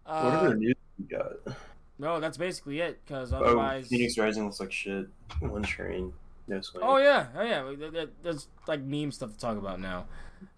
[0.06, 1.56] what Uh, other news you got?
[2.00, 3.02] no, that's basically it.
[3.06, 5.08] Because Oh, otherwise, Phoenix Rising looks like shit.
[5.40, 6.14] One train,
[6.48, 6.84] no swing.
[6.86, 7.64] Oh yeah, oh yeah.
[7.78, 10.06] that- that- There's like meme stuff to talk about now.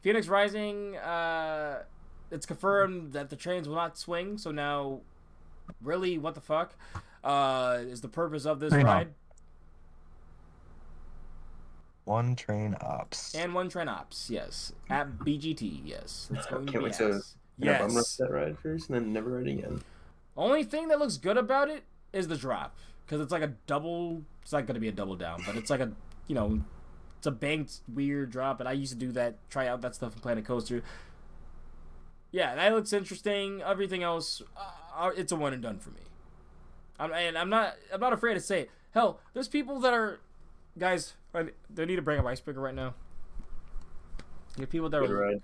[0.01, 0.97] Phoenix Rising.
[0.97, 1.83] Uh,
[2.29, 4.37] it's confirmed that the trains will not swing.
[4.37, 4.99] So now,
[5.81, 6.75] really, what the fuck?
[7.23, 9.07] Uh, is the purpose of this Train ride?
[12.07, 13.35] One train ops.
[13.35, 14.71] And one train ops, yes.
[14.89, 16.29] At BGT, yes.
[16.33, 17.35] It's going Can't be wait to- ass.
[17.59, 18.15] Yeah, I'm gonna Yes.
[18.17, 19.81] that ride first and then never ride again.
[20.37, 24.21] Only thing that looks good about it is the drop, because it's like a double.
[24.41, 25.91] It's not going to be a double down, but it's like a
[26.27, 26.61] you know,
[27.17, 29.35] it's a banked weird drop, and I used to do that.
[29.49, 30.83] Try out that stuff in Planet Coaster.
[32.31, 33.61] Yeah, that looks interesting.
[33.63, 34.41] Everything else,
[34.95, 36.01] uh, it's a one and done for me.
[36.99, 37.75] I'm, and I'm not.
[37.91, 38.71] I'm not afraid to say it.
[38.91, 40.19] Hell, there's people that are,
[40.77, 41.13] guys.
[41.33, 42.93] I, they need to bring up icebreaker right now.
[44.55, 45.17] There are people that Good are.
[45.17, 45.41] ride.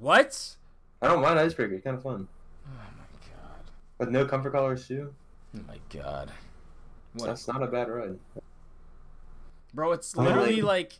[0.00, 0.56] What?
[1.00, 1.74] I don't mind Icebreaker.
[1.74, 2.28] It's kind of fun.
[2.66, 3.60] Oh my god.
[3.98, 5.14] With no comfort collars too.
[5.56, 6.30] Oh my god.
[7.14, 7.26] What?
[7.26, 8.18] That's not a bad ride.
[9.72, 10.92] Bro, it's I like- literally like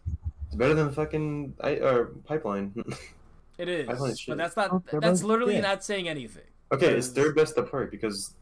[0.47, 2.73] It's better than fucking I or pipeline.
[3.59, 4.29] it is, I find shit.
[4.33, 4.73] but that's not.
[4.73, 5.63] Oh, That's both literally shit.
[5.63, 6.45] not saying anything.
[6.73, 8.33] okay, it's third best apart because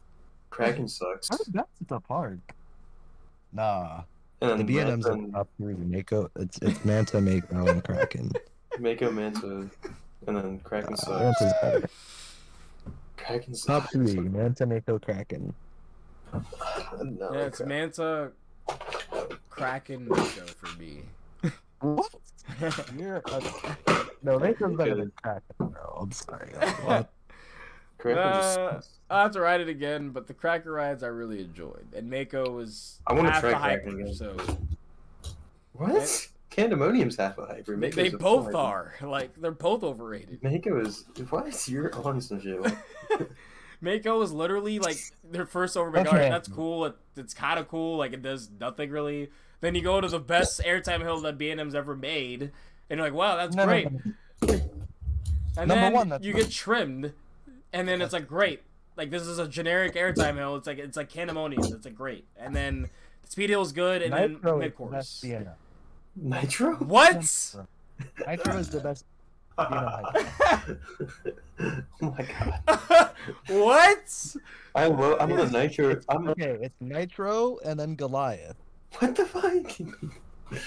[0.49, 1.27] Kraken sucks.
[1.29, 2.39] How that's at the park?
[3.51, 4.03] Nah.
[4.51, 5.73] And The B and M's Manta, in top three.
[5.75, 8.31] Mako, it's it's Manta, Mako, and Kraken.
[8.79, 9.69] Mako Manta,
[10.27, 11.41] and then Kraken Uh, sucks.
[11.41, 11.89] Manta's better.
[13.17, 14.15] Kraken Top three.
[14.15, 15.53] Manta, Mako, Kraken.
[17.01, 17.69] No, yeah, it's Kraken.
[17.69, 18.31] Manta,
[19.49, 21.01] Kraken, Mako for me.
[21.79, 22.13] What?
[22.97, 23.41] You're a...
[24.23, 25.99] No, Mako's better than Kraken, bro.
[26.01, 26.49] I'm sorry.
[26.83, 27.09] What?
[27.97, 28.81] Kraken just Uh.
[29.09, 32.49] I'll have to ride it again, but the Kraken rides I really enjoyed, and Mako
[32.51, 33.83] was I wanna half try the hype.
[33.83, 34.13] Kraken again.
[34.13, 34.35] So
[35.73, 36.27] What?
[36.51, 37.75] Candymonium's half a hyper.
[37.75, 38.57] They, Mako's they a both hyper.
[38.57, 38.93] are.
[39.01, 40.41] Like they're both overrated.
[40.43, 41.67] Mako is what?
[41.67, 42.59] You're on some shit.
[43.81, 44.97] Mako is literally like
[45.29, 46.01] their first overbig.
[46.07, 46.09] Okay.
[46.09, 46.85] Alright, that's cool.
[46.85, 47.97] It, it's kind of cool.
[47.97, 49.29] Like it does nothing really.
[49.61, 52.51] Then you go to the best airtime hill that B&M's ever made,
[52.89, 53.91] and you're like, wow, that's No, no, great.
[53.91, 53.99] no.
[55.57, 57.13] And Number then one, that's you not- get trimmed,
[57.75, 58.61] and then it's like great.
[58.95, 60.55] Like this is a generic airtime hill.
[60.55, 61.71] It's like it's like Candymonium.
[61.73, 62.25] It's like great.
[62.37, 62.89] And then
[63.25, 64.91] Speed Hill is good, and Nitro then is mid the course.
[64.91, 65.49] best B&M.
[66.15, 66.75] Nitro?
[66.77, 67.55] What?
[68.25, 69.05] Nitro is the best
[69.57, 69.69] oh
[72.01, 73.11] my god.
[73.47, 74.35] what?
[74.75, 75.17] I love.
[75.21, 76.01] I'm on the Nitro.
[76.09, 76.29] I'm.
[76.29, 78.57] Okay, it's Nitro and then Goliath.
[78.99, 80.61] What the fuck?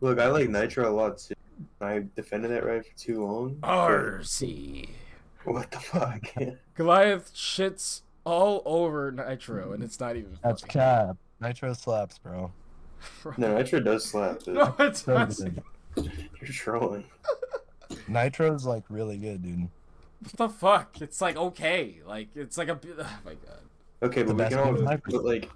[0.00, 1.34] Look, I like Nitro a lot too.
[1.82, 3.56] I defended that right for too long.
[3.60, 4.88] but RC.
[5.44, 6.22] What the fuck?
[6.74, 10.38] Goliath shits all over Nitro, and it's not even.
[10.42, 10.72] That's funny.
[10.72, 11.16] cap.
[11.40, 12.50] Nitro slaps, bro.
[13.36, 14.40] No, Nitro does slap.
[14.42, 14.54] Dude.
[14.56, 15.28] No, it's So not.
[15.36, 15.62] good.
[16.40, 17.04] You're trolling.
[18.08, 19.68] Nitro's like really good, dude.
[20.20, 21.00] What the fuck?
[21.02, 22.78] It's like okay, like it's like a.
[22.98, 23.60] Oh my god.
[24.02, 24.72] Okay, The but we best can all.
[24.82, 25.00] one.
[25.10, 25.50] But like,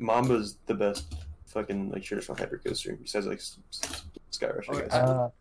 [0.00, 1.14] Mamba's the best
[1.46, 4.68] fucking like traditional hypercoaster besides like S- S- Skyrush.
[4.68, 4.94] I Okay, guess.
[4.94, 5.32] Uh, Like,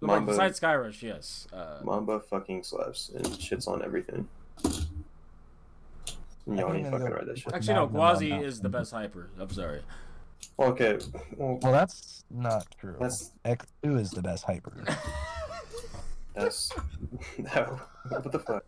[0.00, 0.32] Mamba.
[0.32, 1.46] besides Skyrush, yes.
[1.52, 4.28] Uh, Mamba fucking slaps and shits on everything.
[4.64, 4.68] I
[6.54, 7.52] Y'all can't ain't even fucking go- ride that shit.
[7.54, 7.82] actually, no.
[7.86, 9.28] Magnum on Gwazi that is the best hyper.
[9.38, 9.82] I'm sorry.
[10.58, 10.98] Okay.
[11.36, 12.92] Well, well, that's not true.
[12.98, 14.72] That's- X2 is the best hyper.
[16.34, 16.70] that's
[17.38, 17.80] no.
[18.08, 18.64] What the fuck?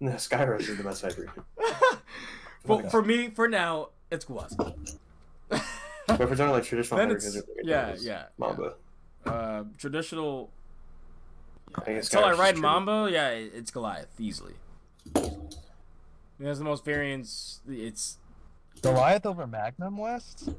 [0.00, 1.32] No, Skyrush is the best hyper.
[2.66, 2.88] Well, Okay.
[2.88, 4.56] for me, for now, it's Gwazi.
[4.56, 5.60] But
[6.08, 8.74] if we're talking like traditional Then hyper, it's- coaster, yeah, it's yeah, Mamba.
[9.26, 10.50] Uh, traditional.
[11.74, 14.54] I think it's Until I ride is Mamba, yeah, it's Goliath easily.
[15.14, 17.60] It has the most variants.
[17.68, 18.18] It's
[18.82, 20.50] Goliath over Magnum West?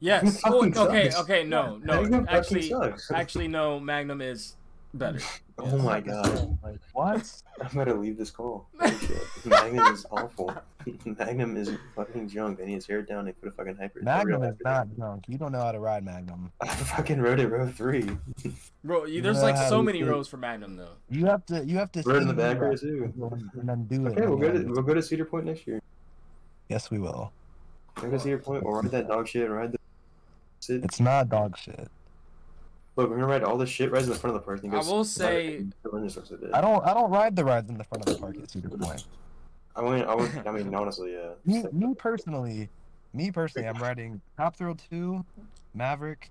[0.00, 0.40] yes.
[0.44, 2.24] Oh, okay, okay, no, no.
[2.28, 2.72] Actually,
[3.12, 3.80] actually, no.
[3.80, 4.56] Magnum is
[4.98, 5.20] better.
[5.58, 6.58] Oh my god.
[6.62, 7.42] Like, what?
[7.60, 8.68] I'm gonna leave this call.
[9.44, 10.54] Magnum is awful.
[11.04, 12.58] Magnum is fucking junk.
[12.58, 14.00] They need his hair down and put a fucking hyper.
[14.02, 14.88] Magnum is hyper.
[14.88, 15.24] not junk.
[15.28, 16.50] You don't know how to ride Magnum.
[16.60, 18.08] I fucking rode it row three.
[18.82, 20.08] Bro, you, there's Yeah, like so many did.
[20.08, 20.94] rows for Magnum though.
[21.08, 21.64] You have to.
[21.64, 22.02] You have to.
[22.02, 23.12] Rode in the back row too.
[23.54, 24.12] And then do it.
[24.18, 25.80] Okay, we'll go to we'll go to Cedar Point next year.
[26.68, 27.32] Yes, we will.
[28.00, 28.64] We'll go to Cedar Point.
[28.64, 29.48] We'll ride that dog shit.
[29.50, 29.78] Ride the.
[30.60, 30.82] Sit.
[30.84, 31.88] It's not dog shit.
[32.96, 34.62] Look, we're gonna ride all the shit rides in the front of the park.
[34.62, 36.50] and I will say- Berlin just looks at it.
[36.54, 36.84] I don't.
[36.86, 39.04] I don't ride the rides in the front of the park at Cedar Point.
[39.76, 41.30] I mean, I, would, I mean, honestly, yeah.
[41.44, 42.68] Me, me personally,
[43.12, 45.24] me personally, I'm riding Top Thrill 2,
[45.74, 46.30] Maverick.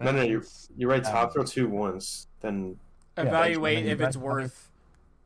[0.00, 0.42] No, no, you-
[0.76, 1.12] You ride Yeah.
[1.12, 2.76] Top Thrill two once, then
[3.16, 4.68] Yeah, Evaluate and if it's worth.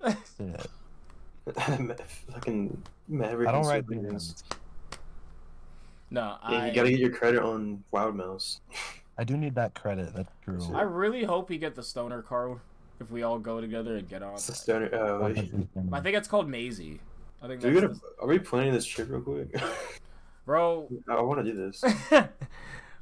[0.01, 0.69] that's
[2.31, 3.49] fucking Maverick.
[3.49, 4.09] I don't ride Super BMs.
[4.11, 4.45] Wings.
[6.11, 6.69] No, Yeah, I.
[6.69, 8.61] you gotta get your credit on Wild Mouse.
[9.19, 10.15] I do need that credit.
[10.15, 10.61] That's true.
[10.75, 12.59] I really hope we get the stoner car
[13.01, 14.35] if we all go together and get on.
[14.35, 14.95] It's the stoner.
[14.95, 15.69] Uh, like, wait.
[15.93, 17.01] I think it's called Maisie.
[17.43, 19.49] I think Do we that's gotta, are we planning this trip real quick?
[20.47, 20.89] bro.
[21.09, 21.85] I want to do this.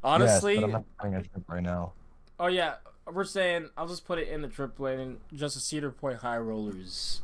[0.04, 1.92] Honestly, yes, but I'm not planning a trip right now.
[2.40, 2.74] oh yeah,
[3.10, 5.20] we're saying I'll just put it in the trip planning.
[5.32, 7.22] Just a Cedar Point High Rollers,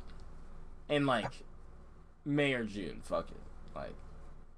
[0.89, 1.45] in like
[2.25, 3.01] May or June.
[3.03, 3.95] Fuck it, like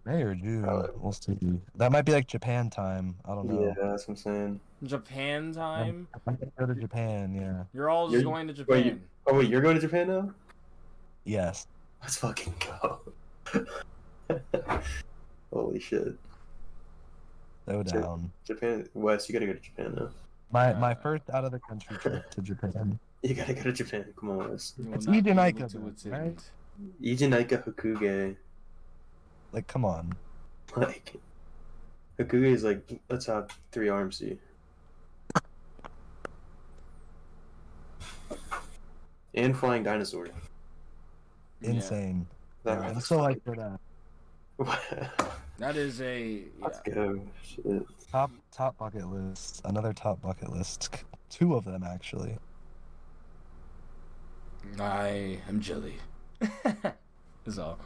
[0.04, 1.38] May or June, Uh, we'll see.
[1.76, 3.14] That might be like Japan time.
[3.24, 3.62] I don't know.
[3.66, 4.60] Yeah, that's what I'm saying.
[4.84, 6.08] Japan time.
[6.14, 7.32] I might go to Japan.
[7.34, 7.64] Yeah.
[7.72, 8.84] You're all just You're- going to wait, Japan.
[8.86, 10.30] you- Oh wait, you're going to Japan now?
[11.24, 11.68] Yes.
[12.00, 12.98] Let's fucking go.
[15.52, 16.16] Holy shit.
[17.68, 18.00] Go Sure.
[18.00, 18.32] down.
[18.44, 20.08] Japan, Wes, you gotta go to Japan now.
[20.50, 22.98] My my first out of the country trip to Japan.
[23.22, 24.04] You gotta go to Japan.
[24.18, 24.74] Come on, Wes.
[24.76, 26.12] You It's not be Eden able Aika, to though, attend.
[26.12, 26.50] right?
[27.00, 28.36] Eejanaika Hakugei.
[29.52, 30.14] Like, come on.
[30.74, 31.20] Like,
[32.18, 34.38] Hakugei is like let's have three RMC.
[39.34, 40.26] And Flying Dinosaur.
[41.60, 41.70] Yeah.
[41.70, 42.26] Insane.
[42.64, 43.78] That I'm so hyped for that.
[45.58, 46.42] That is a yeah.
[46.60, 47.20] Let's go.
[47.42, 47.86] Shit.
[48.10, 49.60] Top top bucket list.
[49.64, 50.90] Another top bucket list.
[51.30, 52.36] Two of them actually.
[54.78, 55.96] I am jelly.
[57.46, 57.78] Is all.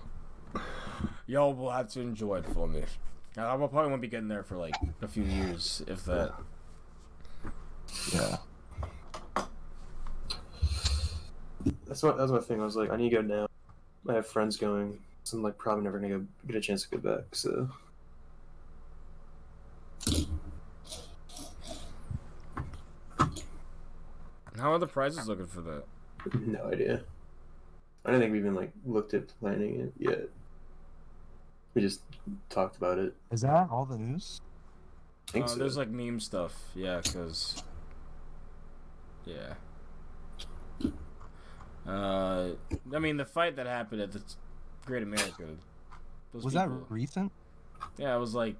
[1.26, 2.82] Y'all will have to enjoy it for me.
[3.36, 6.32] I will probably won't be getting there for like a few years, if that.
[8.14, 8.36] Yeah.
[11.86, 12.60] That's what that's my thing.
[12.60, 13.48] I was like, I need to go now.
[14.08, 16.96] I have friends going, so I'm like probably never gonna go, get a chance to
[16.96, 17.24] go back.
[17.34, 17.68] So
[24.58, 25.84] How are the prices looking for that?
[26.40, 27.02] no idea.
[28.04, 30.28] I don't think we've even like looked at planning it yet.
[31.76, 32.00] We just
[32.48, 33.14] talked about it.
[33.30, 34.40] Is that all the news?
[35.28, 35.56] I think Uh, so.
[35.56, 37.62] there's like meme stuff, yeah, because
[39.26, 39.52] yeah.
[41.86, 42.52] Uh,
[42.94, 44.22] I mean the fight that happened at the
[44.86, 45.44] Great America.
[46.32, 47.30] those Was that recent?
[47.98, 48.56] Yeah, it was like,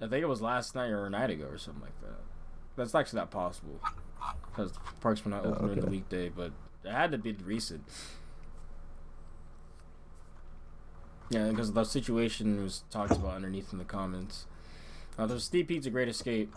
[0.00, 2.20] I think it was last night or a night ago or something like that.
[2.76, 3.78] That's actually not possible
[4.50, 4.72] because
[5.02, 5.90] parks were not Oh, open during the okay.
[5.90, 6.52] weekday, but
[6.84, 7.84] it had to be recent.
[11.34, 14.46] Yeah, because the situation was talked about underneath in the comments.
[15.18, 16.54] Uh, there's Steve Pete's a Great Escape,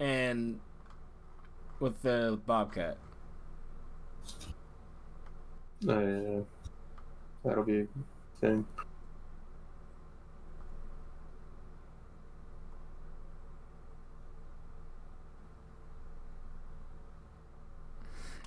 [0.00, 0.58] and
[1.78, 2.96] with the Bobcat.
[5.86, 6.40] Oh, yeah.
[7.44, 7.86] That'll be a
[8.40, 8.66] thing.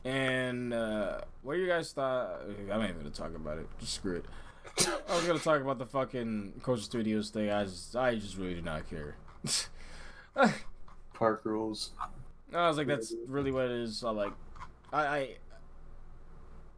[0.04, 2.42] And uh, what do you guys thought?
[2.42, 3.68] I'm not even gonna talk about it.
[3.80, 4.26] Just screw it.
[5.10, 7.50] I was gonna talk about the fucking Coach Studios thing.
[7.50, 9.16] I just, I just really do not care.
[11.14, 11.92] Park rules.
[12.54, 14.04] I was like, that's really what it is.
[14.04, 14.34] I like,
[14.94, 15.30] I, I,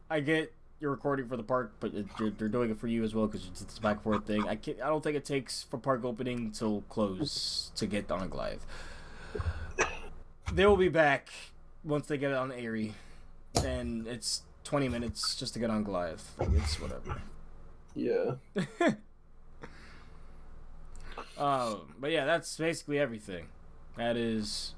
[0.10, 3.04] I get you're recording for the park, but it, they're, they're doing it for you
[3.04, 4.48] as well because it's a back and forth thing.
[4.48, 8.30] I can't, I don't think it takes from park opening till close to get on
[8.30, 8.66] Goliath.
[10.54, 11.30] They will be back
[11.84, 12.94] once they get it on Airy,
[13.64, 16.32] and it's 20 minutes just to get on Goliath.
[16.40, 17.22] Like, it's whatever.
[18.00, 18.36] Yeah.
[21.38, 23.46] Um, but yeah, that's basically everything.
[23.96, 24.74] That is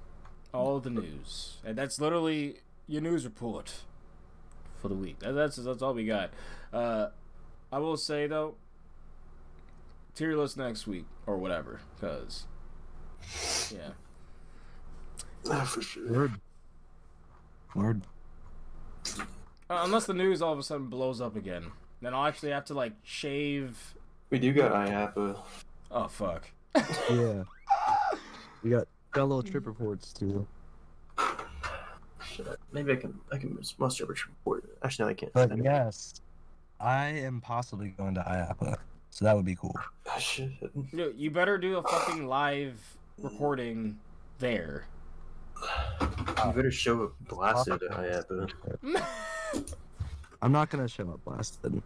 [0.53, 2.57] all the news, and that's literally
[2.87, 3.81] your news report
[4.79, 5.19] for the week.
[5.19, 6.31] That- That's that's all we got.
[6.71, 7.07] Uh,
[7.71, 8.55] I will say though,
[10.15, 12.45] tier list next week or whatever, because
[13.73, 13.91] yeah,
[15.49, 16.11] Ah, for sure.
[16.11, 16.31] Word.
[17.73, 18.01] Word.
[19.19, 19.23] uh,
[19.83, 22.73] unless the news all of a sudden blows up again, then I'll actually have to
[22.73, 23.77] like shave.
[24.29, 25.37] We do got IAAPA.
[25.91, 26.49] Oh fuck.
[27.09, 27.43] Yeah.
[28.63, 30.45] We got got little trip reports too.
[32.23, 34.65] Shit, maybe I can I can muster a trip report.
[34.83, 35.33] Actually, no, I can't.
[35.33, 36.21] But yes,
[36.79, 38.77] I am possibly going to IAAPA,
[39.09, 39.75] so that would be cool.
[40.07, 40.51] Ah, shit.
[40.91, 42.79] You, you better do a fucking live
[43.17, 43.97] recording
[44.37, 44.85] there.
[45.59, 48.51] You better show up blasted at IAAPA.
[50.41, 51.81] I'm not gonna show up blasted.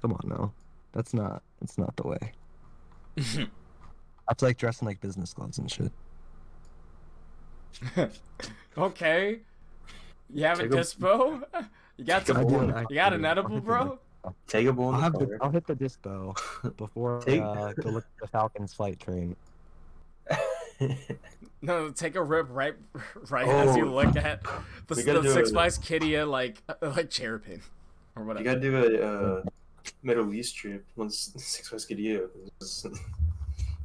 [0.00, 0.52] Come on now,
[0.92, 2.32] that's not that's not the way.
[3.18, 3.48] I
[4.28, 5.90] have to like dressing like business clothes and shit.
[8.78, 9.40] okay.
[10.30, 11.42] You have a Take a- dispo?
[11.96, 12.70] You got Take a some?
[12.72, 13.98] I do, You got an edible, hit the bro?
[14.46, 15.38] Take a bull I'll the have the, car.
[15.42, 16.38] I'll hit the dispo
[16.76, 19.34] before Take- uh, go look at the Falcons flight train.
[21.60, 22.74] No, take a rip right,
[23.30, 23.94] right as you Oh.
[23.94, 24.42] look at
[24.86, 27.60] the, the six by Qiddiya like like chairpin
[28.14, 28.44] or whatever.
[28.44, 29.42] you gotta do a uh,
[30.04, 32.86] Middle East trip once Six West Skidoo opens.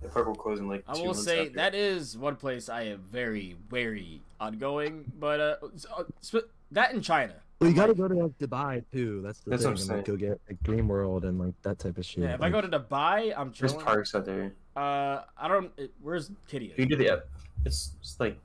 [0.01, 0.83] The park will close in like.
[0.87, 1.53] I will say after.
[1.53, 5.55] that is one place I am very wary on going, but uh,
[5.97, 6.39] uh,
[6.71, 7.33] that in China.
[7.59, 9.21] Well, you gotta like- go to like Dubai too.
[9.21, 9.85] That's the That's what thing.
[9.89, 12.23] I'm and, like, go get like Dream World and like that type of shit.
[12.23, 13.85] Yeah, if I go to Dubai, I'm There's chilling.
[13.85, 14.53] parks out there.
[14.75, 15.71] Uh, I don't.
[15.77, 16.69] It, where's Qiddiya?
[16.71, 17.09] You can do the.
[17.09, 17.19] F-
[17.65, 18.37] It's it's like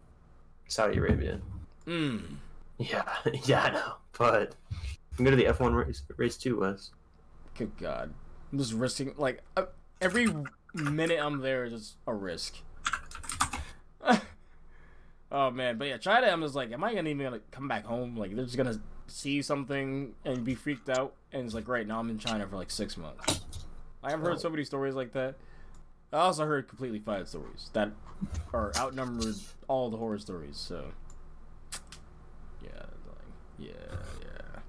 [0.69, 1.41] Saudi Arabia.
[1.87, 2.37] Mm.
[2.79, 3.03] Yeah,
[3.45, 3.93] yeah, I know.
[4.17, 4.55] But
[5.19, 6.91] I'm going to the F1 race, race too, Wes.
[7.57, 8.13] Good God,
[8.53, 9.65] I'm just risking like uh,
[10.01, 10.29] every
[10.75, 12.55] minute I'm there is just a risk.
[15.33, 16.27] oh man, but yeah, China.
[16.29, 18.17] I'm just like, am I gonna even gonna come back home?
[18.17, 18.79] Like they're just gonna
[19.09, 22.57] see something and be freaked out, and it's like, right now I'm in China for
[22.57, 23.41] like six months.
[24.03, 25.35] I have heard so many stories like that.
[26.13, 27.91] I also heard completely fine stories that
[28.55, 29.35] are outnumbered
[29.69, 30.57] all the horror stories.
[30.57, 30.85] So
[32.63, 34.61] yeah, like, yeah, yeah.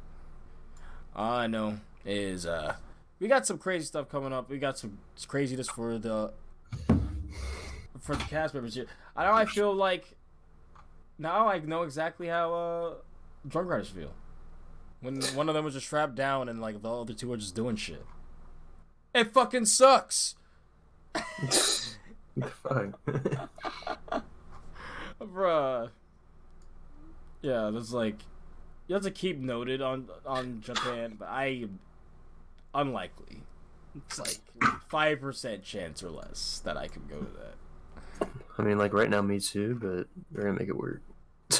[1.15, 2.75] I know is uh
[3.19, 4.49] we got some crazy stuff coming up.
[4.49, 4.97] We got some
[5.27, 6.31] craziness for the
[7.99, 8.87] for the cast members here.
[9.15, 10.15] I know I feel like
[11.17, 12.93] now I know exactly how uh
[13.47, 14.11] drunk riders feel.
[15.01, 17.55] When one of them was just strapped down and like the other two were just
[17.55, 18.05] doing shit.
[19.13, 20.35] It fucking sucks.
[22.63, 23.49] What the?
[25.21, 25.89] Bruh.
[27.41, 28.15] Yeah, that's like
[28.87, 31.65] you have to keep noted on on Japan, but I
[32.73, 33.41] unlikely.
[33.95, 34.37] It's like
[34.87, 38.29] five percent chance or less that I can go to that.
[38.57, 41.01] I mean, like right now, me too, but we're gonna make it work.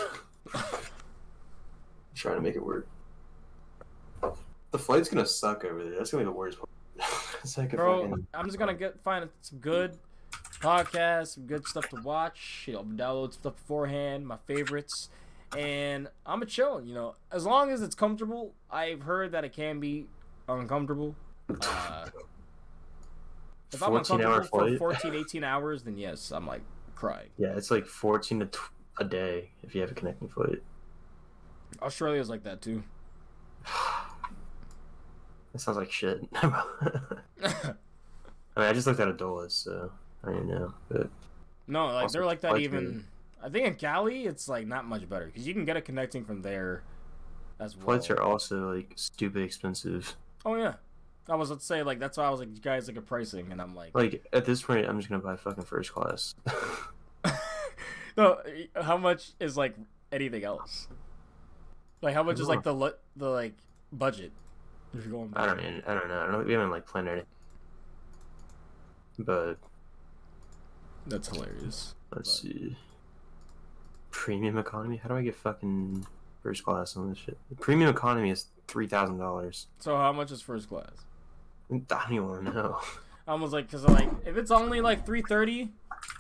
[2.16, 2.88] Trying to make it work.
[4.72, 5.98] The flight's gonna suck over there.
[5.98, 6.70] That's gonna be the worst part.
[7.44, 8.28] it's like Bro, fucking.
[8.34, 9.98] I'm just gonna get find some good
[10.60, 12.66] podcasts, some good stuff to watch.
[12.68, 15.10] You know, download stuff beforehand, my favorites,
[15.58, 16.84] and I'm a chill.
[16.84, 18.54] You know, as long as it's comfortable.
[18.70, 20.06] I've heard that it can be
[20.48, 21.16] uncomfortable.
[21.50, 22.06] Uh,
[23.72, 25.02] if I'm 14 hour uncomfortable for flight.
[25.02, 26.62] 14, 18 hours, then yes, I'm like
[26.96, 27.30] crying.
[27.40, 30.62] Yeah, it's like 14 to tw- a day if you have a connecting flight.
[31.82, 32.84] Australia's like that too.
[35.54, 36.22] That sounds like shit.
[36.42, 36.64] I
[37.42, 39.92] mean, I just looked at a Dulles, so
[40.24, 40.74] I don't know.
[40.90, 41.10] But
[41.68, 43.06] no, like they're like that even.
[43.42, 46.26] I think in Cali, it's like not much better because you can get a connecting
[46.26, 46.84] from there
[47.60, 47.86] as well.
[47.86, 50.16] flights are also like stupid expensive.
[50.46, 50.74] Oh yeah,
[51.28, 53.52] I was let's say like that's why I was like, you guys look at pricing,
[53.52, 56.36] and I'm like, Like at this point, I'm just gonna buy fucking first class.
[58.18, 58.40] no,
[58.76, 59.76] how much is like
[60.12, 60.88] anything else?
[62.02, 63.54] Like how much is like the the like
[63.92, 64.32] budget?
[64.94, 66.22] If you're going, I don't even, I don't know.
[66.28, 67.28] I don't, we haven't like planned anything.
[69.20, 69.56] But
[71.08, 71.96] That's hilarious.
[72.16, 72.78] let's But- see.
[74.12, 74.98] Premium economy?
[74.98, 76.06] How do I get fucking
[76.42, 77.38] first class on this shit?
[77.60, 79.68] Premium economy is three thousand dollars.
[79.80, 80.90] So how much is first class?
[81.72, 82.80] I don't even want to know.
[83.28, 85.70] I was like, cause like if it's only like three thirty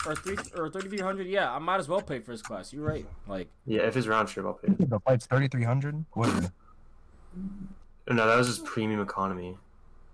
[0.05, 2.71] or three or thirty three hundred, yeah, I might as well pay first class.
[2.71, 3.05] You're right.
[3.27, 4.71] Like Yeah, if it's round trip, I'll pay.
[4.77, 6.05] The flight's thirty three hundred.
[6.13, 6.51] What?
[8.09, 9.57] No, that was just premium economy.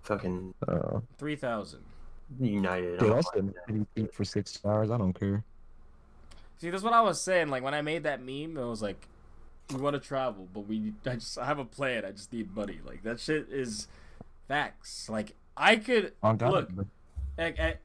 [0.04, 1.82] Fucking Uh, three thousand.
[2.40, 3.00] United.
[3.00, 3.66] dude, I'm I'll fine sit with that.
[3.66, 4.90] pretty cheap for six hours.
[4.92, 5.44] I don't care.
[6.58, 7.50] See, that's what I was saying.
[7.50, 9.08] Like when I made that meme, it was like,
[9.74, 12.04] we want to travel, but we I just I have a plan.
[12.06, 12.80] I just need money.
[12.86, 13.88] Like that shit is
[14.48, 15.10] facts.
[15.10, 16.70] Like I could On God, look.
[16.76, 16.86] but-
[17.38, 17.76] I, I,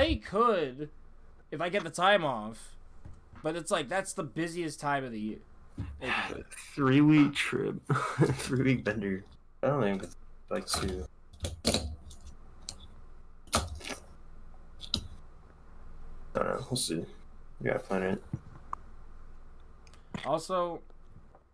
[0.00, 0.90] I could
[1.50, 2.76] if I get the time off,
[3.42, 5.38] but it's like that's the busiest time of the year.
[6.00, 7.76] It- Three week trip.
[8.34, 9.24] Three week bender.
[9.62, 10.08] I don't even
[10.50, 11.06] like to.
[16.34, 16.66] I don't know.
[16.70, 17.04] We'll see.
[17.60, 18.22] We gotta plan it.
[20.24, 20.80] Also,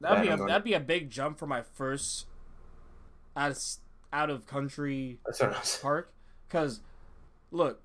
[0.01, 2.27] that'd be a, that'd be a big jump for my first
[3.37, 3.59] out of
[4.13, 6.13] out of country That's what I was park.
[6.51, 6.81] Cause,
[7.51, 7.81] look,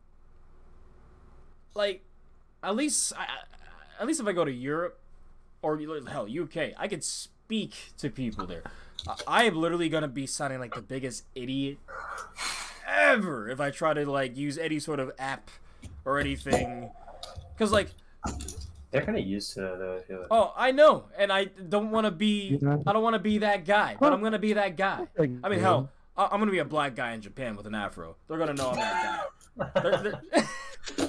[1.74, 2.04] like,
[2.62, 4.98] at least I, I- at least if I go to Europe
[5.62, 5.78] or
[6.08, 8.64] hell UK, I could speak to people there.
[9.08, 11.78] I- I am literally gonna be sounding like the biggest idiot
[12.88, 15.50] ever if I try to like use any sort of app
[16.06, 16.90] or anything.
[17.58, 17.90] Cause like
[18.92, 19.98] They're kind of used to that, though.
[19.98, 20.28] I feel like.
[20.32, 22.58] Oh, I know, and I don't want to be.
[22.88, 25.08] I don't want to be that guy, but I'm gonna be that guy.
[25.44, 28.16] I mean, hell, I- I'm gonna be a black guy in Japan with an afro.
[28.28, 29.28] They're gonna know I'm that
[29.58, 29.82] guy.
[29.82, 30.02] They're-
[30.36, 31.09] they're-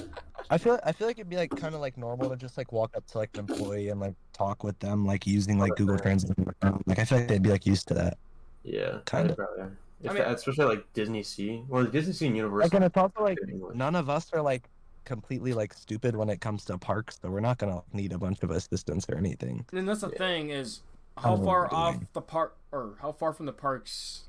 [0.51, 2.71] I feel I feel like it'd be like kind of like normal to just like
[2.73, 5.97] walk up to like an employee and like talk with them like using like Google
[5.97, 6.37] Translate.
[6.85, 8.17] Like I feel like they'd be like used to that.
[8.63, 9.29] yeah, Kinda.
[9.29, 9.77] they probably are.
[10.03, 11.67] If I mean- that- especially like DisneySea.
[11.69, 12.65] Well, DisneySea and Universal.
[12.67, 13.37] Like and it's also like
[13.73, 14.63] none of us are like
[15.05, 18.43] completely like stupid when it comes to parks, so we're not gonna need a bunch
[18.43, 19.65] of assistance or anything.
[19.71, 20.17] and that's the Yeah.
[20.17, 20.81] thing is,
[21.17, 24.25] how far off the park or how far from the parks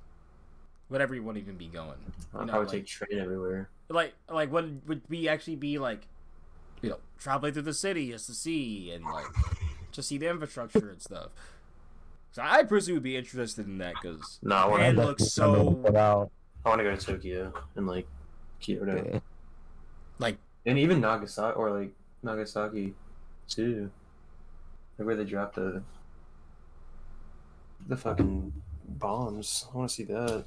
[0.88, 1.98] whatever you would everyone even be going?
[2.34, 3.68] I'll You know, probably like, take train everywhere.
[3.88, 6.06] like, like, would would we actually be like,
[6.82, 9.26] you know, traveling through the city just to see and like
[9.92, 11.30] to see the infrastructure and stuff?
[12.32, 15.80] So I personally would be interested in that because No, I wanna, looks so
[16.64, 18.06] I want to go to Tokyo and like
[18.60, 19.10] Kyoto.
[19.12, 19.20] Yeah.
[20.18, 21.92] like And even Nagasaki or like
[22.22, 22.94] Nagasaki
[23.48, 23.90] too.
[24.98, 25.82] Like where they dropped the
[27.88, 28.52] the fucking
[28.88, 29.66] bombs.
[29.72, 30.44] I want to see that.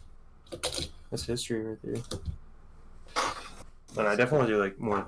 [1.12, 2.02] That's history right there.
[3.98, 5.08] And I definitely want to do like more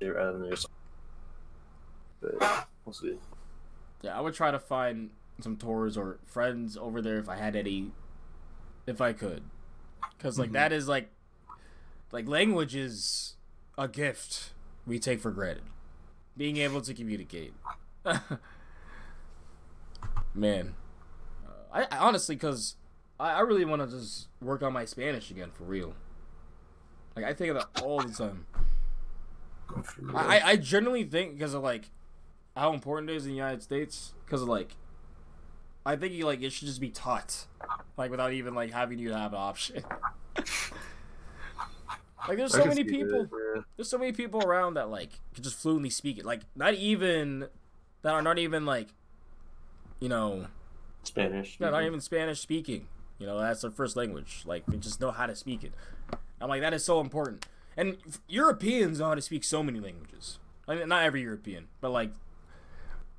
[0.00, 0.68] there rather than just.
[2.20, 3.16] But we'll see.
[4.02, 5.10] Yeah, I would try to find
[5.40, 7.92] some tours or friends over there if I had any,
[8.86, 9.42] if I could,
[10.16, 10.54] because like Mhm.
[10.54, 11.10] that is like,
[12.12, 13.36] like language is
[13.76, 14.52] a gift
[14.86, 15.64] we take for granted.
[16.36, 17.52] Being able to communicate,
[20.34, 20.74] man.
[21.46, 22.76] Uh, I, I honestly, because
[23.18, 25.94] I, I really want to just work on my Spanish again for real.
[27.16, 28.46] Like I think of that all the time.
[30.14, 31.90] I, I- I generally think because of like
[32.56, 34.12] how important it is in the United States.
[34.24, 34.76] Because of like,
[35.86, 37.46] I think you like it should just be taught,
[37.96, 39.84] like without even like having you have an option.
[42.28, 43.62] like there's so many people, that, yeah.
[43.76, 46.24] there's so many people around that like can just fluently speak it.
[46.26, 47.46] Like not even
[48.02, 48.88] that are not even like,
[50.00, 50.46] you know,
[51.04, 51.56] Spanish.
[51.58, 52.86] yeah, not even Spanish speaking.
[53.18, 54.42] You know, that's their first language.
[54.44, 55.72] Like they just know how to speak it.
[56.40, 57.46] I'm like that is so important.
[57.78, 57.96] And
[58.26, 60.40] Europeans know how to speak so many languages.
[60.66, 62.10] I mean, not every European, but like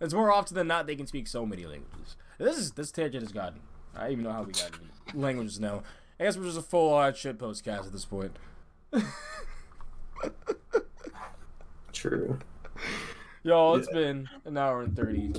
[0.02, 2.18] it's more often than not they can speak so many languages.
[2.38, 3.62] This is this tangent has gotten.
[3.96, 5.84] I don't even know how we got into languages now.
[6.20, 8.36] I guess we're just a full on shit postcast at this point.
[11.94, 12.40] True.
[13.44, 15.32] Y'all, it's been an hour and thirty.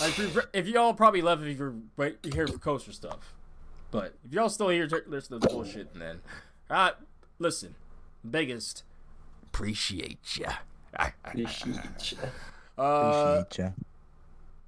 [0.00, 3.34] Like, if, if y'all probably left if you're right here for coaster stuff,
[3.90, 6.20] but if y'all still here listen to the bullshit, then,
[6.70, 6.90] uh,
[7.40, 7.74] listen,
[8.26, 8.82] biggest
[9.44, 10.52] appreciate ya.
[11.24, 12.18] Appreciate ya.
[12.82, 13.70] uh, Appreciate ya.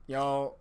[0.06, 0.56] y'all,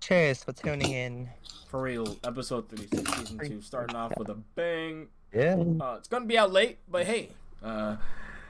[0.00, 1.28] Cheers for tuning in.
[1.68, 5.08] for real, episode 36, season 2, starting off with a bang.
[5.32, 5.56] Yeah.
[5.80, 7.30] Uh, it's gonna be out late, but hey,
[7.62, 7.96] uh,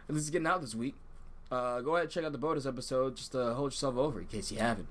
[0.09, 0.95] this is getting out this week.
[1.51, 3.17] Uh, go ahead and check out the bonus episode.
[3.17, 4.89] Just uh, hold yourself over in case you haven't.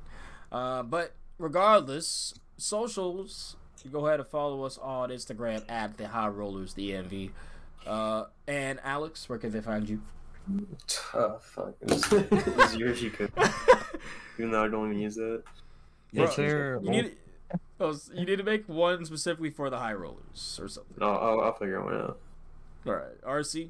[0.52, 3.56] Uh, but regardless, socials.
[3.84, 7.30] You go ahead and follow us on Instagram at the High Rollers DMV.
[7.86, 10.02] Uh, and Alex, where can they find you?
[11.14, 11.76] Oh, fuck.
[11.82, 13.32] It's, it's yours you could.
[14.38, 15.44] Even though I don't even use that.
[16.14, 17.16] Bro, Is You need,
[17.80, 20.98] oh, you need to make one specifically for the High Rollers or something.
[20.99, 22.20] No, I'll, I'll figure one out.
[22.86, 23.70] All right, RC.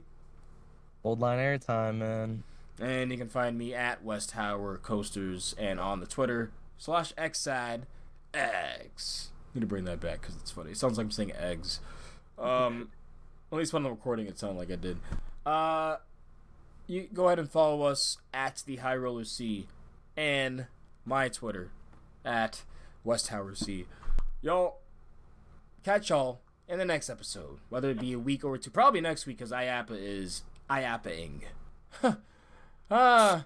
[1.04, 2.44] old line airtime, man?
[2.80, 7.40] And you can find me at West Hower Coasters and on the Twitter slash X
[7.40, 7.86] side
[8.34, 9.30] eggs.
[9.54, 10.72] Need to bring that back because it's funny.
[10.72, 11.80] It sounds like I'm saying eggs.
[12.38, 12.90] Um,
[13.56, 14.98] at least when I'm recording, it sounded like I did.
[15.46, 15.98] Uh,
[16.88, 19.68] you go ahead and follow us at the High Roller C
[20.18, 20.68] and
[21.06, 21.72] my Twitter
[22.24, 22.64] at
[23.04, 23.86] West Hower C.
[24.42, 24.80] Y'all,
[25.84, 28.70] catch y'all in the next episode, whether it be a week or two.
[28.70, 31.44] Probably next week because IAAPA is IAAPAing.
[32.04, 32.18] ah,
[32.92, 33.46] ah,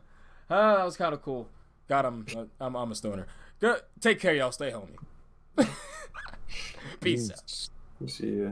[0.50, 1.50] that was kind of cool.
[1.88, 2.26] Got him.
[2.60, 3.28] I'm, I'm a stoner.
[3.60, 3.82] Good.
[4.00, 4.52] Take care, y'all.
[4.52, 4.98] Stay homie.
[7.02, 8.10] Peace out.
[8.10, 8.52] See ya.